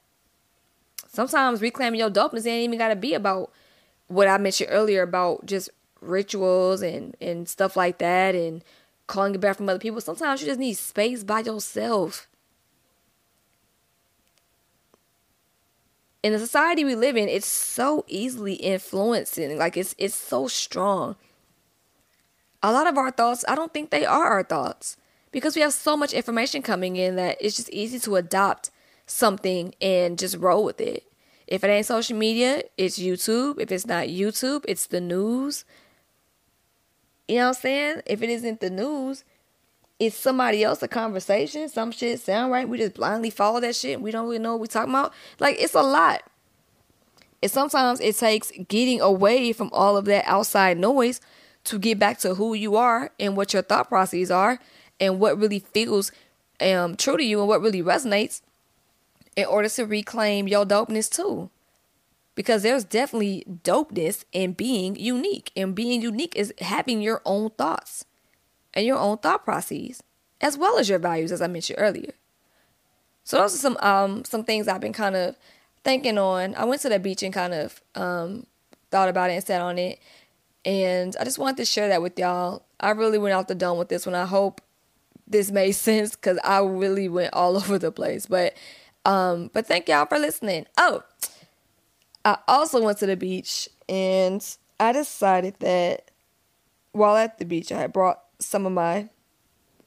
Sometimes 1.09 1.61
reclaiming 1.61 1.99
your 1.99 2.09
dopeness 2.09 2.47
ain't 2.47 2.63
even 2.63 2.79
gotta 2.79 2.95
be 2.95 3.13
about 3.13 3.51
what 4.07 4.27
I 4.27 4.39
mentioned 4.39 4.71
earlier 4.71 5.03
about 5.03 5.45
just 5.45 5.69
rituals 6.01 6.81
and, 6.81 7.15
and 7.21 7.47
stuff 7.47 7.77
like 7.77 7.99
that 7.99 8.33
and 8.33 8.63
calling 9.05 9.35
it 9.35 9.41
back 9.41 9.57
from 9.57 9.69
other 9.69 9.77
people. 9.77 10.01
Sometimes 10.01 10.41
you 10.41 10.47
just 10.47 10.59
need 10.59 10.73
space 10.73 11.23
by 11.23 11.41
yourself. 11.41 12.25
In 16.21 16.33
the 16.33 16.39
society 16.39 16.83
we 16.83 16.95
live 16.95 17.15
in, 17.15 17.29
it's 17.29 17.47
so 17.47 18.03
easily 18.07 18.53
influencing. 18.53 19.57
Like 19.57 19.77
it's 19.77 19.95
it's 19.97 20.15
so 20.15 20.47
strong. 20.47 21.15
A 22.61 22.73
lot 22.73 22.87
of 22.87 22.97
our 22.97 23.11
thoughts, 23.11 23.45
I 23.47 23.55
don't 23.55 23.73
think 23.73 23.89
they 23.89 24.05
are 24.05 24.25
our 24.25 24.43
thoughts 24.43 24.97
because 25.31 25.55
we 25.55 25.61
have 25.61 25.73
so 25.73 25.95
much 25.95 26.13
information 26.13 26.61
coming 26.61 26.97
in 26.97 27.15
that 27.15 27.37
it's 27.39 27.55
just 27.55 27.69
easy 27.69 27.99
to 27.99 28.17
adopt 28.17 28.69
something 29.05 29.73
and 29.81 30.19
just 30.19 30.37
roll 30.37 30.65
with 30.65 30.81
it. 30.81 31.03
If 31.47 31.63
it 31.63 31.69
ain't 31.69 31.85
social 31.85 32.17
media, 32.17 32.63
it's 32.77 32.99
YouTube. 32.99 33.59
If 33.59 33.71
it's 33.71 33.87
not 33.87 34.07
YouTube, 34.07 34.65
it's 34.67 34.87
the 34.87 35.01
news. 35.01 35.65
You 37.27 37.37
know 37.37 37.41
what 37.43 37.47
I'm 37.47 37.61
saying? 37.61 38.01
If 38.05 38.21
it 38.21 38.29
isn't 38.29 38.59
the 38.59 38.69
news, 38.69 39.23
it's 39.99 40.15
somebody 40.15 40.63
else 40.63 40.81
a 40.81 40.87
conversation. 40.87 41.67
Some 41.67 41.91
shit 41.91 42.21
sound 42.21 42.51
right. 42.51 42.67
We 42.67 42.77
just 42.77 42.93
blindly 42.93 43.29
follow 43.29 43.59
that 43.59 43.75
shit. 43.75 44.01
We 44.01 44.11
don't 44.11 44.25
really 44.25 44.39
know 44.39 44.53
what 44.53 44.61
we're 44.61 44.67
talking 44.67 44.93
about. 44.93 45.13
Like 45.39 45.57
it's 45.59 45.75
a 45.75 45.81
lot. 45.81 46.23
And 47.43 47.51
sometimes 47.51 47.99
it 47.99 48.17
takes 48.17 48.51
getting 48.67 49.01
away 49.01 49.53
from 49.53 49.69
all 49.73 49.97
of 49.97 50.05
that 50.05 50.25
outside 50.25 50.77
noise 50.77 51.19
to 51.65 51.77
get 51.77 51.99
back 51.99 52.17
to 52.19 52.35
who 52.35 52.53
you 52.53 52.75
are 52.75 53.11
and 53.19 53.35
what 53.35 53.53
your 53.53 53.61
thought 53.61 53.89
processes 53.89 54.31
are 54.31 54.59
and 54.99 55.19
what 55.19 55.37
really 55.37 55.59
feels 55.59 56.11
um, 56.61 56.95
true 56.95 57.17
to 57.17 57.23
you 57.23 57.39
and 57.39 57.47
what 57.47 57.61
really 57.61 57.81
resonates 57.81 58.41
in 59.35 59.45
order 59.45 59.69
to 59.69 59.85
reclaim 59.85 60.47
your 60.47 60.65
dopeness 60.65 61.09
too. 61.09 61.49
Because 62.35 62.63
there's 62.63 62.85
definitely 62.85 63.43
dopeness 63.63 64.23
in 64.31 64.53
being 64.53 64.95
unique. 64.95 65.51
And 65.57 65.75
being 65.75 66.01
unique 66.01 66.35
is 66.37 66.53
having 66.59 67.01
your 67.01 67.21
own 67.25 67.49
thoughts 67.51 68.05
and 68.73 68.85
your 68.85 68.97
own 68.97 69.17
thought 69.17 69.45
processes, 69.45 70.03
as 70.41 70.57
well 70.57 70.77
as 70.77 70.89
your 70.89 70.99
values, 70.99 71.31
as 71.31 71.41
I 71.41 71.47
mentioned 71.47 71.79
earlier. 71.79 72.13
So 73.23 73.37
those 73.37 73.53
are 73.55 73.57
some 73.57 73.77
um 73.81 74.25
some 74.25 74.43
things 74.43 74.67
I've 74.67 74.81
been 74.81 74.93
kind 74.93 75.15
of 75.15 75.35
thinking 75.83 76.17
on. 76.17 76.55
I 76.55 76.65
went 76.65 76.81
to 76.81 76.89
the 76.89 76.99
beach 76.99 77.23
and 77.23 77.33
kind 77.33 77.53
of 77.53 77.81
um 77.95 78.45
thought 78.91 79.09
about 79.09 79.29
it 79.29 79.33
and 79.33 79.43
sat 79.43 79.61
on 79.61 79.77
it. 79.77 79.99
And 80.65 81.15
I 81.19 81.23
just 81.23 81.39
wanted 81.39 81.57
to 81.57 81.65
share 81.65 81.87
that 81.89 82.01
with 82.01 82.17
y'all. 82.17 82.63
I 82.79 82.91
really 82.91 83.17
went 83.17 83.33
out 83.33 83.47
the 83.47 83.55
dome 83.55 83.77
with 83.77 83.89
this 83.89 84.05
one. 84.05 84.15
I 84.15 84.25
hope 84.25 84.61
this 85.27 85.51
made 85.51 85.71
sense 85.73 86.15
because 86.15 86.39
I 86.43 86.59
really 86.61 87.07
went 87.07 87.33
all 87.33 87.55
over 87.57 87.77
the 87.79 87.91
place. 87.91 88.25
But 88.25 88.55
um, 89.05 89.49
but 89.53 89.65
thank 89.67 89.87
y'all 89.87 90.05
for 90.05 90.19
listening. 90.19 90.65
Oh, 90.77 91.03
I 92.25 92.37
also 92.47 92.81
went 92.81 92.97
to 92.99 93.05
the 93.05 93.15
beach 93.15 93.69
and 93.87 94.45
I 94.79 94.91
decided 94.91 95.55
that 95.59 96.11
while 96.91 97.15
at 97.15 97.37
the 97.37 97.45
beach 97.45 97.71
I 97.71 97.79
had 97.79 97.93
brought 97.93 98.21
some 98.39 98.65
of 98.65 98.71
my 98.71 99.09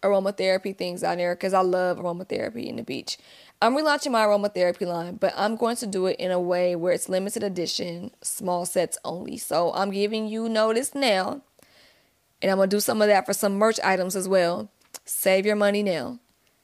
aromatherapy 0.03 0.77
things 0.77 1.01
down 1.01 1.19
there 1.19 1.35
because 1.35 1.55
I 1.55 1.61
love 1.61 1.99
aromatherapy 1.99 2.67
in 2.67 2.77
the 2.77 2.83
beach. 2.83 3.19
I'm 3.61 3.77
relaunching 3.77 4.11
my 4.11 4.25
aromatherapy 4.25 4.87
line, 4.87 5.17
but 5.17 5.33
I'm 5.37 5.57
going 5.57 5.77
to 5.77 5.87
do 5.87 6.07
it 6.07 6.19
in 6.19 6.31
a 6.31 6.41
way 6.41 6.75
where 6.75 6.93
it's 6.93 7.09
limited 7.09 7.43
edition, 7.43 8.11
small 8.21 8.67
sets 8.67 8.99
only. 9.05 9.39
So 9.39 9.73
I'm 9.73 9.91
giving 9.91 10.27
you 10.27 10.49
notice 10.49 10.95
now, 10.95 11.43
and 12.41 12.51
I'm 12.51 12.57
going 12.57 12.69
to 12.69 12.77
do 12.77 12.81
some 12.81 13.01
of 13.01 13.09
that 13.09 13.25
for 13.25 13.33
some 13.33 13.55
merch 13.55 13.79
items 13.85 14.17
as 14.17 14.29
well. 14.29 14.69
Save 15.05 15.47
your 15.47 15.57
money 15.57 15.83
now 15.83 16.19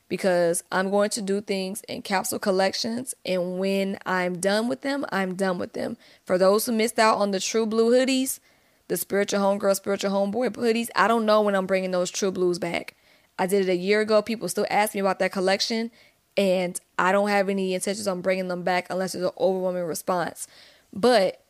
because 0.08 0.64
I'm 0.72 0.90
going 0.90 1.10
to 1.10 1.22
do 1.22 1.40
things 1.40 1.82
in 1.82 2.02
capsule 2.02 2.38
collections, 2.38 3.14
and 3.24 3.58
when 3.58 3.98
I'm 4.06 4.40
done 4.40 4.66
with 4.66 4.80
them, 4.80 5.04
I'm 5.12 5.34
done 5.34 5.58
with 5.58 5.74
them. 5.74 5.96
For 6.24 6.38
those 6.38 6.66
who 6.66 6.72
missed 6.72 6.98
out 6.98 7.18
on 7.18 7.30
the 7.30 7.40
True 7.40 7.66
Blue 7.66 7.92
hoodies, 7.92 8.40
the 8.88 8.96
spiritual 8.96 9.40
homegirl, 9.40 9.76
spiritual 9.76 10.10
homeboy 10.10 10.50
hoodies. 10.50 10.88
I 10.96 11.08
don't 11.08 11.26
know 11.26 11.42
when 11.42 11.54
I'm 11.54 11.66
bringing 11.66 11.90
those 11.90 12.10
true 12.10 12.32
blues 12.32 12.58
back. 12.58 12.94
I 13.38 13.46
did 13.46 13.68
it 13.68 13.70
a 13.70 13.76
year 13.76 14.00
ago. 14.00 14.20
People 14.20 14.48
still 14.48 14.66
ask 14.68 14.94
me 14.94 15.00
about 15.00 15.18
that 15.20 15.32
collection, 15.32 15.90
and 16.36 16.80
I 16.98 17.12
don't 17.12 17.28
have 17.28 17.48
any 17.48 17.74
intentions 17.74 18.08
on 18.08 18.20
bringing 18.20 18.48
them 18.48 18.62
back 18.62 18.86
unless 18.90 19.12
there's 19.12 19.24
an 19.24 19.30
overwhelming 19.38 19.84
response. 19.84 20.48
But 20.92 21.44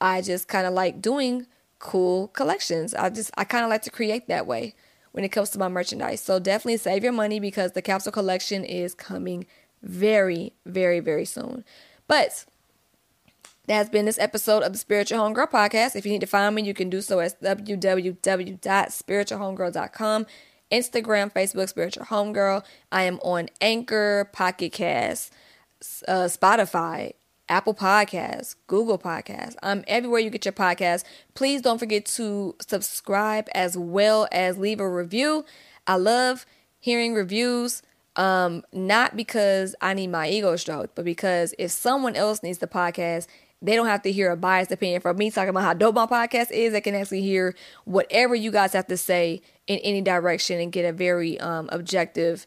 I 0.00 0.20
just 0.20 0.48
kind 0.48 0.66
of 0.66 0.74
like 0.74 1.00
doing 1.00 1.46
cool 1.78 2.28
collections. 2.28 2.94
I 2.94 3.10
just 3.10 3.30
I 3.36 3.44
kind 3.44 3.64
of 3.64 3.70
like 3.70 3.82
to 3.82 3.90
create 3.90 4.28
that 4.28 4.46
way 4.46 4.74
when 5.12 5.24
it 5.24 5.30
comes 5.30 5.50
to 5.50 5.58
my 5.58 5.68
merchandise. 5.68 6.20
So 6.20 6.38
definitely 6.38 6.76
save 6.76 7.02
your 7.02 7.12
money 7.12 7.40
because 7.40 7.72
the 7.72 7.82
capsule 7.82 8.12
collection 8.12 8.64
is 8.64 8.94
coming 8.94 9.46
very, 9.82 10.52
very, 10.66 11.00
very 11.00 11.24
soon. 11.24 11.64
But 12.08 12.44
that 13.66 13.74
has 13.74 13.88
been 13.88 14.04
this 14.04 14.18
episode 14.18 14.62
of 14.62 14.72
the 14.72 14.78
Spiritual 14.78 15.18
Homegirl 15.18 15.50
Podcast. 15.50 15.96
If 15.96 16.06
you 16.06 16.12
need 16.12 16.20
to 16.20 16.26
find 16.26 16.54
me, 16.54 16.62
you 16.62 16.74
can 16.74 16.88
do 16.88 17.00
so 17.00 17.18
at 17.20 17.42
www.spiritualhomegirl.com. 17.42 20.26
Instagram, 20.72 21.32
Facebook, 21.32 21.68
Spiritual 21.68 22.06
Homegirl. 22.06 22.64
I 22.90 23.02
am 23.02 23.20
on 23.22 23.48
Anchor, 23.60 24.30
Pocket 24.32 24.72
Cast, 24.72 25.32
uh, 26.08 26.24
Spotify, 26.24 27.12
Apple 27.48 27.74
Podcasts, 27.74 28.56
Google 28.66 28.98
Podcasts. 28.98 29.56
I'm 29.62 29.84
everywhere 29.86 30.20
you 30.20 30.30
get 30.30 30.44
your 30.44 30.52
podcast. 30.52 31.04
Please 31.34 31.62
don't 31.62 31.78
forget 31.78 32.06
to 32.06 32.56
subscribe 32.60 33.48
as 33.54 33.76
well 33.76 34.26
as 34.32 34.58
leave 34.58 34.80
a 34.80 34.88
review. 34.88 35.44
I 35.86 35.96
love 35.96 36.46
hearing 36.78 37.14
reviews. 37.14 37.82
Um, 38.16 38.64
not 38.72 39.14
because 39.14 39.74
I 39.80 39.92
need 39.92 40.06
my 40.06 40.28
ego 40.28 40.56
stroked, 40.56 40.94
but 40.94 41.04
because 41.04 41.54
if 41.58 41.70
someone 41.70 42.16
else 42.16 42.42
needs 42.42 42.58
the 42.58 42.66
podcast, 42.66 43.26
they 43.62 43.74
don't 43.74 43.86
have 43.86 44.02
to 44.02 44.12
hear 44.12 44.30
a 44.30 44.36
biased 44.36 44.70
opinion 44.70 45.00
from 45.00 45.16
me 45.16 45.30
talking 45.30 45.48
about 45.48 45.62
how 45.62 45.74
dope 45.74 45.94
my 45.94 46.06
podcast 46.06 46.50
is. 46.50 46.72
They 46.72 46.80
can 46.80 46.94
actually 46.94 47.22
hear 47.22 47.54
whatever 47.84 48.34
you 48.34 48.50
guys 48.50 48.72
have 48.74 48.86
to 48.88 48.96
say 48.96 49.40
in 49.66 49.78
any 49.78 50.02
direction 50.02 50.60
and 50.60 50.70
get 50.70 50.84
a 50.84 50.92
very 50.92 51.40
um, 51.40 51.68
objective. 51.72 52.46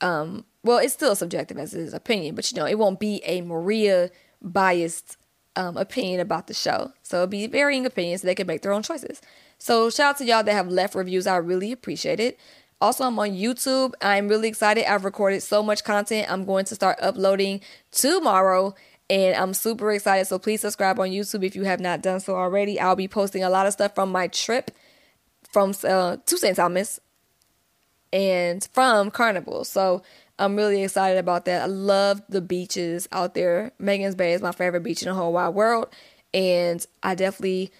Um, 0.00 0.44
well, 0.62 0.78
it's 0.78 0.92
still 0.92 1.14
subjective 1.14 1.58
as 1.58 1.72
his 1.72 1.94
opinion, 1.94 2.34
but 2.34 2.50
you 2.50 2.58
know, 2.58 2.66
it 2.66 2.78
won't 2.78 3.00
be 3.00 3.22
a 3.24 3.40
Maria 3.40 4.10
biased 4.40 5.16
um, 5.56 5.76
opinion 5.76 6.20
about 6.20 6.46
the 6.46 6.54
show. 6.54 6.92
So 7.02 7.18
it'll 7.18 7.26
be 7.28 7.46
varying 7.46 7.86
opinions 7.86 8.22
so 8.22 8.26
they 8.26 8.34
can 8.34 8.46
make 8.46 8.62
their 8.62 8.72
own 8.72 8.82
choices. 8.82 9.20
So 9.58 9.90
shout 9.90 10.10
out 10.10 10.18
to 10.18 10.24
y'all 10.24 10.42
that 10.42 10.52
have 10.52 10.68
left 10.68 10.94
reviews. 10.94 11.26
I 11.26 11.36
really 11.36 11.72
appreciate 11.72 12.20
it. 12.20 12.38
Also, 12.80 13.04
I'm 13.04 13.18
on 13.20 13.30
YouTube. 13.30 13.92
I'm 14.02 14.26
really 14.26 14.48
excited. 14.48 14.90
I've 14.90 15.04
recorded 15.04 15.40
so 15.42 15.62
much 15.62 15.84
content. 15.84 16.30
I'm 16.30 16.44
going 16.44 16.64
to 16.64 16.74
start 16.74 16.98
uploading 17.00 17.60
tomorrow 17.92 18.74
and 19.10 19.36
I'm 19.36 19.54
super 19.54 19.90
excited. 19.92 20.26
So 20.26 20.38
please 20.38 20.60
subscribe 20.60 20.98
on 20.98 21.08
YouTube 21.08 21.44
if 21.44 21.54
you 21.56 21.64
have 21.64 21.80
not 21.80 22.02
done 22.02 22.20
so 22.20 22.34
already. 22.34 22.80
I'll 22.80 22.96
be 22.96 23.08
posting 23.08 23.44
a 23.44 23.50
lot 23.50 23.66
of 23.66 23.72
stuff 23.72 23.94
from 23.94 24.10
my 24.10 24.28
trip 24.28 24.70
from 25.50 25.74
uh, 25.84 26.16
to 26.24 26.38
St. 26.38 26.56
Thomas 26.56 26.98
and 28.12 28.66
from 28.72 29.10
Carnival. 29.10 29.64
So 29.64 30.02
I'm 30.38 30.56
really 30.56 30.82
excited 30.82 31.18
about 31.18 31.44
that. 31.44 31.62
I 31.62 31.66
love 31.66 32.22
the 32.28 32.40
beaches 32.40 33.08
out 33.12 33.34
there. 33.34 33.72
Magens 33.80 34.16
Bay 34.16 34.32
is 34.32 34.42
my 34.42 34.52
favorite 34.52 34.82
beach 34.82 35.02
in 35.02 35.08
the 35.08 35.14
whole 35.14 35.32
wide 35.32 35.50
world, 35.50 35.88
and 36.34 36.84
I 37.02 37.14
definitely 37.14 37.70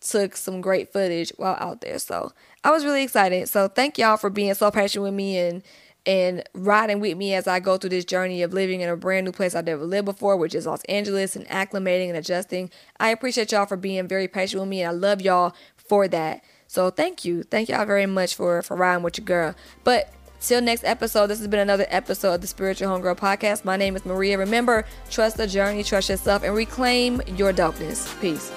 took 0.00 0.36
some 0.36 0.60
great 0.60 0.92
footage 0.92 1.32
while 1.36 1.56
out 1.58 1.80
there. 1.80 1.98
So 1.98 2.32
I 2.62 2.70
was 2.70 2.84
really 2.84 3.02
excited. 3.02 3.48
So 3.48 3.68
thank 3.68 3.98
y'all 3.98 4.16
for 4.16 4.30
being 4.30 4.54
so 4.54 4.70
patient 4.70 5.02
with 5.02 5.14
me 5.14 5.38
and 5.38 5.62
and 6.06 6.42
riding 6.54 7.00
with 7.00 7.16
me 7.16 7.34
as 7.34 7.46
I 7.46 7.60
go 7.60 7.76
through 7.76 7.90
this 7.90 8.04
journey 8.04 8.42
of 8.42 8.52
living 8.52 8.80
in 8.80 8.88
a 8.88 8.96
brand 8.96 9.26
new 9.26 9.32
place 9.32 9.54
I've 9.54 9.66
never 9.66 9.84
lived 9.84 10.06
before, 10.06 10.36
which 10.36 10.54
is 10.54 10.66
Los 10.66 10.82
Angeles, 10.84 11.36
and 11.36 11.46
acclimating 11.48 12.08
and 12.08 12.16
adjusting. 12.16 12.70
I 12.98 13.10
appreciate 13.10 13.52
y'all 13.52 13.66
for 13.66 13.76
being 13.76 14.08
very 14.08 14.28
patient 14.28 14.60
with 14.60 14.68
me, 14.68 14.82
and 14.82 14.88
I 14.88 14.92
love 14.92 15.20
y'all 15.20 15.54
for 15.76 16.08
that. 16.08 16.42
So 16.66 16.90
thank 16.90 17.24
you, 17.24 17.42
thank 17.42 17.68
y'all 17.68 17.86
very 17.86 18.06
much 18.06 18.34
for 18.34 18.62
for 18.62 18.76
riding 18.76 19.02
with 19.02 19.18
your 19.18 19.24
girl. 19.24 19.54
But 19.84 20.12
till 20.40 20.60
next 20.60 20.84
episode, 20.84 21.28
this 21.28 21.38
has 21.38 21.48
been 21.48 21.60
another 21.60 21.86
episode 21.88 22.34
of 22.34 22.40
the 22.40 22.46
Spiritual 22.46 22.88
Homegirl 22.88 23.18
Podcast. 23.18 23.64
My 23.64 23.76
name 23.76 23.96
is 23.96 24.04
Maria. 24.04 24.38
Remember, 24.38 24.84
trust 25.10 25.36
the 25.36 25.46
journey, 25.46 25.82
trust 25.82 26.10
yourself, 26.10 26.42
and 26.42 26.54
reclaim 26.54 27.22
your 27.26 27.52
dopeness. 27.52 28.18
Peace. 28.20 28.52